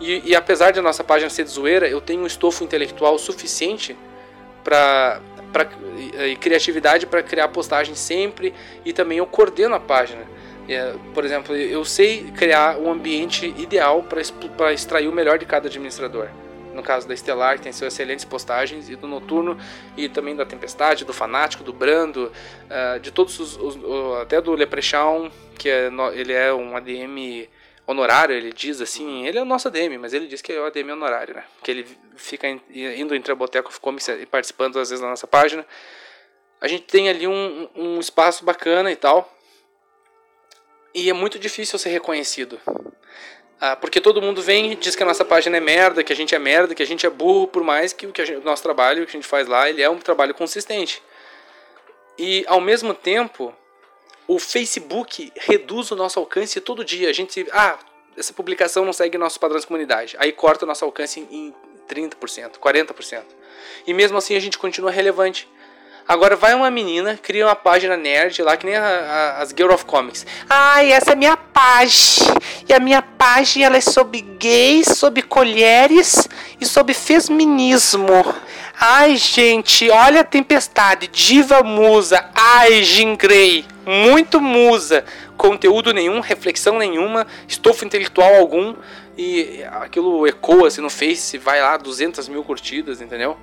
E, 0.00 0.30
e 0.30 0.36
apesar 0.36 0.72
de 0.72 0.78
a 0.78 0.82
nossa 0.82 1.02
página 1.04 1.30
ser 1.30 1.44
de 1.44 1.50
zoeira, 1.50 1.88
eu 1.88 2.00
tenho 2.00 2.22
um 2.22 2.26
estofo 2.26 2.64
intelectual 2.64 3.18
suficiente 3.18 3.96
para 4.62 5.20
pra, 5.54 5.68
e, 6.26 6.34
criatividade 6.34 7.06
para 7.06 7.22
criar 7.22 7.46
postagem 7.46 7.94
sempre 7.94 8.52
e 8.84 8.92
também 8.92 9.18
eu 9.18 9.26
coordeno 9.26 9.76
a 9.76 9.80
página. 9.80 10.22
É, 10.68 10.94
por 11.14 11.24
exemplo, 11.24 11.54
eu 11.54 11.84
sei 11.84 12.32
criar 12.36 12.76
um 12.78 12.90
ambiente 12.90 13.54
ideal 13.56 14.02
para 14.02 14.72
extrair 14.72 15.06
o 15.06 15.12
melhor 15.12 15.38
de 15.38 15.46
cada 15.46 15.68
administrador. 15.68 16.28
No 16.74 16.82
caso 16.82 17.06
da 17.06 17.14
Estelar, 17.14 17.56
que 17.56 17.62
tem 17.62 17.72
suas 17.72 17.94
excelentes 17.94 18.24
postagens, 18.24 18.90
e 18.90 18.96
do 18.96 19.06
Noturno, 19.06 19.56
e 19.96 20.08
também 20.08 20.34
da 20.34 20.44
Tempestade, 20.44 21.04
do 21.04 21.12
Fanático, 21.12 21.62
do 21.62 21.72
Brando, 21.72 22.32
uh, 22.64 22.98
de 22.98 23.12
todos 23.12 23.38
os, 23.38 23.56
os, 23.56 23.78
até 24.20 24.40
do 24.40 24.52
Leprechaun, 24.54 25.30
que 25.56 25.68
é, 25.68 25.88
ele 26.14 26.32
é 26.32 26.52
um 26.52 26.76
ADM 26.76 27.46
honorário, 27.86 28.34
ele 28.34 28.52
diz 28.52 28.80
assim, 28.80 29.26
ele 29.26 29.38
é 29.38 29.42
o 29.42 29.44
nosso 29.44 29.68
ADM, 29.68 29.98
mas 29.98 30.14
ele 30.14 30.26
diz 30.26 30.40
que 30.40 30.52
é 30.52 30.60
o 30.60 30.64
ADM 30.64 30.92
honorário, 30.92 31.34
né? 31.34 31.44
Que 31.62 31.70
ele 31.70 31.86
fica 32.16 32.48
indo 32.48 33.14
entre 33.14 33.32
a 33.32 33.34
boteco, 33.34 33.72
ficou 33.72 33.94
participando 34.30 34.78
às 34.78 34.90
vezes 34.90 35.02
na 35.02 35.10
nossa 35.10 35.26
página. 35.26 35.66
A 36.60 36.68
gente 36.68 36.84
tem 36.84 37.08
ali 37.08 37.26
um, 37.26 37.68
um 37.74 38.00
espaço 38.00 38.44
bacana 38.44 38.90
e 38.90 38.96
tal. 38.96 39.30
E 40.94 41.10
é 41.10 41.12
muito 41.12 41.38
difícil 41.38 41.78
ser 41.78 41.90
reconhecido. 41.90 42.58
Ah, 43.60 43.76
porque 43.76 44.00
todo 44.00 44.22
mundo 44.22 44.42
vem 44.42 44.72
e 44.72 44.74
diz 44.74 44.94
que 44.94 45.02
a 45.02 45.06
nossa 45.06 45.24
página 45.24 45.56
é 45.56 45.60
merda, 45.60 46.04
que 46.04 46.12
a 46.12 46.16
gente 46.16 46.34
é 46.34 46.38
merda, 46.38 46.74
que 46.74 46.82
a 46.82 46.86
gente 46.86 47.06
é 47.06 47.10
burro, 47.10 47.46
por 47.46 47.62
mais 47.62 47.92
que 47.92 48.06
o, 48.06 48.12
que 48.12 48.24
gente, 48.24 48.38
o 48.38 48.44
nosso 48.44 48.62
trabalho, 48.62 49.02
o 49.02 49.06
que 49.06 49.10
a 49.10 49.20
gente 49.20 49.26
faz 49.26 49.48
lá, 49.48 49.68
ele 49.68 49.82
é 49.82 49.90
um 49.90 49.98
trabalho 49.98 50.34
consistente. 50.34 51.02
E 52.18 52.44
ao 52.46 52.60
mesmo 52.60 52.94
tempo, 52.94 53.54
o 54.26 54.38
Facebook 54.38 55.32
reduz 55.36 55.90
o 55.90 55.96
nosso 55.96 56.18
alcance 56.18 56.60
todo 56.60 56.84
dia. 56.84 57.10
A 57.10 57.12
gente, 57.12 57.46
ah, 57.52 57.78
essa 58.16 58.32
publicação 58.32 58.84
não 58.84 58.92
segue 58.92 59.18
nossos 59.18 59.38
padrões 59.38 59.62
de 59.62 59.66
comunidade. 59.66 60.16
Aí 60.18 60.32
corta 60.32 60.64
o 60.64 60.68
nosso 60.68 60.84
alcance 60.84 61.26
em 61.30 61.54
30%, 61.88 62.58
40%. 62.58 63.22
E 63.86 63.92
mesmo 63.92 64.16
assim 64.16 64.36
a 64.36 64.40
gente 64.40 64.58
continua 64.58 64.90
relevante. 64.90 65.48
Agora 66.06 66.36
vai 66.36 66.54
uma 66.54 66.70
menina, 66.70 67.18
cria 67.20 67.46
uma 67.46 67.56
página 67.56 67.96
nerd 67.96 68.42
lá, 68.42 68.58
que 68.58 68.66
nem 68.66 68.76
a, 68.76 68.86
a, 68.86 69.42
as 69.42 69.50
Girl 69.50 69.72
of 69.72 69.86
Comics. 69.86 70.26
Ai, 70.48 70.92
essa 70.92 71.12
é 71.12 71.14
minha 71.14 71.36
página. 71.36 72.34
E 72.68 72.74
a 72.74 72.78
minha 72.78 73.00
página 73.00 73.66
ela 73.66 73.76
é 73.78 73.80
sobre 73.80 74.20
gays, 74.20 74.86
sobre 74.98 75.22
colheres 75.22 76.28
e 76.60 76.66
sobre 76.66 76.92
feminismo. 76.92 78.34
Ai, 78.78 79.16
gente, 79.16 79.88
olha 79.88 80.20
a 80.20 80.24
tempestade. 80.24 81.06
Diva 81.06 81.62
musa. 81.62 82.28
Ai, 82.34 82.82
Jean 82.82 83.14
Grey. 83.14 83.64
Muito 83.86 84.40
musa. 84.40 85.04
Conteúdo 85.36 85.92
nenhum, 85.92 86.20
reflexão 86.20 86.78
nenhuma, 86.78 87.26
estofo 87.46 87.84
intelectual 87.84 88.34
algum. 88.34 88.74
E 89.16 89.62
aquilo 89.70 90.26
ecoa 90.26 90.68
assim 90.68 90.80
no 90.80 90.90
Face, 90.90 91.38
vai 91.38 91.60
lá, 91.60 91.76
200 91.76 92.28
mil 92.28 92.42
curtidas, 92.42 93.00
entendeu? 93.00 93.36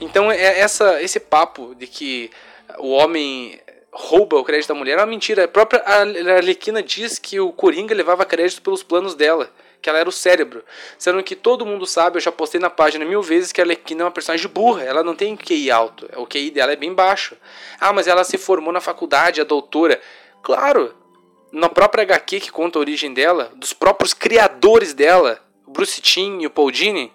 Então 0.00 0.32
é 0.32 0.58
essa, 0.58 1.02
esse 1.02 1.20
papo 1.20 1.74
de 1.74 1.86
que 1.86 2.30
o 2.78 2.90
homem 2.90 3.60
rouba 3.92 4.38
o 4.38 4.44
crédito 4.44 4.68
da 4.68 4.74
mulher 4.74 4.94
é 4.94 5.00
uma 5.00 5.06
mentira. 5.06 5.44
A 5.44 5.48
própria 5.48 5.82
Arlequina 5.84 6.82
diz 6.82 7.18
que 7.18 7.38
o 7.38 7.52
Coringa 7.52 7.94
levava 7.94 8.24
crédito 8.24 8.62
pelos 8.62 8.82
planos 8.82 9.14
dela 9.14 9.50
que 9.80 9.88
ela 9.88 9.98
era 9.98 10.08
o 10.08 10.12
cérebro. 10.12 10.64
Sendo 10.98 11.22
que 11.22 11.34
todo 11.34 11.66
mundo 11.66 11.86
sabe, 11.86 12.16
eu 12.16 12.20
já 12.20 12.30
postei 12.30 12.60
na 12.60 12.70
página 12.70 13.04
mil 13.04 13.22
vezes 13.22 13.52
que 13.52 13.60
a 13.60 13.64
Arlequina 13.64 14.02
é 14.02 14.04
uma 14.04 14.10
personagem 14.10 14.48
burra, 14.48 14.82
ela 14.82 15.02
não 15.02 15.14
tem 15.14 15.36
QI 15.36 15.70
alto, 15.70 16.08
o 16.16 16.26
QI 16.26 16.50
dela 16.50 16.72
é 16.72 16.76
bem 16.76 16.94
baixo. 16.94 17.36
Ah, 17.80 17.92
mas 17.92 18.06
ela 18.06 18.24
se 18.24 18.36
formou 18.38 18.72
na 18.72 18.80
faculdade, 18.80 19.40
a 19.40 19.44
doutora. 19.44 20.00
Claro, 20.42 20.94
na 21.52 21.68
própria 21.68 22.02
HQ 22.02 22.40
que 22.40 22.50
conta 22.50 22.78
a 22.78 22.80
origem 22.80 23.12
dela, 23.12 23.52
dos 23.56 23.72
próprios 23.72 24.14
criadores 24.14 24.94
dela, 24.94 25.42
o 25.66 25.70
Bruce 25.70 26.00
Timm 26.00 26.40
e 26.40 26.46
o 26.46 26.50
Paul 26.50 26.70
Dini, 26.70 27.12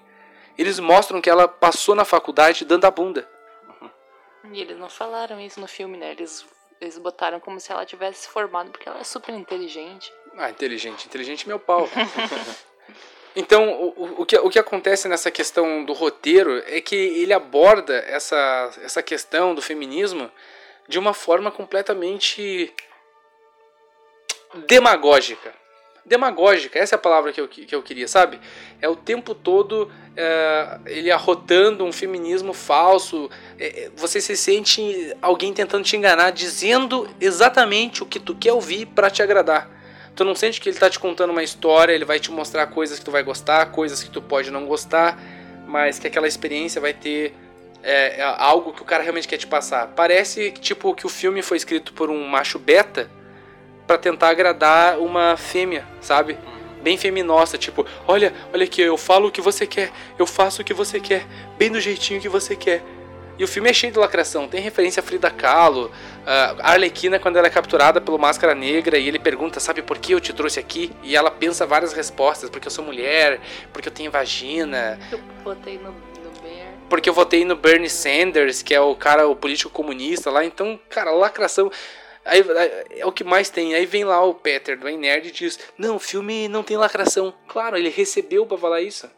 eles 0.58 0.80
mostram 0.80 1.22
que 1.22 1.30
ela 1.30 1.48
passou 1.48 1.96
na 1.96 2.06
faculdade 2.06 2.66
dando 2.66 2.86
a 2.86 2.92
bunda. 2.92 3.30
E 4.52 4.62
eles 4.62 4.78
não 4.78 4.90
falaram 4.90 5.40
isso 5.40 5.60
no 5.60 5.68
filme, 5.68 5.98
né? 5.98 6.12
Eles, 6.12 6.46
eles 6.80 6.98
botaram 6.98 7.40
como 7.40 7.60
se 7.60 7.72
ela 7.72 7.86
tivesse 7.86 8.28
formado, 8.28 8.72
porque 8.72 8.88
ela 8.88 9.00
é 9.00 9.04
super 9.04 9.34
inteligente. 9.34 10.14
Ah, 10.38 10.50
inteligente. 10.50 11.06
Inteligente 11.06 11.48
meu 11.48 11.60
pau. 11.60 11.90
então, 13.36 13.72
o, 13.72 14.22
o, 14.22 14.26
que, 14.26 14.38
o 14.38 14.50
que 14.50 14.60
acontece 14.60 15.08
nessa 15.08 15.32
questão 15.32 15.84
do 15.86 15.94
roteiro 15.94 16.62
é 16.68 16.82
que 16.82 16.96
ele 16.96 17.34
aborda 17.34 17.96
essa, 18.08 18.72
essa 18.84 19.02
questão 19.02 19.56
do 19.56 19.62
feminismo 19.62 20.30
de 20.88 21.00
uma 21.00 21.14
forma 21.14 21.52
completamente 21.52 22.74
demagógica. 24.68 25.54
Demagógica, 26.06 26.78
essa 26.78 26.94
é 26.94 26.98
a 26.98 27.00
palavra 27.00 27.34
que 27.34 27.42
eu, 27.42 27.48
que 27.48 27.74
eu 27.74 27.82
queria, 27.82 28.08
sabe? 28.08 28.40
É 28.80 28.88
o 28.88 28.96
tempo 28.96 29.34
todo 29.34 29.92
é, 30.16 30.80
ele 30.86 31.10
arrotando 31.10 31.84
um 31.84 31.92
feminismo 31.92 32.54
falso. 32.54 33.28
É, 33.58 33.90
você 33.96 34.22
se 34.22 34.38
sente 34.38 35.16
alguém 35.20 35.52
tentando 35.52 35.84
te 35.84 35.98
enganar, 35.98 36.30
dizendo 36.30 37.10
exatamente 37.20 38.04
o 38.04 38.06
que 38.06 38.20
tu 38.20 38.36
quer 38.36 38.54
ouvir 38.54 38.86
para 38.86 39.10
te 39.10 39.24
agradar. 39.24 39.75
Tu 40.16 40.24
não 40.24 40.34
sente 40.34 40.62
que 40.62 40.70
ele 40.70 40.78
tá 40.78 40.90
te 40.90 40.98
contando 40.98 41.32
uma 41.32 41.44
história, 41.44 41.92
ele 41.94 42.06
vai 42.06 42.20
te 42.20 42.32
mostrar 42.32 42.68
coisas 42.68 42.98
que 42.98 43.04
tu 43.04 43.12
vai 43.12 43.22
gostar, 43.22 43.66
coisas 43.68 44.02
que 44.02 44.10
tu 44.10 44.22
pode 44.22 44.50
não 44.50 44.66
gostar, 44.66 45.20
mas 45.68 46.00
que 46.00 46.08
aquela 46.08 46.28
experiência 46.28 46.80
vai 46.80 46.94
ter 46.94 47.34
é, 47.84 48.20
é 48.20 48.24
algo 48.24 48.74
que 48.74 48.82
o 48.82 48.86
cara 48.86 49.04
realmente 49.04 49.28
quer 49.28 49.38
te 49.38 49.46
passar. 49.46 49.88
Parece 49.96 50.52
tipo 50.52 50.96
que 50.96 51.06
o 51.06 51.10
filme 51.10 51.42
foi 51.42 51.58
escrito 51.58 51.94
por 51.94 52.10
um 52.10 52.28
macho 52.28 52.58
beta 52.58 53.10
para 53.86 53.98
tentar 53.98 54.30
agradar 54.30 54.98
uma 55.00 55.38
fêmea, 55.38 55.86
sabe? 56.02 56.38
Bem 56.82 56.98
feminosa, 56.98 57.58
tipo, 57.58 57.86
olha, 58.08 58.34
olha 58.54 58.64
aqui, 58.64 58.82
eu 58.82 58.98
falo 58.98 59.28
o 59.28 59.32
que 59.32 59.42
você 59.42 59.68
quer, 59.68 59.92
eu 60.18 60.26
faço 60.26 60.62
o 60.62 60.66
que 60.66 60.74
você 60.74 61.00
quer, 61.00 61.26
bem 61.58 61.72
do 61.72 61.80
jeitinho 61.80 62.22
que 62.22 62.30
você 62.30 62.56
quer. 62.56 62.84
E 63.38 63.44
o 63.44 63.48
filme 63.48 63.70
é 63.70 63.74
cheio 63.74 63.92
de 63.92 64.00
lacração, 64.00 64.48
tem 64.48 64.62
referência 64.62 65.02
a 65.02 65.04
Frida 65.04 65.30
Kahlo, 65.30 65.92
a 66.26 66.72
Arlequina 66.72 67.20
quando 67.20 67.36
ela 67.36 67.48
é 67.48 67.50
capturada 67.50 68.00
pelo 68.00 68.18
Máscara 68.18 68.56
Negra 68.56 68.98
e 68.98 69.08
ele 69.08 69.20
pergunta, 69.20 69.60
sabe 69.60 69.82
por 69.82 69.98
que 69.98 70.14
eu 70.14 70.22
te 70.22 70.32
trouxe 70.32 70.60
aqui? 70.60 70.92
E 71.04 71.16
ela 71.16 71.30
pensa 71.30 71.66
várias 71.66 71.92
respostas, 71.92 72.50
porque 72.50 72.68
eu 72.68 72.72
sou 72.72 72.86
mulher, 72.86 73.42
porque 73.74 73.90
eu 73.90 73.94
tenho 73.94 74.10
vagina. 74.10 74.98
Eu 75.12 75.20
votei 75.44 75.78
no, 75.78 75.92
no 75.92 76.42
Bear. 76.42 76.74
Porque 76.90 77.10
eu 77.10 77.14
votei 77.14 77.44
no 77.44 77.58
Bernie 77.58 77.90
Sanders, 77.90 78.62
que 78.62 78.74
é 78.74 78.80
o 78.80 78.96
cara, 78.96 79.28
o 79.28 79.36
político 79.36 79.70
comunista 79.70 80.32
lá. 80.32 80.46
Então, 80.46 80.80
cara, 80.90 81.12
lacração. 81.12 81.70
Aí, 82.24 82.44
é 82.92 83.06
o 83.06 83.12
que 83.12 83.24
mais 83.24 83.50
tem. 83.50 83.76
Aí 83.76 83.86
vem 83.86 84.04
lá 84.06 84.24
o 84.24 84.34
Peter 84.34 84.80
do 84.80 84.88
Nerd 84.90 85.28
e 85.28 85.32
diz: 85.32 85.60
Não, 85.78 85.98
o 85.98 86.00
filme 86.00 86.48
não 86.48 86.64
tem 86.64 86.78
lacração. 86.78 87.34
Claro, 87.48 87.78
ele 87.78 87.90
recebeu 87.90 88.46
para 88.46 88.58
falar 88.58 88.82
isso. 88.82 89.10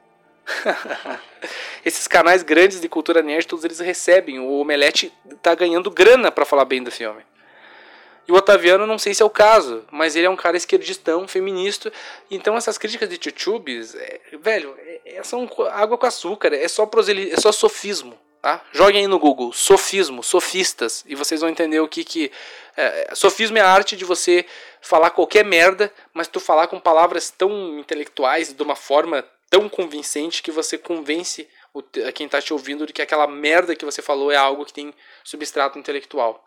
Esses 1.83 2.07
canais 2.07 2.43
grandes 2.43 2.79
de 2.79 2.89
cultura 2.89 3.21
nerd, 3.21 3.47
todos 3.47 3.65
eles 3.65 3.79
recebem. 3.79 4.39
O 4.39 4.59
Omelete 4.59 5.11
tá 5.41 5.53
ganhando 5.55 5.91
grana 5.91 6.31
para 6.31 6.45
falar 6.45 6.65
bem 6.65 6.83
do 6.83 6.91
filme. 6.91 7.21
E 8.27 8.31
o 8.31 8.35
Otaviano, 8.35 8.85
não 8.85 8.99
sei 8.99 9.13
se 9.13 9.23
é 9.23 9.25
o 9.25 9.29
caso, 9.29 9.85
mas 9.89 10.15
ele 10.15 10.25
é 10.25 10.29
um 10.29 10.35
cara 10.35 10.57
esquerdistão, 10.57 11.27
feminista. 11.27 11.91
Então 12.29 12.57
essas 12.57 12.77
críticas 12.77 13.07
de 13.07 13.17
tchutchubes, 13.17 13.95
é, 13.95 14.19
velho, 14.41 14.75
é, 14.79 15.15
é 15.15 15.35
um, 15.35 15.47
água 15.71 15.97
com 15.97 16.05
açúcar, 16.05 16.53
é 16.53 16.67
só, 16.67 16.85
proseli, 16.85 17.31
é 17.31 17.37
só 17.37 17.51
sofismo. 17.51 18.17
Tá? 18.41 18.63
Joguem 18.71 19.01
aí 19.01 19.07
no 19.07 19.17
Google, 19.17 19.51
sofismo, 19.51 20.21
sofistas, 20.21 21.03
e 21.07 21.15
vocês 21.15 21.41
vão 21.41 21.49
entender 21.49 21.79
o 21.79 21.87
que 21.87 22.03
que... 22.03 22.31
É, 22.75 23.11
sofismo 23.15 23.57
é 23.57 23.61
a 23.61 23.69
arte 23.69 23.95
de 23.95 24.05
você 24.05 24.45
falar 24.79 25.09
qualquer 25.09 25.43
merda, 25.43 25.91
mas 26.13 26.27
tu 26.27 26.39
falar 26.39 26.67
com 26.67 26.79
palavras 26.79 27.31
tão 27.31 27.79
intelectuais, 27.79 28.53
de 28.53 28.61
uma 28.61 28.75
forma 28.75 29.25
tão 29.49 29.69
convincente 29.69 30.43
que 30.43 30.51
você 30.51 30.77
convence 30.77 31.47
o, 31.73 31.81
quem 32.13 32.25
está 32.25 32.41
te 32.41 32.53
ouvindo 32.53 32.85
de 32.85 32.93
que 32.93 33.01
aquela 33.01 33.27
merda 33.27 33.75
que 33.75 33.85
você 33.85 34.01
falou 34.01 34.31
é 34.31 34.35
algo 34.35 34.65
que 34.65 34.73
tem 34.73 34.93
substrato 35.23 35.77
intelectual. 35.77 36.45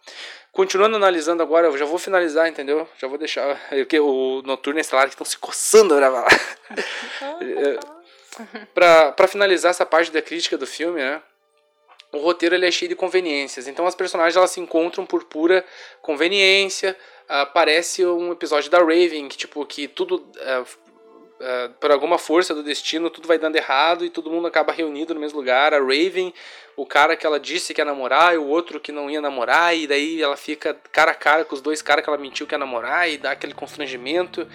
Continuando 0.53 0.96
analisando 0.96 1.42
agora, 1.42 1.68
eu 1.68 1.78
já 1.78 1.84
vou 1.84 1.98
finalizar, 1.98 2.48
entendeu? 2.48 2.88
Já 2.98 3.07
vou 3.07 3.16
deixar. 3.16 3.61
Porque 3.68 4.01
o 4.01 4.42
Noturno 4.42 4.80
e 4.80 4.82
Estelar 4.82 5.09
estão 5.09 5.24
se 5.24 5.38
coçando 5.38 5.94
a 5.94 5.96
gravar 5.96 6.22
lá. 6.22 6.28
para 8.74 9.28
finalizar 9.28 9.70
essa 9.70 9.86
parte 9.86 10.11
da 10.11 10.22
crítica 10.22 10.57
do 10.57 10.66
filme, 10.66 11.01
né? 11.01 11.22
O 12.12 12.18
roteiro 12.18 12.57
ele 12.57 12.66
é 12.66 12.70
cheio 12.70 12.88
de 12.88 12.96
conveniências. 12.96 13.68
Então 13.68 13.86
as 13.86 13.94
personagens 13.94 14.36
elas 14.36 14.51
se 14.51 14.61
encontram 14.61 15.07
por 15.07 15.24
pura 15.24 15.64
conveniência. 16.03 16.96
Uh, 17.24 17.46
parece 17.53 18.05
um 18.05 18.32
episódio 18.32 18.70
da 18.70 18.78
Raven, 18.78 19.28
que 19.28 19.36
tipo 19.36 19.64
que 19.64 19.86
tudo 19.86 20.16
uh, 20.16 20.66
uh, 21.41 21.72
por 21.80 21.91
alguma 21.91 22.18
força 22.18 22.55
do 22.55 22.62
destino, 22.62 23.11
tudo 23.11 23.26
vai 23.26 23.38
dando 23.38 23.57
errado 23.57 24.05
e 24.05 24.11
todo 24.11 24.30
mundo 24.30 24.47
acaba 24.47 24.72
reunido 24.72 25.14
no 25.14 25.20
mesmo 25.20 25.38
lugar. 25.38 25.74
A 25.74 25.78
Raven, 25.78 26.32
o 26.76 26.86
cara 26.86 27.16
que 27.16 27.26
ela 27.26 27.41
disse 27.41 27.74
que 27.74 27.80
ia 27.80 27.84
namorar, 27.84 28.34
e 28.34 28.38
o 28.38 28.47
outro 28.47 28.78
que 28.78 28.93
não 28.93 29.11
ia 29.11 29.20
namorar, 29.20 29.76
e 29.76 29.86
daí 29.86 30.22
ela 30.22 30.36
fica 30.36 30.76
cara 30.93 31.12
a 31.12 31.14
cara 31.14 31.45
com 31.45 31.55
os 31.55 31.61
dois 31.61 31.82
caras 31.82 32.05
que 32.05 32.11
ela 32.11 32.18
mentiu 32.18 32.47
que 32.47 32.55
ia 32.55 32.59
namorar, 32.59 33.11
e 33.11 33.16
dá 33.16 33.32
aquele 33.32 33.55
constrangimento. 33.55 34.47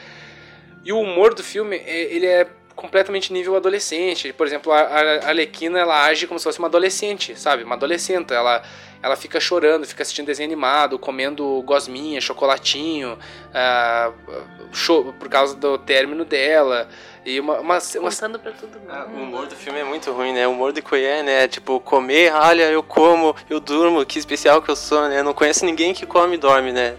E 0.83 0.93
o 0.93 0.99
humor 0.99 1.33
do 1.33 1.43
filme, 1.43 1.77
é, 1.77 2.13
ele 2.13 2.27
é 2.27 2.47
completamente 2.75 3.31
nível 3.31 3.55
adolescente. 3.55 4.33
Por 4.33 4.45
exemplo, 4.45 4.71
a, 4.71 4.79
a 4.79 5.29
Alequina 5.29 5.79
ela 5.79 6.05
age 6.05 6.27
como 6.27 6.39
se 6.39 6.43
fosse 6.43 6.59
uma 6.59 6.67
adolescente, 6.67 7.39
sabe? 7.39 7.63
Uma 7.63 7.75
adolescente. 7.75 8.33
Ela, 8.33 8.61
ela 9.01 9.15
fica 9.15 9.39
chorando, 9.39 9.85
fica 9.85 10.03
assistindo 10.03 10.25
desenho 10.25 10.47
animado, 10.47 10.99
comendo 10.99 11.61
gosminha, 11.65 12.19
chocolatinho, 12.19 13.17
uh, 13.53 15.13
por 15.13 15.29
causa 15.29 15.55
do 15.55 15.77
término 15.77 16.25
dela. 16.25 16.89
E 17.25 17.39
uma. 17.39 17.59
uma, 17.59 17.77
uma... 17.77 18.11
Contando 18.11 18.39
pra 18.39 18.51
todo 18.51 18.79
mundo. 18.79 18.89
Ah, 18.89 19.07
o 19.11 19.21
humor 19.21 19.47
do 19.47 19.55
filme 19.55 19.79
é 19.79 19.83
muito 19.83 20.11
ruim, 20.11 20.33
né? 20.33 20.47
O 20.47 20.51
humor 20.51 20.73
de 20.73 20.81
colher, 20.81 21.23
né? 21.23 21.47
Tipo, 21.47 21.79
comer, 21.79 22.33
olha, 22.33 22.69
eu 22.69 22.83
como, 22.83 23.35
eu 23.49 23.59
durmo, 23.59 24.05
que 24.05 24.19
especial 24.19 24.61
que 24.61 24.69
eu 24.69 24.75
sou, 24.75 25.07
né? 25.07 25.19
Eu 25.19 25.23
não 25.23 25.33
conheço 25.33 25.65
ninguém 25.65 25.93
que 25.93 26.05
come 26.05 26.35
e 26.35 26.37
dorme, 26.37 26.71
né? 26.71 26.95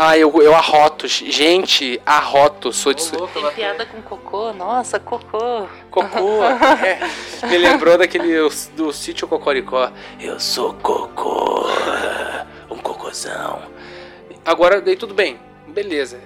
Ah, 0.00 0.16
eu, 0.16 0.32
eu 0.40 0.54
arroto. 0.54 1.08
Gente, 1.08 2.00
arroto. 2.06 2.72
Sou 2.72 2.94
de... 2.94 3.10
Tem 3.10 3.50
piada 3.50 3.84
com 3.84 4.00
cocô? 4.00 4.52
Nossa, 4.52 5.00
cocô. 5.00 5.66
Cocô. 5.90 6.44
é. 6.86 7.00
Me 7.48 7.58
lembrou 7.58 7.98
daquele 7.98 8.48
do 8.76 8.92
sítio 8.92 9.26
Cocoricó. 9.26 9.90
Eu 10.20 10.38
sou 10.38 10.72
cocô. 10.74 11.66
Um 12.70 12.76
cocôzão. 12.76 13.62
Agora, 14.44 14.80
daí 14.80 14.94
tudo 14.94 15.14
bem. 15.14 15.40
Beleza. 15.66 16.20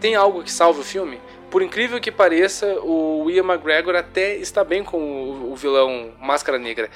Tem 0.00 0.16
algo 0.16 0.42
que 0.42 0.50
salva 0.50 0.80
o 0.80 0.84
filme? 0.84 1.20
Por 1.48 1.62
incrível 1.62 2.00
que 2.00 2.10
pareça, 2.10 2.66
o 2.82 3.30
Ian 3.30 3.44
McGregor 3.44 3.94
até 3.94 4.34
está 4.36 4.64
bem 4.64 4.82
com 4.82 4.98
o, 4.98 5.52
o 5.52 5.54
vilão 5.54 6.12
Máscara 6.18 6.58
Negra. 6.58 6.90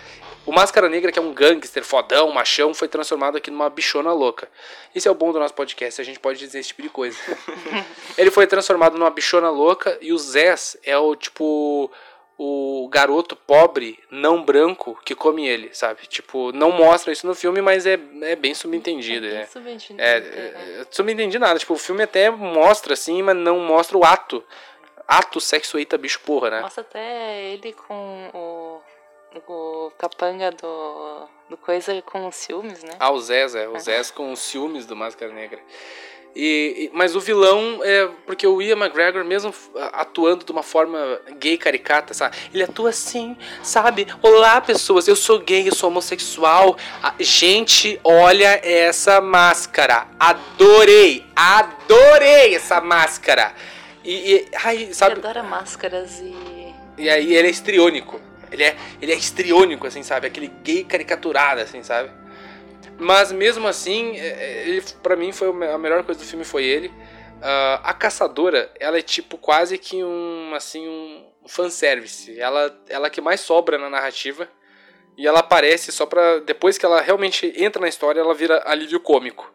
O 0.47 0.53
Máscara 0.53 0.88
Negra, 0.88 1.11
que 1.11 1.18
é 1.18 1.22
um 1.22 1.34
gangster 1.34 1.84
fodão, 1.84 2.30
machão, 2.30 2.72
foi 2.72 2.86
transformado 2.86 3.36
aqui 3.36 3.51
numa 3.51 3.68
bichona 3.68 4.12
louca. 4.12 4.49
Esse 4.94 5.09
é 5.09 5.11
o 5.11 5.14
bom 5.14 5.32
do 5.32 5.40
nosso 5.40 5.53
podcast, 5.55 6.01
a 6.01 6.05
gente 6.05 6.20
pode 6.20 6.38
dizer 6.38 6.61
esse 6.61 6.68
tipo 6.68 6.82
de 6.82 6.88
coisa. 6.88 7.18
ele 8.16 8.30
foi 8.30 8.47
transformado 8.47 8.97
numa 8.97 9.11
bichona 9.11 9.51
louca 9.51 9.99
e 10.01 10.12
o 10.12 10.18
Zés 10.18 10.76
é 10.84 10.97
o 10.97 11.16
tipo 11.16 11.90
o 12.38 12.86
garoto 12.92 13.34
pobre, 13.34 13.99
não 14.11 14.44
branco, 14.44 14.99
que 15.05 15.14
come 15.14 15.49
ele, 15.49 15.70
sabe? 15.72 16.07
Tipo, 16.07 16.53
não 16.53 16.70
mostra 16.70 17.11
isso 17.11 17.26
no 17.26 17.34
filme, 17.34 17.62
mas 17.62 17.86
é, 17.86 17.99
é 18.22 18.36
bem 18.36 18.55
subentendido. 18.55 19.26
É, 19.26 19.30
bem 19.30 19.40
é. 19.40 19.47
subentendido. 19.47 20.01
É, 20.01 20.18
é, 20.18 20.80
é, 20.80 20.86
subentendi 20.90 21.38
nada. 21.38 21.59
Tipo, 21.59 21.74
o 21.74 21.78
filme 21.78 22.03
até 22.03 22.30
mostra, 22.30 22.92
assim, 22.92 23.22
mas 23.22 23.34
não 23.36 23.59
mostra 23.61 23.97
o 23.97 24.05
ato. 24.05 24.44
Ato 25.09 25.40
sexo 25.40 25.78
eita 25.78 25.97
bicho 25.97 26.20
porra, 26.20 26.51
né? 26.51 26.61
Mostra 26.61 26.82
até 26.82 27.44
ele 27.53 27.72
com 27.72 28.30
o 28.34 28.55
o 29.47 29.93
capanga 29.99 30.51
do, 30.51 31.28
do 31.51 31.57
coisa 31.57 32.01
com 32.03 32.30
ciúmes, 32.30 32.82
né? 32.82 32.93
Ah, 32.99 33.11
o 33.11 33.18
Zez, 33.20 33.55
é. 33.55 33.68
O 33.68 33.78
Zez 33.78 34.11
com 34.11 34.32
os 34.32 34.41
ciúmes 34.41 34.87
do 34.87 34.97
Máscara 34.97 35.32
Negra. 35.32 35.61
E, 36.39 36.91
mas 36.93 37.16
o 37.16 37.20
vilão 37.20 37.80
é 37.82 38.11
porque 38.26 38.47
o 38.47 38.61
Ian 38.61 38.76
McGregor, 38.76 39.24
mesmo 39.24 39.55
atuando 39.93 40.45
de 40.45 40.53
uma 40.53 40.62
forma 40.62 41.18
gay 41.39 41.57
caricata, 41.57 42.12
sabe? 42.12 42.37
Ele 42.53 42.62
atua 42.62 42.91
assim, 42.91 43.34
sabe? 43.62 44.07
Olá, 44.20 44.61
pessoas, 44.61 45.09
eu 45.09 45.16
sou 45.16 45.39
gay, 45.39 45.66
eu 45.66 45.74
sou 45.74 45.89
homossexual. 45.89 46.76
Gente, 47.18 47.99
olha 48.05 48.61
essa 48.62 49.18
máscara. 49.18 50.09
Adorei, 50.20 51.24
adorei 51.34 52.55
essa 52.55 52.82
máscara. 52.82 53.55
E, 54.05 54.34
e 54.34 54.49
ai, 54.62 54.93
sabe? 54.93 55.12
Ele 55.12 55.20
adora 55.20 55.43
máscaras 55.43 56.20
e. 56.20 56.37
E 56.99 57.09
aí 57.09 57.34
ele 57.34 57.49
é 57.49 57.51
estriônico. 57.51 58.20
Ele 58.57 58.64
é, 58.64 58.76
ele 59.00 59.12
é 59.12 59.16
estriônico, 59.16 59.86
assim, 59.86 60.02
sabe? 60.02 60.26
Aquele 60.26 60.48
gay 60.48 60.82
caricaturado, 60.82 61.61
assim, 61.61 61.82
sabe? 61.82 62.11
Mas 62.98 63.30
mesmo 63.30 63.68
assim, 63.68 64.16
é, 64.16 64.26
é, 64.26 64.68
ele, 64.68 64.82
pra 65.02 65.14
mim, 65.14 65.30
foi 65.30 65.48
a 65.48 65.78
melhor 65.78 66.02
coisa 66.02 66.18
do 66.18 66.26
filme 66.26 66.44
foi 66.44 66.64
ele. 66.64 66.88
Uh, 66.88 67.78
a 67.82 67.92
caçadora, 67.92 68.72
ela 68.80 68.98
é 68.98 69.02
tipo 69.02 69.36
quase 69.36 69.76
que 69.76 70.02
um, 70.02 70.54
assim, 70.54 70.88
um 70.88 71.26
fanservice. 71.46 72.38
Ela, 72.40 72.74
ela 72.88 73.11
que 73.11 73.20
mais 73.20 73.40
sobra 73.40 73.76
na 73.76 73.90
narrativa. 73.90 74.48
E 75.18 75.26
ela 75.26 75.40
aparece 75.40 75.92
só 75.92 76.07
pra. 76.07 76.40
Depois 76.40 76.78
que 76.78 76.86
ela 76.86 77.00
realmente 77.00 77.52
entra 77.57 77.80
na 77.80 77.88
história, 77.88 78.20
ela 78.20 78.34
vira 78.34 78.62
alívio 78.66 79.00
cômico. 79.00 79.52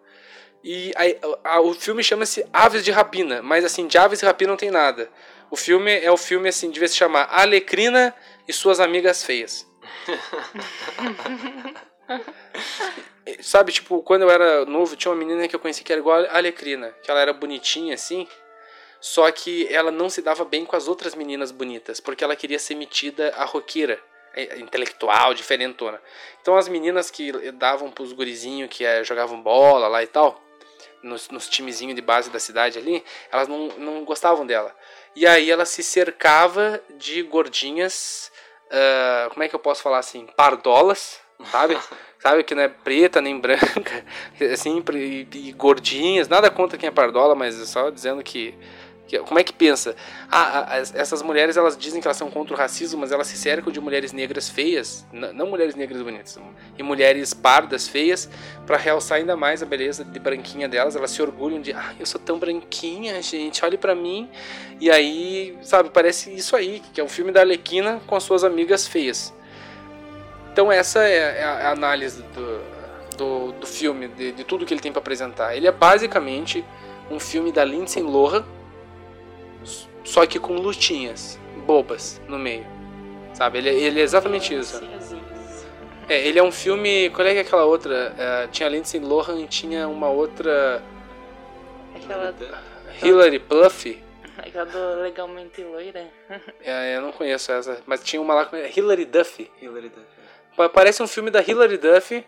E 0.63 0.91
a, 0.95 1.55
a, 1.55 1.61
o 1.61 1.73
filme 1.73 2.03
chama-se 2.03 2.45
Aves 2.53 2.85
de 2.85 2.91
Rapina, 2.91 3.41
mas 3.41 3.65
assim, 3.65 3.87
de 3.87 3.97
Aves 3.97 4.19
de 4.19 4.25
Rapina 4.25 4.51
não 4.51 4.57
tem 4.57 4.69
nada. 4.69 5.09
O 5.49 5.55
filme 5.55 5.91
é 5.91 6.09
o 6.09 6.17
filme, 6.17 6.47
assim, 6.47 6.69
devia 6.69 6.87
se 6.87 6.95
chamar 6.95 7.27
Alecrina 7.29 8.15
e 8.51 8.53
suas 8.53 8.81
amigas 8.81 9.23
feias. 9.23 9.65
Sabe, 13.39 13.71
tipo, 13.71 14.03
quando 14.03 14.23
eu 14.23 14.29
era 14.29 14.65
novo, 14.65 14.97
tinha 14.97 15.09
uma 15.09 15.17
menina 15.17 15.47
que 15.47 15.55
eu 15.55 15.59
conheci 15.59 15.85
que 15.85 15.93
era 15.93 16.01
igual 16.01 16.25
a 16.25 16.35
Alecrina, 16.35 16.93
que 17.01 17.09
ela 17.09 17.21
era 17.21 17.31
bonitinha 17.31 17.93
assim, 17.93 18.27
só 18.99 19.31
que 19.31 19.73
ela 19.73 19.89
não 19.89 20.09
se 20.09 20.21
dava 20.21 20.43
bem 20.43 20.65
com 20.65 20.75
as 20.75 20.89
outras 20.89 21.15
meninas 21.15 21.49
bonitas, 21.49 22.01
porque 22.01 22.25
ela 22.25 22.35
queria 22.35 22.59
ser 22.59 22.75
metida 22.75 23.33
a 23.37 23.45
roqueira, 23.45 24.03
é, 24.33 24.59
intelectual, 24.59 25.33
diferentona. 25.33 26.01
Então 26.41 26.57
as 26.57 26.67
meninas 26.67 27.09
que 27.09 27.31
davam 27.53 27.89
pros 27.89 28.11
gurizinhos 28.11 28.69
que 28.69 28.83
é, 28.83 29.01
jogavam 29.01 29.41
bola 29.41 29.87
lá 29.87 30.03
e 30.03 30.07
tal, 30.07 30.43
nos, 31.01 31.29
nos 31.29 31.47
timezinhos 31.47 31.95
de 31.95 32.01
base 32.01 32.29
da 32.29 32.39
cidade 32.39 32.77
ali, 32.77 33.01
elas 33.31 33.47
não, 33.47 33.67
não 33.77 34.03
gostavam 34.03 34.45
dela. 34.45 34.75
E 35.15 35.27
aí 35.27 35.49
ela 35.49 35.65
se 35.65 35.83
cercava 35.83 36.81
de 36.97 37.21
gordinhas 37.23 38.30
uh, 38.71 39.29
como 39.29 39.43
é 39.43 39.47
que 39.47 39.55
eu 39.55 39.59
posso 39.59 39.83
falar 39.83 39.99
assim, 39.99 40.27
pardolas, 40.35 41.19
sabe? 41.51 41.77
sabe 42.19 42.43
que 42.43 42.53
não 42.55 42.63
é 42.63 42.67
preta 42.67 43.19
nem 43.19 43.39
branca, 43.39 44.05
assim, 44.53 44.83
e, 44.93 45.27
e, 45.33 45.51
gordinhas, 45.53 46.27
nada 46.27 46.49
contra 46.51 46.77
quem 46.77 46.87
é 46.87 46.91
pardola, 46.91 47.35
mas 47.35 47.59
é 47.59 47.65
só 47.65 47.89
dizendo 47.89 48.23
que 48.23 48.55
como 49.19 49.39
é 49.39 49.43
que 49.43 49.53
pensa? 49.53 49.95
Ah, 50.31 50.81
essas 50.93 51.21
mulheres 51.21 51.57
elas 51.57 51.77
dizem 51.77 52.01
que 52.01 52.07
elas 52.07 52.17
são 52.17 52.29
contra 52.29 52.53
o 52.53 52.57
racismo, 52.57 52.99
mas 53.01 53.11
elas 53.11 53.27
se 53.27 53.37
cercam 53.37 53.71
de 53.71 53.79
mulheres 53.79 54.11
negras 54.13 54.49
feias, 54.49 55.05
não 55.11 55.47
mulheres 55.47 55.75
negras 55.75 56.01
bonitas, 56.01 56.39
e 56.77 56.83
mulheres 56.83 57.33
pardas 57.33 57.87
feias, 57.87 58.29
para 58.65 58.77
realçar 58.77 59.17
ainda 59.17 59.35
mais 59.35 59.61
a 59.61 59.65
beleza 59.65 60.03
de 60.03 60.19
branquinha 60.19 60.67
delas. 60.67 60.95
Elas 60.95 61.11
se 61.11 61.21
orgulham 61.21 61.61
de, 61.61 61.73
ah, 61.73 61.93
eu 61.99 62.05
sou 62.05 62.19
tão 62.19 62.39
branquinha, 62.39 63.21
gente, 63.21 63.63
olhe 63.65 63.77
para 63.77 63.93
mim. 63.93 64.29
E 64.79 64.89
aí, 64.89 65.57
sabe, 65.61 65.89
parece 65.89 66.33
isso 66.33 66.55
aí, 66.55 66.81
que 66.93 67.01
é 67.01 67.03
um 67.03 67.09
filme 67.09 67.31
da 67.31 67.41
Alequina 67.41 68.01
com 68.07 68.15
as 68.15 68.23
suas 68.23 68.43
amigas 68.43 68.87
feias. 68.87 69.33
Então 70.51 70.71
essa 70.71 70.99
é 71.03 71.43
a 71.43 71.71
análise 71.71 72.21
do, 72.23 72.61
do, 73.17 73.51
do 73.53 73.67
filme, 73.67 74.09
de, 74.09 74.33
de 74.33 74.43
tudo 74.43 74.65
que 74.65 74.73
ele 74.73 74.81
tem 74.81 74.91
para 74.91 74.99
apresentar. 74.99 75.55
Ele 75.55 75.65
é 75.65 75.71
basicamente 75.71 76.63
um 77.09 77.19
filme 77.19 77.51
da 77.51 77.63
Lindsay 77.63 78.03
Lohan 78.03 78.43
só 80.03 80.25
que 80.25 80.39
com 80.39 80.55
lutinhas 80.55 81.39
bobas 81.65 82.21
no 82.27 82.37
meio. 82.37 82.65
Sabe? 83.33 83.59
Ele, 83.59 83.69
ele 83.69 83.99
é 83.99 84.03
exatamente 84.03 84.53
isso. 84.53 84.81
É, 86.09 86.27
ele 86.27 86.39
é 86.39 86.43
um 86.43 86.51
filme. 86.51 87.09
Qual 87.11 87.25
é 87.27 87.31
que 87.31 87.37
é 87.39 87.41
aquela 87.41 87.65
outra? 87.65 88.13
Uh, 88.13 88.51
tinha 88.51 88.67
Lindsay 88.67 88.99
Lohan 88.99 89.39
e 89.39 89.47
tinha 89.47 89.87
uma 89.87 90.09
outra. 90.09 90.83
Aquela. 91.95 92.35
Hilary 93.01 93.39
Pluff. 93.39 94.03
Aquela 94.37 94.65
do 94.65 95.01
Legalmente 95.01 95.63
Loira. 95.63 96.07
é, 96.63 96.95
eu 96.95 97.01
não 97.01 97.11
conheço 97.11 97.51
essa. 97.51 97.81
Mas 97.85 98.03
tinha 98.03 98.21
uma 98.21 98.33
lá 98.33 98.45
com. 98.45 98.57
Hilary 98.57 99.05
Duff. 99.05 99.49
Hilary 99.61 99.89
Duff. 99.89 100.69
Parece 100.73 101.01
um 101.01 101.07
filme 101.07 101.31
da 101.31 101.41
Hilary 101.41 101.77
Duff, 101.77 102.25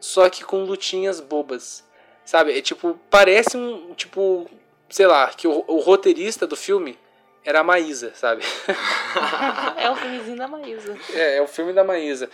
só 0.00 0.28
que 0.28 0.44
com 0.44 0.64
lutinhas 0.64 1.20
bobas. 1.20 1.84
Sabe? 2.24 2.58
É 2.58 2.60
tipo. 2.60 2.98
Parece 3.08 3.56
um. 3.56 3.94
Tipo 3.94 4.50
sei 4.94 5.08
lá, 5.08 5.26
que 5.26 5.48
o, 5.48 5.64
o 5.66 5.80
roteirista 5.80 6.46
do 6.46 6.54
filme 6.54 6.96
era 7.44 7.58
a 7.58 7.64
Maísa, 7.64 8.14
sabe? 8.14 8.44
é 9.76 9.90
o 9.90 9.96
filmezinho 9.96 10.36
da 10.36 10.46
Maísa. 10.46 10.96
É, 11.12 11.38
é 11.38 11.42
o 11.42 11.48
filme 11.48 11.72
da 11.72 11.82
Maísa. 11.82 12.30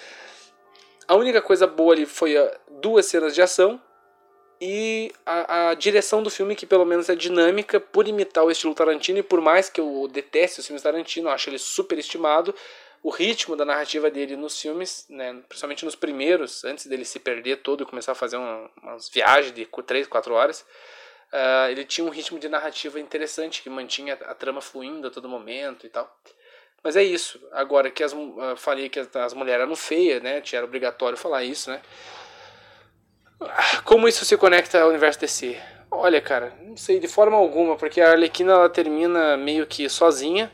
A 1.08 1.14
única 1.14 1.40
coisa 1.40 1.66
boa 1.66 1.94
ali 1.94 2.04
foi 2.04 2.36
ah, 2.36 2.54
duas 2.68 3.06
cenas 3.06 3.34
de 3.34 3.40
ação 3.40 3.80
e 4.60 5.10
a, 5.24 5.70
a, 5.70 5.74
direção 5.74 6.22
do 6.22 6.28
filme, 6.28 6.54
que 6.54 6.66
pelo 6.66 6.84
menos 6.84 7.08
é 7.08 7.14
dinâmica, 7.14 7.80
por 7.80 8.06
imitar 8.06 8.44
o 8.44 8.50
estilo 8.50 8.74
Tarantino, 8.74 9.20
e 9.20 9.22
por 9.22 9.40
mais 9.40 9.70
que 9.70 9.80
eu 9.80 10.06
deteste 10.12 10.60
os 10.60 10.66
filmes 10.66 10.82
Tarantino, 10.82 11.30
acho 11.30 11.48
ele 11.48 11.58
super 11.58 11.98
estimado, 11.98 12.54
o 13.02 13.08
ritmo 13.08 13.56
da 13.56 13.64
narrativa 13.64 14.10
dele 14.10 14.36
nos 14.36 14.60
filmes, 14.60 15.06
né, 15.08 15.34
principalmente 15.48 15.86
nos 15.86 15.96
primeiros, 15.96 16.62
antes 16.62 16.84
dele 16.84 17.06
se 17.06 17.18
perder 17.20 17.62
todo 17.62 17.84
e 17.84 17.86
começar 17.86 18.12
a 18.12 18.14
fazer 18.14 18.36
uma, 18.36 18.70
umas 18.82 19.08
viagens 19.08 19.54
de 19.54 19.64
3, 19.64 20.06
4 20.06 20.34
horas, 20.34 20.66
uh, 21.32 21.70
ele 21.70 21.84
tinha 21.84 22.06
um 22.06 22.10
ritmo 22.10 22.38
de 22.38 22.48
narrativa 22.48 22.98
interessante, 22.98 23.62
que 23.62 23.70
mantinha 23.70 24.14
a 24.14 24.34
trama 24.34 24.60
fluindo 24.60 25.08
a 25.08 25.10
todo 25.10 25.28
momento 25.28 25.86
e 25.86 25.88
tal. 25.88 26.10
Mas 26.82 26.96
é 26.96 27.02
isso. 27.02 27.40
Agora 27.52 27.90
que 27.90 28.02
as, 28.02 28.12
uh, 28.12 28.56
falei 28.56 28.88
que 28.88 28.98
as, 28.98 29.14
as 29.16 29.34
mulheres 29.34 29.62
eram 29.62 29.76
feias, 29.76 30.22
né? 30.22 30.42
Era 30.52 30.64
obrigatório 30.64 31.16
falar 31.16 31.44
isso, 31.44 31.70
né? 31.70 31.80
Como 33.84 34.08
isso 34.08 34.24
se 34.24 34.36
conecta 34.36 34.80
ao 34.80 34.88
universo 34.88 35.20
DC? 35.20 35.58
Olha, 35.90 36.20
cara, 36.20 36.54
não 36.62 36.76
sei 36.76 37.00
de 37.00 37.08
forma 37.08 37.36
alguma, 37.36 37.76
porque 37.76 38.00
a 38.00 38.10
Arlequina 38.10 38.52
ela 38.52 38.68
termina 38.68 39.36
meio 39.36 39.66
que 39.66 39.88
sozinha 39.88 40.50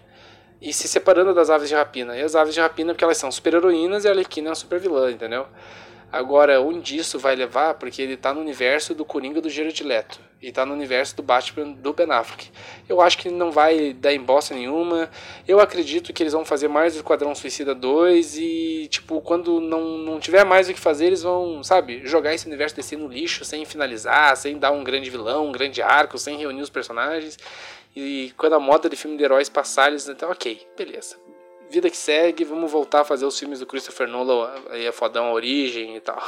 e 0.61 0.73
se 0.73 0.89
separando 0.89 1.35
das 1.35 1.51
aves 1.51 1.69
de 1.69 1.75
rapina. 1.75 2.17
E 2.17 2.23
as 2.23 2.35
aves 2.35 2.55
de 2.55 2.61
rapina, 2.61 2.95
porque 2.95 3.05
elas 3.05 3.19
são 3.19 3.31
super-heroínas 3.31 4.05
e 4.05 4.09
a 4.09 4.13
Arlequina 4.13 4.49
é 4.49 4.51
uma 4.51 4.55
super-vilã, 4.55 5.11
entendeu? 5.11 5.47
Agora, 6.11 6.61
onde 6.61 6.97
isso 6.97 7.19
vai 7.19 7.37
levar, 7.37 7.75
porque 7.75 8.01
ele 8.01 8.17
tá 8.17 8.33
no 8.33 8.41
universo 8.41 8.95
do 8.95 9.05
Coringa 9.05 9.41
do 9.41 9.51
Jared 9.51 9.83
Leto 9.83 10.26
e 10.41 10.53
tá 10.53 10.67
no 10.67 10.75
universo 10.75 11.17
do 11.17 11.23
Batman 11.23 11.73
do 11.73 11.93
Ben 11.93 12.11
Affleck. 12.11 12.51
Eu 12.89 13.01
acho 13.01 13.19
que 13.19 13.31
não 13.31 13.51
vai 13.51 13.93
dar 13.93 14.13
em 14.13 14.21
bosta 14.21 14.55
nenhuma. 14.55 15.11
Eu 15.49 15.61
acredito 15.61 16.13
que 16.13 16.23
eles 16.23 16.33
vão 16.33 16.45
fazer 16.45 16.69
mais 16.69 16.95
o 16.95 16.99
Esquadrão 16.99 17.35
Suicida 17.35 17.75
2 17.75 18.37
e, 18.37 18.89
tipo, 18.89 19.21
quando 19.23 19.61
não, 19.61 19.99
não 19.99 20.21
tiver 20.21 20.45
mais 20.45 20.69
o 20.69 20.75
que 20.75 20.81
fazer, 20.81 21.07
eles 21.07 21.23
vão, 21.23 21.65
sabe, 21.65 22.03
jogar 22.05 22.35
esse 22.35 22.47
universo 22.47 22.77
DC 22.77 22.97
no 22.97 23.09
lixo 23.09 23.45
sem 23.45 23.65
finalizar, 23.65 24.37
sem 24.37 24.59
dar 24.59 24.73
um 24.73 24.85
grande 24.85 25.09
vilão, 25.09 25.47
um 25.47 25.53
grande 25.53 25.81
arco, 25.81 26.19
sem 26.19 26.37
reunir 26.37 26.63
os 26.63 26.71
personagens. 26.71 27.39
E 27.95 28.33
quando 28.37 28.53
a 28.53 28.61
moda 28.61 28.91
de 28.91 28.97
filme 28.97 29.17
de 29.17 29.25
heróis 29.25 29.49
passar, 29.49 29.89
eles 29.89 30.07
então, 30.07 30.31
ok, 30.31 30.67
beleza. 30.77 31.17
Vida 31.71 31.89
que 31.91 31.97
segue, 31.97 32.45
vamos 32.45 32.71
voltar 32.71 33.01
a 33.01 33.05
fazer 33.05 33.25
os 33.25 33.39
filmes 33.39 33.59
do 33.59 33.67
Christopher 33.67 34.07
Nolan, 34.07 34.53
aí 34.71 34.87
é 34.87 34.93
fodão 34.93 35.27
a 35.27 35.33
origem 35.33 35.97
e 35.97 36.01
tal. 36.01 36.23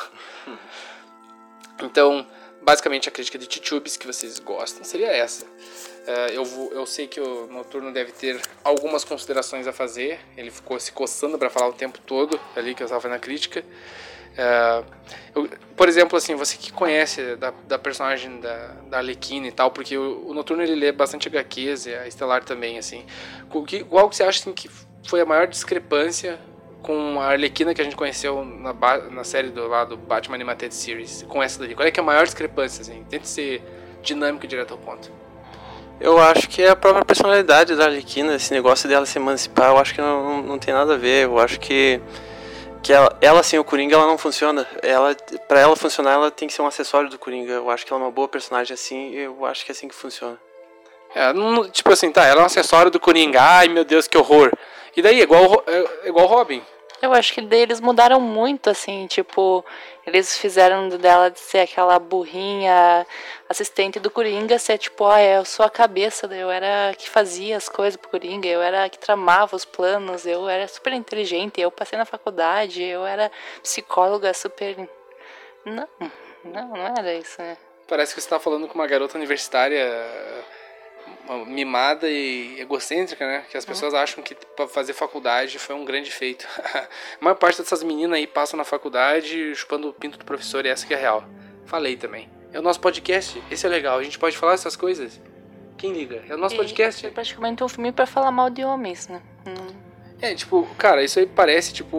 Então, 1.80 2.26
basicamente 2.62 3.09
a 3.09 3.12
crítica 3.12 3.38
de 3.38 3.46
Titubes 3.46 3.96
que 3.96 4.06
vocês 4.06 4.38
gostam 4.38 4.84
seria 4.84 5.09
essa. 5.09 5.44
Uh, 5.44 6.32
eu, 6.32 6.44
vou, 6.44 6.72
eu 6.72 6.86
sei 6.86 7.06
que 7.06 7.20
o 7.20 7.46
Noturno 7.48 7.92
deve 7.92 8.12
ter 8.12 8.40
algumas 8.64 9.04
considerações 9.04 9.66
a 9.66 9.72
fazer. 9.72 10.18
Ele 10.36 10.50
ficou 10.50 10.78
se 10.80 10.90
coçando 10.92 11.38
para 11.38 11.50
falar 11.50 11.68
o 11.68 11.72
tempo 11.72 11.98
todo 12.00 12.38
ali 12.56 12.74
que 12.74 12.82
eu 12.82 12.86
estava 12.86 13.00
fazendo 13.00 13.16
a 13.16 13.20
crítica. 13.20 13.62
Uh, 14.32 14.86
eu, 15.34 15.50
por 15.76 15.88
exemplo, 15.88 16.16
assim, 16.16 16.34
você 16.34 16.56
que 16.56 16.72
conhece 16.72 17.36
da, 17.36 17.50
da 17.66 17.78
personagem 17.78 18.40
da, 18.40 18.68
da 18.88 18.98
Arlequina 18.98 19.48
e 19.48 19.52
tal, 19.52 19.70
porque 19.70 19.98
o, 19.98 20.28
o, 20.28 20.32
Noturno 20.32 20.62
ele 20.62 20.74
lê 20.74 20.92
bastante 20.92 21.28
HQs 21.28 21.86
e 21.86 21.94
a 21.94 22.06
Estelar 22.06 22.44
também, 22.44 22.78
assim. 22.78 23.04
Qual 23.50 23.64
que, 23.64 23.82
qual 23.84 24.09
que 24.09 24.16
você 24.16 24.22
acha 24.22 24.40
assim, 24.40 24.52
que 24.52 24.70
foi 25.06 25.20
a 25.20 25.26
maior 25.26 25.46
discrepância 25.46 26.38
com 26.83 27.20
a 27.20 27.26
Arlequina 27.26 27.74
que 27.74 27.81
a 27.81 27.85
gente 27.85 27.97
conheceu 27.97 28.45
na, 28.45 28.72
na 29.11 29.24
série 29.24 29.49
do, 29.49 29.66
lá 29.66 29.85
do 29.85 29.97
Batman 29.97 30.37
Animated 30.37 30.74
Series, 30.74 31.24
com 31.29 31.43
essa 31.43 31.59
daqui? 31.59 31.74
Qual 31.74 31.87
é 31.87 31.91
que 31.91 32.01
é 32.01 32.03
a 32.03 32.07
maior 32.07 32.24
discrepância, 32.24 32.83
assim? 32.83 33.05
Tente 33.09 33.29
ser 33.29 33.62
dinâmico 34.03 34.45
e 34.45 34.49
direto 34.49 34.72
ao 34.72 34.79
ponto. 34.79 35.11
Eu 36.01 36.18
acho 36.18 36.49
que 36.49 36.62
é 36.62 36.70
a 36.70 36.76
própria 36.76 37.05
personalidade 37.05 37.74
da 37.74 37.87
Arlequina, 37.87 38.35
esse 38.37 38.53
negócio 38.53 38.89
dela 38.89 39.05
se 39.05 39.18
emancipar, 39.18 39.70
eu 39.70 39.79
acho 39.79 39.95
que 39.95 40.01
não, 40.01 40.22
não, 40.22 40.43
não 40.43 40.59
tem 40.59 40.72
nada 40.72 40.95
a 40.95 40.97
ver. 40.97 41.24
Eu 41.24 41.39
acho 41.39 41.59
que 41.59 42.01
que 42.81 42.93
ela, 42.93 43.16
ela 43.20 43.43
sem 43.43 43.59
o 43.59 43.64
Coringa 43.64 43.97
ela 43.97 44.07
não 44.07 44.16
funciona. 44.16 44.66
Ela 44.81 45.16
para 45.49 45.61
ela 45.61 45.74
funcionar 45.74 46.12
ela 46.12 46.31
tem 46.31 46.47
que 46.47 46.55
ser 46.55 46.62
um 46.62 46.66
acessório 46.66 47.11
do 47.11 47.18
Coringa. 47.18 47.53
Eu 47.53 47.68
acho 47.70 47.85
que 47.85 47.93
ela 47.93 48.01
é 48.01 48.05
uma 48.05 48.12
boa 48.12 48.29
personagem 48.29 48.72
assim, 48.72 49.12
eu 49.12 49.45
acho 49.45 49.64
que 49.64 49.72
é 49.72 49.74
assim 49.74 49.89
que 49.89 49.95
funciona. 49.95 50.39
É, 51.14 51.33
não, 51.33 51.68
tipo 51.68 51.93
assim, 51.93 52.12
tá, 52.12 52.24
ela 52.24 52.41
é 52.41 52.43
um 52.43 52.47
acessório 52.47 52.91
do 52.91 53.01
Coringa. 53.01 53.41
Ai, 53.43 53.68
meu 53.68 53.85
Deus, 53.85 54.07
que 54.07 54.16
horror. 54.16 54.53
E 54.99 55.03
daí, 55.03 55.20
é 55.20 55.22
igual, 55.22 55.62
é, 55.64 56.07
é 56.07 56.09
igual 56.09 56.26
Robin. 56.26 56.61
Eu 57.01 57.12
acho 57.12 57.32
que 57.32 57.38
eles 57.40 57.80
mudaram 57.80 58.20
muito, 58.20 58.68
assim, 58.68 59.07
tipo, 59.07 59.64
eles 60.05 60.36
fizeram 60.36 60.88
dela 60.88 61.30
de 61.30 61.38
ser 61.38 61.61
aquela 61.61 62.01
burrinha 62.01 63.07
assistente 63.49 64.01
do 64.01 64.11
Coringa, 64.11 64.59
ser 64.59 64.76
tipo, 64.76 65.05
ah, 65.07 65.22
eu 65.22 65.44
sou 65.44 65.64
a 65.64 65.70
cabeça, 65.70 66.26
eu 66.26 66.51
era 66.51 66.90
a 66.90 66.94
que 66.96 67.09
fazia 67.09 67.57
as 67.57 67.68
coisas 67.68 67.96
pro 67.96 68.11
Coringa, 68.11 68.49
eu 68.49 68.61
era 68.61 68.86
a 68.86 68.88
que 68.88 68.99
tramava 68.99 69.55
os 69.55 69.64
planos, 69.64 70.26
eu 70.26 70.49
era 70.49 70.66
super 70.66 70.92
inteligente, 70.92 71.61
eu 71.61 71.70
passei 71.70 71.96
na 71.96 72.05
faculdade, 72.05 72.82
eu 72.82 73.07
era 73.07 73.30
psicóloga 73.62 74.34
super. 74.34 74.76
Não, 75.64 75.88
não, 76.42 76.68
não 76.70 76.86
era 76.99 77.14
isso, 77.14 77.40
né? 77.40 77.57
Parece 77.86 78.16
que 78.16 78.20
você 78.20 78.28
tá 78.28 78.40
falando 78.40 78.66
com 78.66 78.74
uma 78.74 78.88
garota 78.88 79.16
universitária 79.16 79.88
mimada 81.46 82.09
e 82.09 82.61
egocêntrica, 82.61 83.26
né? 83.26 83.44
Que 83.50 83.56
as 83.56 83.64
pessoas 83.64 83.92
uhum. 83.92 84.00
acham 84.00 84.22
que 84.22 84.34
para 84.34 84.66
fazer 84.68 84.92
faculdade 84.92 85.59
foi 85.59 85.74
um 85.74 85.84
grande 85.84 86.11
feito. 86.11 86.46
a 86.74 86.88
maior 87.20 87.36
parte 87.36 87.61
dessas 87.61 87.82
meninas 87.82 88.18
aí 88.18 88.26
passam 88.26 88.56
na 88.56 88.64
faculdade 88.64 89.54
chupando 89.54 89.88
o 89.88 89.92
pinto 89.92 90.18
do 90.18 90.24
professor 90.24 90.64
e 90.64 90.68
essa 90.68 90.86
que 90.86 90.94
é 90.94 90.96
real. 90.96 91.24
Falei 91.66 91.96
também. 91.96 92.28
É 92.52 92.59
o 92.59 92.62
nosso 92.62 92.80
podcast, 92.80 93.42
esse 93.50 93.66
é 93.66 93.68
legal, 93.68 93.98
a 93.98 94.02
gente 94.02 94.18
pode 94.18 94.36
falar 94.36 94.54
essas 94.54 94.74
coisas. 94.74 95.20
Quem 95.76 95.92
liga? 95.92 96.24
É 96.28 96.34
o 96.34 96.38
nosso 96.38 96.54
e 96.54 96.59
podcast. 96.59 97.06
É 97.06 97.11
praticamente 97.11 97.62
um 97.62 97.68
filme 97.68 97.92
para 97.92 98.06
falar 98.06 98.30
mal 98.30 98.50
de 98.50 98.64
homens, 98.64 99.06
né? 99.06 99.22
Hum. 99.46 99.88
É, 100.20 100.34
tipo, 100.34 100.66
cara, 100.76 101.04
isso 101.04 101.18
aí 101.18 101.26
parece, 101.26 101.72
tipo, 101.72 101.96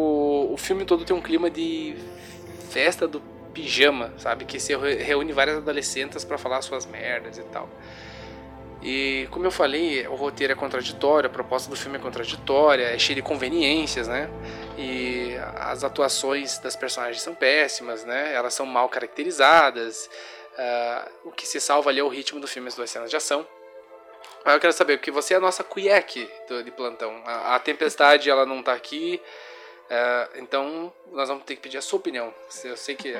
o 0.52 0.58
filme 0.58 0.84
todo 0.84 1.06
tem 1.06 1.16
um 1.16 1.22
clima 1.22 1.50
de 1.50 1.96
festa 2.70 3.08
do 3.08 3.22
pijama, 3.54 4.14
sabe? 4.18 4.44
Que 4.44 4.60
se 4.60 4.76
reúne 4.76 5.32
várias 5.32 5.58
adolescentes 5.58 6.26
para 6.26 6.38
falar 6.38 6.62
suas 6.62 6.86
merdas 6.86 7.38
e 7.38 7.44
tal. 7.44 7.70
E 8.82 9.28
como 9.32 9.46
eu 9.46 9.52
falei, 9.52 10.08
o 10.08 10.16
roteiro 10.16 10.54
é 10.54 10.56
contraditório, 10.56 11.30
a 11.30 11.34
proposta 11.34 11.70
do 11.70 11.76
filme 11.76 11.98
é 11.98 12.02
contraditória, 12.02 12.86
é 12.86 12.98
cheio 12.98 13.18
de 13.18 13.22
conveniências, 13.22 14.08
né? 14.08 14.30
E 14.78 15.36
as 15.58 15.84
atuações 15.84 16.60
das 16.60 16.78
personagens 16.78 17.22
são 17.22 17.36
péssimas, 17.36 18.06
né? 18.06 18.34
Elas 18.34 18.54
são 18.54 18.66
mal 18.66 18.88
caracterizadas. 18.88 20.10
Uh, 20.58 21.30
o 21.30 21.32
que 21.32 21.46
se 21.46 21.60
salva 21.60 21.90
ali 21.90 22.00
é 22.00 22.04
o 22.04 22.08
ritmo 22.08 22.40
do 22.40 22.48
filme, 22.48 22.70
as 22.70 22.76
duas 22.76 22.90
cenas 22.90 23.10
de 23.10 23.18
ação. 23.18 23.46
Mas 24.46 24.54
eu 24.54 24.60
quero 24.62 24.74
saber, 24.74 24.98
porque 24.98 25.12
você 25.12 25.34
é 25.34 25.38
a 25.38 25.42
nossa 25.42 25.64
cuieque 25.64 26.30
de 26.64 26.72
plantão. 26.72 27.22
A, 27.26 27.56
a 27.56 27.60
Tempestade, 27.60 28.30
ela 28.30 28.46
não 28.46 28.64
tá 28.64 28.72
aqui, 28.72 29.22
uh, 29.92 30.38
então 30.38 30.94
nós 31.12 31.28
vamos 31.28 31.44
ter 31.44 31.56
que 31.56 31.62
pedir 31.62 31.78
a 31.78 31.82
sua 31.82 32.00
opinião. 32.00 32.34
Eu 32.64 32.78
sei 32.78 32.96
que... 32.96 33.14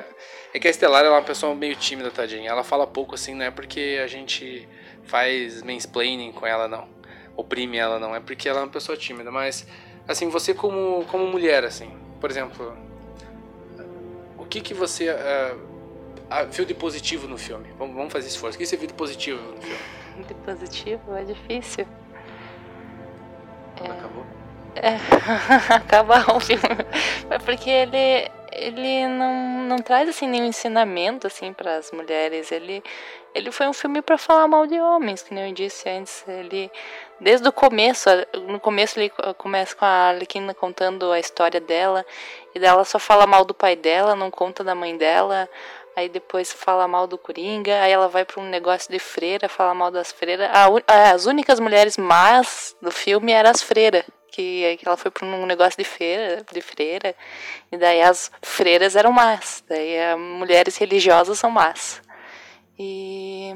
É 0.54 0.58
que 0.58 0.66
a 0.66 0.70
Estelar 0.70 1.04
é 1.04 1.10
uma 1.10 1.22
pessoa 1.22 1.54
meio 1.54 1.76
tímida, 1.76 2.10
tadinha. 2.10 2.50
Ela 2.50 2.64
fala 2.64 2.86
pouco 2.86 3.14
assim, 3.14 3.34
não 3.34 3.44
é 3.44 3.50
porque 3.50 4.00
a 4.02 4.06
gente 4.06 4.66
faz 5.04 5.62
mansplaining 5.62 6.32
com 6.32 6.46
ela, 6.46 6.68
não. 6.68 6.88
Oprime 7.36 7.76
ela, 7.76 7.98
não. 7.98 8.14
É 8.14 8.20
porque 8.20 8.48
ela 8.48 8.60
é 8.60 8.62
uma 8.62 8.68
pessoa 8.68 8.96
tímida. 8.96 9.30
Mas, 9.30 9.66
assim, 10.06 10.28
você 10.28 10.54
como, 10.54 11.04
como 11.06 11.26
mulher, 11.26 11.64
assim, 11.64 11.90
por 12.20 12.30
exemplo, 12.30 12.76
o 14.38 14.44
que 14.44 14.60
que 14.60 14.74
você 14.74 15.10
uh, 15.10 16.50
viu 16.50 16.64
de 16.64 16.74
positivo 16.74 17.26
no 17.26 17.38
filme? 17.38 17.68
Vamos, 17.78 17.94
vamos 17.94 18.12
fazer 18.12 18.28
esforço. 18.28 18.56
O 18.56 18.58
que 18.58 18.66
você 18.66 18.76
viu 18.76 18.86
de 18.86 18.94
positivo 18.94 19.40
no 19.52 19.60
filme? 19.60 20.26
De 20.26 20.34
positivo? 20.34 21.14
É 21.14 21.24
difícil. 21.24 21.86
É... 23.80 23.86
Acabou? 23.86 24.26
É, 24.76 24.96
acabar 25.74 26.36
o 26.36 26.40
filme. 26.40 26.62
É 27.30 27.38
porque 27.38 27.70
ele 27.70 28.30
ele 28.52 29.06
não, 29.06 29.64
não 29.64 29.78
traz 29.78 30.08
assim 30.08 30.26
nenhum 30.26 30.46
ensinamento 30.46 31.26
assim 31.26 31.52
para 31.52 31.76
as 31.76 31.90
mulheres. 31.92 32.52
Ele 32.52 32.82
ele 33.34 33.52
foi 33.52 33.68
um 33.68 33.72
filme 33.72 34.02
para 34.02 34.18
falar 34.18 34.48
mal 34.48 34.66
de 34.66 34.78
homens, 34.80 35.22
que 35.22 35.32
nem 35.32 35.48
eu 35.48 35.54
disse 35.54 35.88
antes. 35.88 36.24
Ele 36.26 36.70
desde 37.20 37.48
o 37.48 37.52
começo, 37.52 38.08
no 38.48 38.58
começo 38.58 38.98
ele 38.98 39.10
começa 39.36 39.76
com 39.76 39.84
a 39.84 40.08
Arlequina 40.08 40.54
contando 40.54 41.12
a 41.12 41.18
história 41.18 41.60
dela 41.60 42.04
e 42.54 42.58
dela 42.58 42.84
só 42.84 42.98
fala 42.98 43.26
mal 43.26 43.44
do 43.44 43.54
pai 43.54 43.76
dela, 43.76 44.16
não 44.16 44.30
conta 44.30 44.64
da 44.64 44.74
mãe 44.74 44.96
dela. 44.96 45.48
Aí 45.94 46.08
depois 46.08 46.52
fala 46.52 46.86
mal 46.88 47.06
do 47.06 47.18
Coringa, 47.18 47.82
aí 47.82 47.92
ela 47.92 48.08
vai 48.08 48.24
para 48.24 48.40
um 48.40 48.48
negócio 48.48 48.90
de 48.90 48.98
freira, 48.98 49.48
fala 49.48 49.74
mal 49.74 49.90
das 49.90 50.12
freiras. 50.12 50.48
as 50.86 51.26
únicas 51.26 51.60
mulheres 51.60 51.96
más 51.96 52.76
do 52.80 52.90
filme 52.90 53.32
eram 53.32 53.50
as 53.50 53.60
freiras, 53.60 54.04
que, 54.30 54.76
que 54.78 54.86
ela 54.86 54.96
foi 54.96 55.10
para 55.10 55.26
um 55.26 55.44
negócio 55.46 55.76
de 55.76 55.84
feira, 55.84 56.44
de 56.50 56.60
freira, 56.60 57.14
e 57.70 57.76
daí 57.76 58.00
as 58.00 58.30
freiras 58.40 58.94
eram 58.94 59.12
más, 59.12 59.64
daí 59.68 59.98
as 59.98 60.18
mulheres 60.18 60.76
religiosas 60.76 61.38
são 61.38 61.50
más. 61.50 62.00
E 62.82 63.54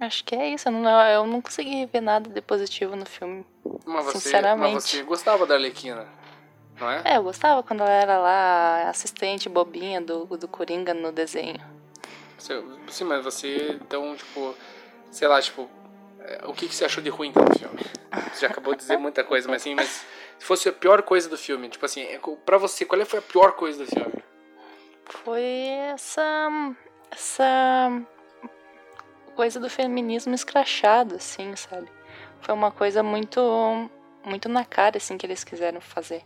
acho 0.00 0.24
que 0.24 0.34
é 0.34 0.48
isso, 0.48 0.66
eu 0.66 0.72
não, 0.72 1.06
eu 1.06 1.24
não 1.24 1.40
consegui 1.40 1.86
ver 1.86 2.00
nada 2.00 2.28
de 2.28 2.40
positivo 2.40 2.96
no 2.96 3.06
filme, 3.06 3.46
mas 3.86 4.06
você, 4.06 4.18
sinceramente. 4.18 4.74
Mas 4.74 4.84
você 4.86 5.02
gostava 5.04 5.46
da 5.46 5.54
Arlequina, 5.54 6.08
não 6.80 6.90
é? 6.90 7.02
É, 7.04 7.16
eu 7.18 7.22
gostava 7.22 7.62
quando 7.62 7.82
ela 7.82 7.92
era 7.92 8.18
lá 8.18 8.88
assistente 8.88 9.48
bobinha 9.48 10.00
do, 10.00 10.24
do 10.36 10.48
Coringa 10.48 10.92
no 10.92 11.12
desenho. 11.12 11.60
Sim, 12.38 13.04
mas 13.04 13.22
você, 13.22 13.78
então, 13.80 14.16
tipo, 14.16 14.52
sei 15.08 15.28
lá, 15.28 15.40
tipo, 15.40 15.70
é, 16.18 16.40
o 16.48 16.52
que, 16.52 16.66
que 16.66 16.74
você 16.74 16.84
achou 16.84 17.04
de 17.04 17.08
ruim 17.08 17.30
do 17.30 17.56
filme? 17.56 17.78
Você 18.32 18.40
já 18.40 18.48
acabou 18.48 18.74
de 18.74 18.80
dizer 18.80 18.96
muita 18.96 19.22
coisa, 19.22 19.48
mas 19.48 19.62
assim, 19.62 19.76
mas 19.76 20.04
se 20.40 20.44
fosse 20.44 20.68
a 20.68 20.72
pior 20.72 21.02
coisa 21.02 21.28
do 21.28 21.38
filme, 21.38 21.68
tipo 21.68 21.86
assim, 21.86 22.02
é 22.02 22.18
pra 22.44 22.58
você, 22.58 22.84
qual 22.84 23.00
foi 23.06 23.20
a 23.20 23.22
pior 23.22 23.52
coisa 23.52 23.84
do 23.84 23.88
filme? 23.88 24.24
Foi 25.04 25.40
essa. 25.40 26.48
Essa. 27.12 28.02
coisa 29.36 29.60
do 29.60 29.70
feminismo 29.70 30.34
escrachado, 30.34 31.16
assim, 31.16 31.54
sabe? 31.56 31.88
Foi 32.40 32.54
uma 32.54 32.70
coisa 32.70 33.02
muito. 33.02 33.40
muito 34.24 34.48
na 34.48 34.64
cara, 34.64 34.96
assim, 34.96 35.16
que 35.16 35.26
eles 35.26 35.44
quiseram 35.44 35.80
fazer. 35.80 36.24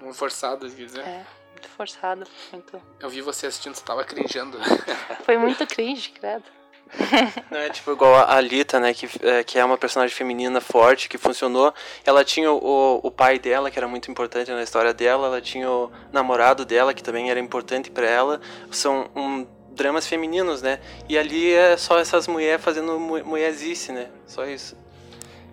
Um 0.00 0.12
forçado, 0.12 0.68
quer 0.70 0.84
dizer? 0.84 1.00
É, 1.00 1.26
muito 1.52 1.68
forçado, 1.68 2.24
muito. 2.52 2.80
Eu 3.00 3.10
vi 3.10 3.20
você 3.20 3.48
assistindo, 3.48 3.74
você 3.74 3.84
tava 3.84 4.04
cringeando. 4.04 4.58
Foi 5.24 5.36
muito 5.36 5.66
cringe, 5.66 6.10
credo. 6.10 6.44
Não 7.50 7.58
é 7.58 7.68
tipo 7.68 7.92
igual 7.92 8.14
a 8.14 8.36
Alita, 8.36 8.80
né? 8.80 8.94
Que, 8.94 9.08
é, 9.22 9.44
que 9.44 9.58
é 9.58 9.64
uma 9.64 9.76
personagem 9.76 10.14
feminina 10.14 10.60
forte, 10.60 11.08
que 11.08 11.18
funcionou. 11.18 11.74
Ela 12.04 12.24
tinha 12.24 12.50
o, 12.50 13.00
o 13.02 13.10
pai 13.10 13.38
dela, 13.38 13.70
que 13.70 13.78
era 13.78 13.88
muito 13.88 14.10
importante 14.10 14.50
na 14.50 14.62
história 14.62 14.94
dela. 14.94 15.26
Ela 15.26 15.40
tinha 15.40 15.70
o 15.70 15.90
namorado 16.12 16.64
dela, 16.64 16.94
que 16.94 17.02
também 17.02 17.30
era 17.30 17.40
importante 17.40 17.90
para 17.90 18.06
ela. 18.06 18.40
São 18.70 19.10
um, 19.14 19.46
dramas 19.78 20.06
femininos, 20.06 20.60
né? 20.60 20.80
E 21.08 21.16
ali 21.16 21.54
é 21.54 21.76
só 21.76 21.98
essas 21.98 22.26
mulheres 22.26 22.62
fazendo 22.62 22.98
mu 22.98 23.24
mulherzice, 23.24 23.92
né? 23.92 24.08
Só 24.26 24.44
isso. 24.44 24.76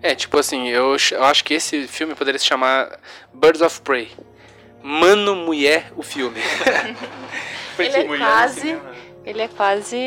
É, 0.02 0.14
tipo 0.14 0.38
assim, 0.38 0.68
eu, 0.68 0.96
eu 1.12 1.24
acho 1.24 1.42
que 1.44 1.54
esse 1.54 1.86
filme 1.86 2.14
poderia 2.14 2.38
se 2.38 2.44
chamar 2.44 2.98
Birds 3.32 3.62
of 3.62 3.80
Prey. 3.80 4.10
Mano, 4.82 5.34
mulher, 5.34 5.90
o 5.96 6.02
filme. 6.02 6.40
Ele 7.78 7.96
é 7.96 8.18
quase 8.18 8.78
ele 9.26 9.42
é 9.42 9.48
quase 9.48 9.98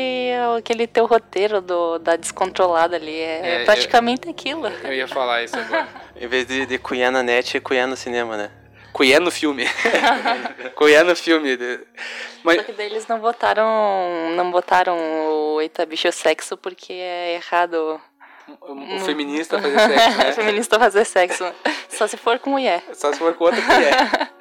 aquele 0.56 0.86
teu 0.86 1.04
roteiro 1.04 1.60
do, 1.60 1.98
da 1.98 2.16
descontrolada 2.16 2.96
ali. 2.96 3.14
É, 3.14 3.62
é 3.62 3.64
praticamente 3.66 4.26
eu, 4.26 4.30
aquilo. 4.30 4.66
Eu 4.66 4.94
ia 4.94 5.06
falar 5.06 5.44
isso 5.44 5.54
agora. 5.56 5.86
em 6.16 6.26
vez 6.26 6.46
de, 6.46 6.64
de 6.64 6.78
cuiar 6.78 7.12
na 7.12 7.22
net, 7.22 7.54
é 7.54 7.60
cuiar 7.60 7.86
no 7.86 7.96
cinema, 7.96 8.38
né? 8.38 8.50
Cuiar 9.00 9.18
no 9.18 9.30
filme. 9.30 9.64
cuiar 10.76 11.06
no 11.06 11.16
filme. 11.16 11.56
Mas... 12.44 12.56
Só 12.56 12.62
que 12.64 12.72
daí 12.72 12.84
eles 12.84 13.06
não 13.06 13.18
botaram, 13.18 14.28
não 14.36 14.50
botaram 14.50 14.94
o 14.94 15.58
Eita 15.58 15.86
Bicho 15.86 16.12
Sexo 16.12 16.54
porque 16.58 16.92
é 16.92 17.36
errado 17.36 17.98
o, 18.60 18.96
o 18.96 19.00
feminista 19.00 19.58
fazer 19.58 19.78
sexo, 19.78 20.18
né? 20.18 20.32
feminista 20.36 20.78
fazer 20.78 21.04
sexo. 21.06 21.44
Só 21.88 22.06
se 22.06 22.18
for 22.18 22.38
com 22.40 22.50
mulher. 22.50 22.84
Só 22.92 23.10
se 23.10 23.18
for 23.18 23.32
com 23.32 23.44
outra 23.44 23.62
mulher. 23.62 24.32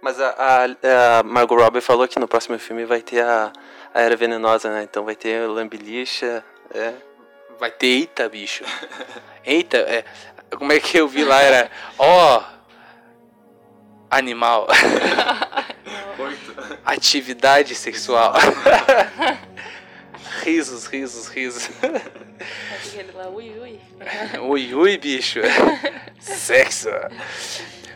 Mas 0.00 0.18
a, 0.18 0.30
a, 0.30 1.18
a, 1.18 1.22
Margot 1.22 1.54
Robbie 1.54 1.82
falou 1.82 2.08
que 2.08 2.18
no 2.18 2.26
próximo 2.26 2.58
filme 2.58 2.86
vai 2.86 3.02
ter 3.02 3.22
a, 3.22 3.52
a 3.92 4.00
Era 4.00 4.16
Venenosa, 4.16 4.70
né? 4.70 4.84
Então 4.84 5.04
vai 5.04 5.16
ter 5.16 5.46
Lambilixa, 5.46 6.42
é. 6.72 6.94
Vai 7.60 7.70
ter 7.70 7.88
Eita, 7.88 8.26
bicho. 8.30 8.64
Eita, 9.44 9.76
é, 9.76 10.02
como 10.56 10.72
é 10.72 10.80
que 10.80 10.96
eu 10.96 11.06
vi 11.06 11.24
lá? 11.24 11.42
Era, 11.42 11.70
ó, 11.98 12.38
oh, 12.38 12.61
animal. 14.12 14.68
Atividade 16.84 17.74
sexual. 17.74 18.34
risos, 20.44 20.86
risos, 20.86 21.28
risos. 21.28 21.70
Aquele 22.76 23.12
lá, 23.12 23.28
ui, 23.28 23.58
ui. 23.58 23.80
ui, 24.40 24.74
ui, 24.74 24.98
bicho. 24.98 25.40
Sexo. 26.20 26.90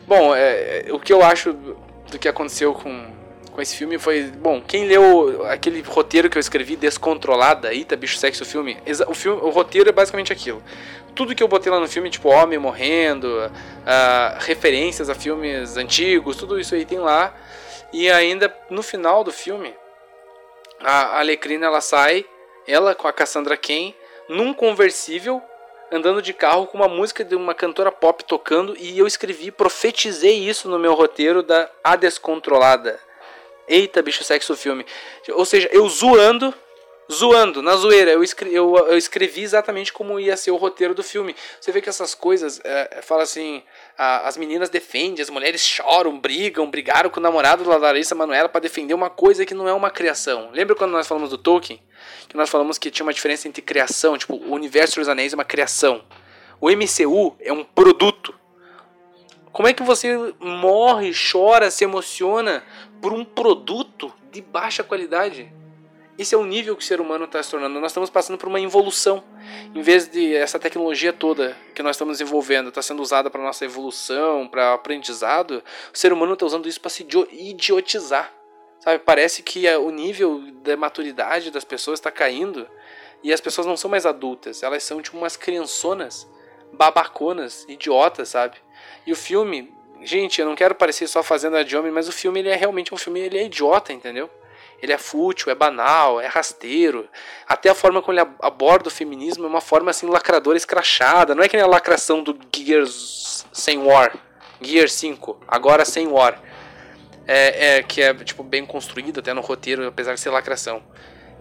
Bom, 0.07 0.35
é, 0.35 0.87
o 0.91 0.99
que 0.99 1.13
eu 1.13 1.23
acho 1.23 1.53
do 1.53 2.19
que 2.19 2.29
aconteceu 2.29 2.73
com, 2.73 3.13
com 3.57 3.63
esse 3.63 3.75
filme 3.75 3.99
foi. 3.99 4.25
Bom, 4.25 4.61
quem 4.61 4.87
leu 4.87 5.47
aquele 5.47 5.81
roteiro 5.81 6.29
que 6.29 6.37
eu 6.37 6.41
escrevi, 6.41 6.77
Descontrolada, 6.77 7.73
Eita, 7.73 7.97
bicho, 7.97 8.19
sexo, 8.19 8.43
o 8.43 8.47
filme, 8.47 8.77
o 9.09 9.15
filme. 9.15 9.41
O 9.41 9.49
roteiro 9.49 9.89
é 9.89 9.93
basicamente 9.93 10.31
aquilo. 10.31 10.63
Tudo 11.15 11.35
que 11.35 11.43
eu 11.43 11.49
botei 11.49 11.73
lá 11.73 11.81
no 11.81 11.89
filme, 11.89 12.11
tipo 12.11 12.29
homem 12.29 12.59
morrendo, 12.59 13.27
uh, 13.27 14.39
referências 14.41 15.09
a 15.09 15.15
filmes 15.15 15.79
antigos, 15.79 16.37
tudo 16.37 16.61
isso 16.61 16.75
aí 16.75 16.85
tem 16.85 16.99
lá. 16.99 17.35
E 17.95 18.11
ainda 18.11 18.55
no 18.69 18.83
final 18.83 19.25
do 19.25 19.33
filme, 19.33 19.75
a 20.81 21.19
Alecrina 21.19 21.65
ela 21.65 21.81
sai, 21.81 22.27
ela 22.69 22.95
com 22.95 23.09
a 23.09 23.13
Cassandra 23.13 23.57
Cain, 23.57 23.95
num 24.29 24.53
conversível 24.53 25.43
andando 25.91 26.21
de 26.21 26.35
carro 26.35 26.67
com 26.67 26.77
uma 26.77 26.89
música 26.89 27.25
de 27.25 27.35
uma 27.35 27.55
cantora 27.55 27.91
pop 27.91 28.23
tocando 28.25 28.77
e 28.77 28.99
eu 28.99 29.07
escrevi, 29.07 29.51
profetizei 29.51 30.37
isso 30.37 30.69
no 30.69 30.79
meu 30.79 30.93
roteiro 30.93 31.43
da 31.43 31.71
A 31.83 31.97
Descontrolada. 31.97 33.06
Eita, 33.69 34.03
bicho, 34.03 34.23
sexo 34.23 34.57
filme. 34.57 34.85
Ou 35.31 35.45
seja, 35.45 35.69
eu 35.73 35.89
zoando, 35.89 36.55
zoando, 37.13 37.63
na 37.63 37.77
zoeira. 37.77 38.11
Eu 38.11 38.23
escrevi, 38.23 38.55
eu, 38.55 38.77
eu 38.77 38.97
escrevi 38.97 39.43
exatamente 39.43 39.93
como 39.93 40.19
ia 40.19 40.37
ser 40.37 40.51
o 40.51 40.57
roteiro 40.57 40.95
do 40.95 41.03
filme. 41.03 41.35
Você 41.61 41.73
vê 41.73 41.81
que 41.81 41.89
essas 41.89 42.15
coisas, 42.15 42.61
é, 42.65 43.01
fala 43.03 43.23
assim, 43.23 43.63
a, 43.97 44.27
as 44.29 44.37
meninas 44.37 44.69
defendem, 44.69 45.23
as 45.23 45.31
mulheres 45.31 45.61
choram, 45.61 46.19
brigam, 46.19 46.71
brigaram 46.71 47.11
com 47.11 47.21
o 47.21 47.23
namorado 47.23 47.65
da 47.65 47.77
Larissa 47.77 48.15
Manoela 48.15 48.49
para 48.49 48.61
defender 48.61 48.95
uma 48.95 49.11
coisa 49.11 49.45
que 49.45 49.55
não 49.55 49.69
é 49.69 49.73
uma 49.73 49.91
criação. 49.91 50.51
Lembra 50.53 50.75
quando 50.75 50.93
nós 50.93 51.07
falamos 51.07 51.31
do 51.31 51.39
Tolkien? 51.39 51.83
Que 52.29 52.37
nós 52.37 52.49
falamos 52.49 52.79
que 52.79 52.91
tinha 52.91 53.05
uma 53.05 53.15
diferença 53.15 53.49
entre 53.49 53.63
criação, 53.63 54.17
tipo, 54.17 54.35
o 54.35 54.53
universo 54.53 55.01
dos 55.01 55.09
anéis 55.09 55.33
é 55.33 55.37
uma 55.37 55.45
criação. 55.45 56.05
O 56.61 56.71
MCU 56.71 57.37
é 57.41 57.53
um 57.53 57.65
produto. 57.65 58.35
Como 59.57 59.69
é 59.69 59.73
que 59.73 59.83
você 59.83 60.35
morre, 60.39 61.13
chora, 61.33 61.71
se 61.71 61.83
emociona 61.83 62.63
por 63.01 63.15
um 63.15 63.25
produto 63.25 64.13
de 64.31 64.43
baixa 64.43 64.85
qualidade? 64.85 65.51
Esse 66.19 66.35
é 66.35 66.39
o 66.39 66.45
nível 66.45 66.77
que 66.77 66.83
o 66.83 66.87
ser 66.87 67.01
humano 67.01 67.25
está 67.25 67.43
se 67.43 67.53
tornando. 67.53 67.81
Nós 67.81 67.91
estamos 67.91 68.11
passando 68.11 68.37
por 68.37 68.51
uma 68.51 68.61
involução. 68.61 69.25
Em 69.75 69.81
vez 69.81 70.11
de 70.11 70.37
essa 70.37 70.59
tecnologia 70.59 71.11
toda 71.11 71.57
que 71.75 71.83
nós 71.83 71.97
estamos 71.97 72.19
desenvolvendo 72.19 72.69
está 72.69 72.83
sendo 72.83 73.01
usada 73.01 73.31
para 73.31 73.43
nossa 73.43 73.65
evolução, 73.65 74.47
para 74.47 74.75
aprendizado, 74.75 75.65
o 75.91 75.97
ser 75.97 76.13
humano 76.13 76.35
está 76.35 76.45
usando 76.45 76.69
isso 76.69 76.79
para 76.79 76.91
se 76.91 77.07
idiotizar. 77.33 78.31
Sabe? 78.81 78.99
Parece 78.99 79.43
que 79.43 79.67
o 79.77 79.91
nível 79.91 80.39
da 80.63 80.77
maturidade 80.77 81.51
das 81.51 81.65
pessoas 81.65 81.99
está 81.99 82.11
caindo 82.11 82.69
e 83.25 83.33
as 83.33 83.41
pessoas 83.41 83.67
não 83.67 83.75
são 83.79 83.91
mais 83.91 84.05
adultas. 84.05 84.63
Elas 84.63 84.83
são 84.83 85.01
tipo 85.01 85.17
umas 85.17 85.35
criançonas, 85.35 86.29
babaconas, 86.75 87.65
idiotas, 87.71 88.29
sabe? 88.29 88.66
E 89.07 89.13
o 89.13 89.17
filme, 89.17 89.73
gente, 90.03 90.41
eu 90.41 90.47
não 90.47 90.57
quero 90.57 90.75
parecer 90.75 91.07
só 91.07 91.23
fazendo 91.23 91.63
de 91.65 91.77
homem, 91.77 91.93
mas 91.93 92.09
o 92.09 92.13
filme 92.13 92.41
ele 92.41 92.49
é 92.49 92.57
realmente 92.57 92.93
um 92.93 92.97
filme, 92.97 93.21
ele 93.21 93.39
é 93.39 93.45
idiota, 93.45 93.93
entendeu? 93.93 94.31
ele 94.81 94.93
é 94.93 94.99
fútil, 94.99 95.51
é 95.51 95.55
banal, 95.55 96.21
é 96.21 96.27
rasteiro. 96.27 97.09
Até 97.47 97.71
a 97.71 97.75
forma 97.75 98.03
como 98.03 98.19
ele 98.19 98.29
aborda 98.43 98.89
o 98.89 98.91
feminismo 98.91 99.45
é 99.45 99.49
uma 99.49 99.61
forma 99.61 99.91
assim 99.91 100.07
lacradora 100.07 100.57
escrachada. 100.57 101.35
Não 101.35 101.43
é 101.43 101.49
que 101.49 101.57
nem 101.57 101.65
a 101.65 101.69
lacração 101.69 102.23
do 102.23 102.39
Gears 102.55 103.47
sem 103.53 103.79
War. 103.79 104.15
Gear 104.61 104.89
5, 104.89 105.41
agora 105.47 105.85
sem 105.85 106.07
War. 106.07 106.41
É, 107.27 107.79
é, 107.79 107.83
que 107.83 108.01
é 108.01 108.15
tipo 108.15 108.43
bem 108.43 108.65
construído 108.65 109.19
até 109.19 109.35
no 109.35 109.41
roteiro, 109.41 109.87
apesar 109.87 110.15
de 110.15 110.21
ser 110.21 110.31
lacração. 110.31 110.83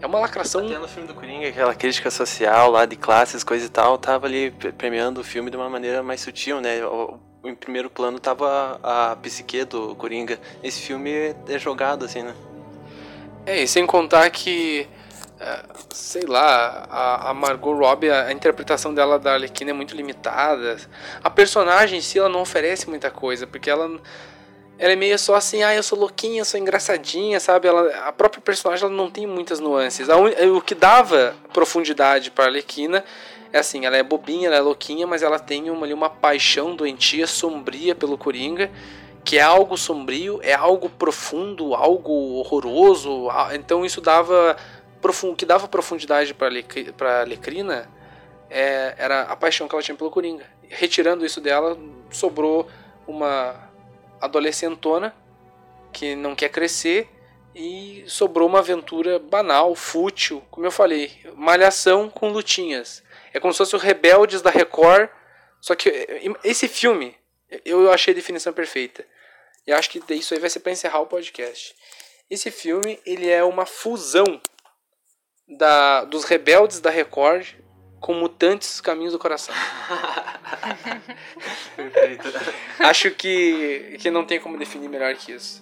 É 0.02 0.08
uma 0.08 0.20
lacração. 0.20 0.66
Até 0.66 0.78
no 0.78 0.88
filme 0.88 1.08
do 1.08 1.14
Coringa, 1.14 1.48
aquela 1.48 1.74
crítica 1.74 2.10
social 2.12 2.72
lá 2.72 2.86
de 2.86 2.96
classes, 2.96 3.44
coisa 3.44 3.66
e 3.66 3.70
tal, 3.70 3.98
tava 3.98 4.26
ali 4.26 4.52
premiando 4.78 5.22
o 5.22 5.24
filme 5.24 5.50
de 5.50 5.56
uma 5.56 5.70
maneira 5.70 6.02
mais 6.04 6.22
sutil, 6.22 6.60
né? 6.60 6.80
Em 7.48 7.56
primeiro 7.56 7.90
plano 7.90 8.20
tava 8.20 8.80
a, 8.82 9.12
a 9.12 9.16
psique 9.16 9.64
do 9.66 9.96
Coringa. 9.96 10.40
Esse 10.64 10.82
filme 10.82 11.36
é 11.48 11.60
jogado 11.60 12.06
assim, 12.06 12.24
né? 12.24 12.34
É, 13.46 13.62
e 13.62 13.68
sem 13.68 13.86
contar 13.86 14.30
que, 14.32 14.88
é, 15.40 15.64
sei 15.92 16.24
lá, 16.24 16.88
a, 16.90 17.34
Margot 17.34 17.74
Robbie, 17.74 18.10
a, 18.10 18.32
interpretação 18.32 18.94
dela 18.94 19.20
da 19.20 19.34
Arlequina 19.34 19.70
é 19.70 19.74
muito 19.74 19.96
limitada. 19.96 20.78
A 21.24 21.30
personagem 21.30 22.00
em 22.00 22.02
si, 22.02 22.18
ela 22.18 22.30
não 22.30 22.42
oferece 22.42 22.90
muita 22.90 23.12
coisa, 23.12 23.46
porque 23.46 23.70
ela, 23.70 24.02
ela 24.80 24.94
é 24.94 24.96
meio 24.96 25.18
só 25.20 25.36
assim, 25.36 25.62
ah, 25.62 25.76
eu 25.76 25.84
sou 25.84 26.00
louquinha, 26.00 26.44
sou 26.44 26.60
engraçadinha, 26.60 27.40
sabe? 27.40 27.68
Ela, 27.68 27.96
a 28.08 28.12
própria 28.12 28.42
personagem 28.42 28.88
ela 28.88 28.96
não 28.96 29.12
tem 29.12 29.28
muitas 29.28 29.60
nuances. 29.60 30.10
A, 30.10 30.18
o 30.18 30.62
que 30.62 30.74
dava 30.74 31.36
profundidade 31.54 32.32
para 32.32 32.46
a 32.46 32.48
Arlequina 32.48 33.04
é 33.56 33.60
assim, 33.60 33.86
ela 33.86 33.96
é 33.96 34.04
bobinha, 34.04 34.48
ela 34.48 34.58
é 34.58 34.60
louquinha, 34.60 35.08
mas 35.08 35.24
ela 35.24 35.40
tem 35.40 35.70
uma, 35.70 35.86
ali, 35.86 35.94
uma 35.94 36.10
paixão 36.10 36.76
doentia, 36.76 37.26
sombria 37.26 37.96
pelo 37.96 38.18
Coringa, 38.18 38.70
que 39.24 39.38
é 39.38 39.42
algo 39.42 39.78
sombrio, 39.78 40.42
é 40.44 40.54
algo 40.54 40.90
profundo, 40.90 41.74
algo 41.74 42.12
horroroso. 42.34 43.30
Então 43.54 43.86
isso 43.86 44.02
dava 44.02 44.58
que 45.38 45.46
dava 45.46 45.68
profundidade 45.70 46.34
para 46.34 47.24
Lecrina 47.24 47.90
é, 48.50 48.96
era 48.98 49.22
a 49.22 49.36
paixão 49.38 49.70
que 49.70 49.76
ela 49.76 49.82
tinha 49.82 49.96
pelo 49.96 50.12
Coringa. 50.12 50.46
Retirando 50.68 51.26
isso 51.26 51.40
dela, 51.40 51.78
sobrou 52.12 52.68
uma 53.08 53.56
adolescentona 54.20 55.16
que 55.94 56.14
não 56.14 56.36
quer 56.36 56.50
crescer 56.50 57.08
e 57.56 58.04
sobrou 58.06 58.50
uma 58.50 58.60
aventura 58.60 59.18
banal, 59.18 59.74
fútil, 59.76 60.44
como 60.52 60.68
eu 60.68 60.72
falei, 60.72 61.12
malhação 61.38 62.10
com 62.10 62.28
lutinhas. 62.30 63.05
É 63.36 63.40
como 63.42 63.52
se 63.52 63.58
fosse 63.58 63.76
o 63.76 63.80
Rebeldes 63.80 64.42
da 64.42 64.50
Record, 64.50 65.10
só 65.60 65.76
que 65.76 65.90
esse 66.42 66.70
filme, 66.70 67.14
eu 67.66 67.92
achei 67.92 68.14
a 68.14 68.16
definição 68.16 68.54
perfeita. 68.54 69.06
E 69.68 69.74
acho 69.74 69.90
que 69.90 70.02
isso 70.14 70.34
aí 70.34 70.40
vai 70.40 70.50
ser 70.50 70.62
para 70.62 70.72
encerrar 70.72 71.02
o 71.02 71.06
podcast. 71.06 71.76
Esse 72.30 72.50
filme 72.50 72.98
ele 73.06 73.30
é 73.30 73.44
uma 73.44 73.66
fusão 73.66 74.42
da, 75.46 76.06
dos 76.06 76.24
rebeldes 76.24 76.80
da 76.80 76.90
Record 76.90 77.56
com 78.00 78.14
Mutantes 78.14 78.80
Caminhos 78.80 79.12
do 79.12 79.20
Coração. 79.20 79.54
Perfeito. 81.76 82.32
Acho 82.80 83.12
que, 83.12 83.98
que 84.00 84.10
não 84.10 84.26
tem 84.26 84.40
como 84.40 84.58
definir 84.58 84.88
melhor 84.88 85.14
que 85.16 85.34
isso. 85.34 85.62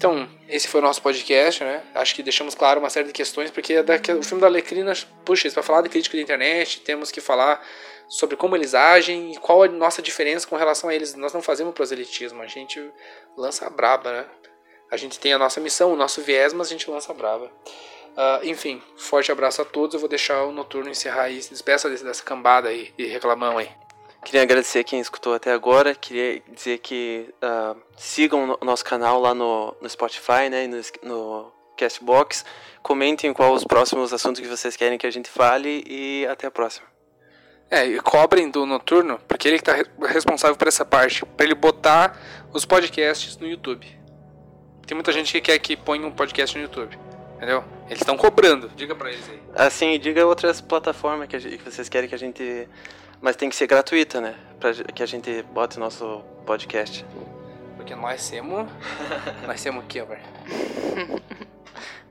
Então, 0.00 0.26
esse 0.48 0.66
foi 0.66 0.80
o 0.80 0.82
nosso 0.82 1.02
podcast, 1.02 1.62
né? 1.62 1.82
Acho 1.94 2.14
que 2.14 2.22
deixamos 2.22 2.54
claro 2.54 2.80
uma 2.80 2.88
série 2.88 3.08
de 3.08 3.12
questões, 3.12 3.50
porque 3.50 3.82
daqui, 3.82 4.10
o 4.10 4.22
filme 4.22 4.40
da 4.40 4.46
Alecrina, 4.46 4.94
puxa, 5.26 5.50
para 5.50 5.62
falar 5.62 5.82
de 5.82 5.90
crítica 5.90 6.16
da 6.16 6.22
internet, 6.22 6.80
temos 6.80 7.10
que 7.10 7.20
falar 7.20 7.62
sobre 8.08 8.34
como 8.34 8.56
eles 8.56 8.74
agem 8.74 9.34
e 9.34 9.36
qual 9.36 9.62
a 9.62 9.68
nossa 9.68 10.00
diferença 10.00 10.48
com 10.48 10.56
relação 10.56 10.88
a 10.88 10.94
eles. 10.94 11.14
Nós 11.16 11.34
não 11.34 11.42
fazemos 11.42 11.74
proselitismo, 11.74 12.40
a 12.40 12.46
gente 12.46 12.82
lança 13.36 13.66
a 13.66 13.68
braba, 13.68 14.10
né? 14.10 14.26
A 14.90 14.96
gente 14.96 15.20
tem 15.20 15.34
a 15.34 15.38
nossa 15.38 15.60
missão, 15.60 15.92
o 15.92 15.96
nosso 15.96 16.22
viés, 16.22 16.54
mas 16.54 16.68
a 16.68 16.70
gente 16.70 16.90
lança 16.90 17.12
a 17.12 17.14
braba. 17.14 17.52
Uh, 18.16 18.44
enfim, 18.44 18.82
forte 18.96 19.30
abraço 19.30 19.60
a 19.60 19.66
todos. 19.66 19.92
Eu 19.92 20.00
vou 20.00 20.08
deixar 20.08 20.44
o 20.44 20.50
Noturno 20.50 20.88
encerrar 20.88 21.24
aí. 21.24 21.42
Se 21.42 21.50
despeça 21.50 21.90
dessa 21.90 22.22
cambada 22.22 22.70
aí 22.70 22.90
de 22.96 23.04
reclamão 23.04 23.58
aí. 23.58 23.68
Queria 24.24 24.42
agradecer 24.42 24.84
quem 24.84 25.00
escutou 25.00 25.34
até 25.34 25.52
agora. 25.52 25.94
Queria 25.94 26.42
dizer 26.52 26.78
que 26.78 27.32
uh, 27.42 27.80
sigam 27.96 28.56
o 28.60 28.64
nosso 28.64 28.84
canal 28.84 29.20
lá 29.20 29.34
no, 29.34 29.74
no 29.80 29.88
Spotify, 29.88 30.48
né, 30.50 30.66
no, 30.66 30.80
no 31.02 31.52
Castbox. 31.76 32.44
Comentem 32.82 33.32
quais 33.32 33.52
os 33.54 33.64
próximos 33.64 34.12
assuntos 34.12 34.40
que 34.40 34.46
vocês 34.46 34.76
querem 34.76 34.98
que 34.98 35.06
a 35.06 35.10
gente 35.10 35.30
fale 35.30 35.82
e 35.86 36.26
até 36.26 36.46
a 36.46 36.50
próxima. 36.50 36.86
É, 37.70 37.86
e 37.86 38.00
cobrem 38.00 38.50
do 38.50 38.66
Noturno, 38.66 39.20
porque 39.28 39.46
ele 39.46 39.56
está 39.56 39.76
responsável 40.08 40.56
por 40.56 40.66
essa 40.66 40.84
parte, 40.84 41.24
para 41.24 41.46
ele 41.46 41.54
botar 41.54 42.20
os 42.52 42.64
podcasts 42.64 43.36
no 43.36 43.46
YouTube. 43.46 43.86
Tem 44.86 44.94
muita 44.96 45.12
gente 45.12 45.30
que 45.30 45.40
quer 45.40 45.58
que 45.60 45.76
ponha 45.76 46.04
um 46.04 46.10
podcast 46.10 46.56
no 46.56 46.64
YouTube, 46.64 46.98
entendeu? 47.36 47.62
Eles 47.86 48.00
estão 48.00 48.16
cobrando, 48.16 48.68
diga 48.74 48.92
para 48.96 49.12
eles 49.12 49.24
aí. 49.30 49.40
Assim, 49.54 49.96
diga 50.00 50.26
outras 50.26 50.60
plataformas 50.60 51.28
que, 51.28 51.38
gente, 51.38 51.58
que 51.58 51.70
vocês 51.70 51.88
querem 51.88 52.08
que 52.08 52.14
a 52.14 52.18
gente 52.18 52.68
mas 53.20 53.36
tem 53.36 53.48
que 53.48 53.56
ser 53.56 53.66
gratuita, 53.66 54.20
né? 54.20 54.34
Pra 54.58 54.72
que 54.72 55.02
a 55.02 55.06
gente 55.06 55.42
bote 55.52 55.78
nosso 55.78 56.22
podcast. 56.46 57.04
Porque 57.76 57.94
nós 57.94 58.28
temos. 58.28 58.70
nós 59.46 59.62
temos 59.62 59.84
o 59.84 59.86
quê, 59.86 60.02
velho? 60.02 60.22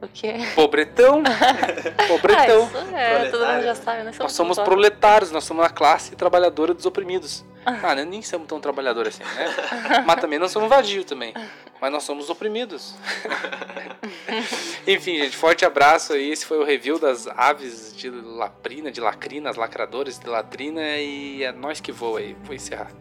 O 0.01 0.07
quê? 0.07 0.35
Pobretão. 0.55 1.21
Pobretão. 2.07 2.69
Ah, 2.73 2.85
isso 2.85 2.95
é, 2.95 3.29
todo 3.29 3.45
mundo 3.45 3.63
já 3.63 3.75
sabe, 3.75 4.03
né? 4.03 4.11
Nós 4.17 4.31
somos 4.31 4.57
proletários, 4.57 5.29
nós 5.29 5.43
somos 5.43 5.65
a 5.65 5.69
classe 5.69 6.15
trabalhadora 6.15 6.73
dos 6.73 6.85
oprimidos. 6.85 7.43
Ah, 7.65 7.95
né? 7.95 8.05
nem 8.05 8.21
somos 8.21 8.47
tão 8.47 8.59
trabalhadores 8.59 9.19
assim, 9.19 9.35
né? 9.35 10.03
Mas 10.05 10.19
também 10.19 10.39
não 10.39 10.47
somos 10.47 10.69
vadios 10.69 11.05
também. 11.05 11.33
Mas 11.79 11.91
nós 11.91 12.03
somos 12.03 12.29
oprimidos. 12.29 12.95
Enfim, 14.87 15.17
gente, 15.17 15.35
forte 15.35 15.65
abraço 15.65 16.13
aí. 16.13 16.31
Esse 16.31 16.45
foi 16.45 16.57
o 16.57 16.63
review 16.63 16.99
das 16.99 17.27
aves 17.27 17.95
de 17.95 18.09
laprina, 18.09 18.91
de 18.91 18.99
lacrinas, 18.99 19.55
lacradores 19.55 20.19
de 20.19 20.27
latrina. 20.27 20.81
E 20.97 21.43
é 21.43 21.51
nós 21.51 21.79
que 21.79 21.91
voa 21.91 22.19
aí. 22.19 22.35
Vou 22.43 22.55
encerrar. 22.55 22.91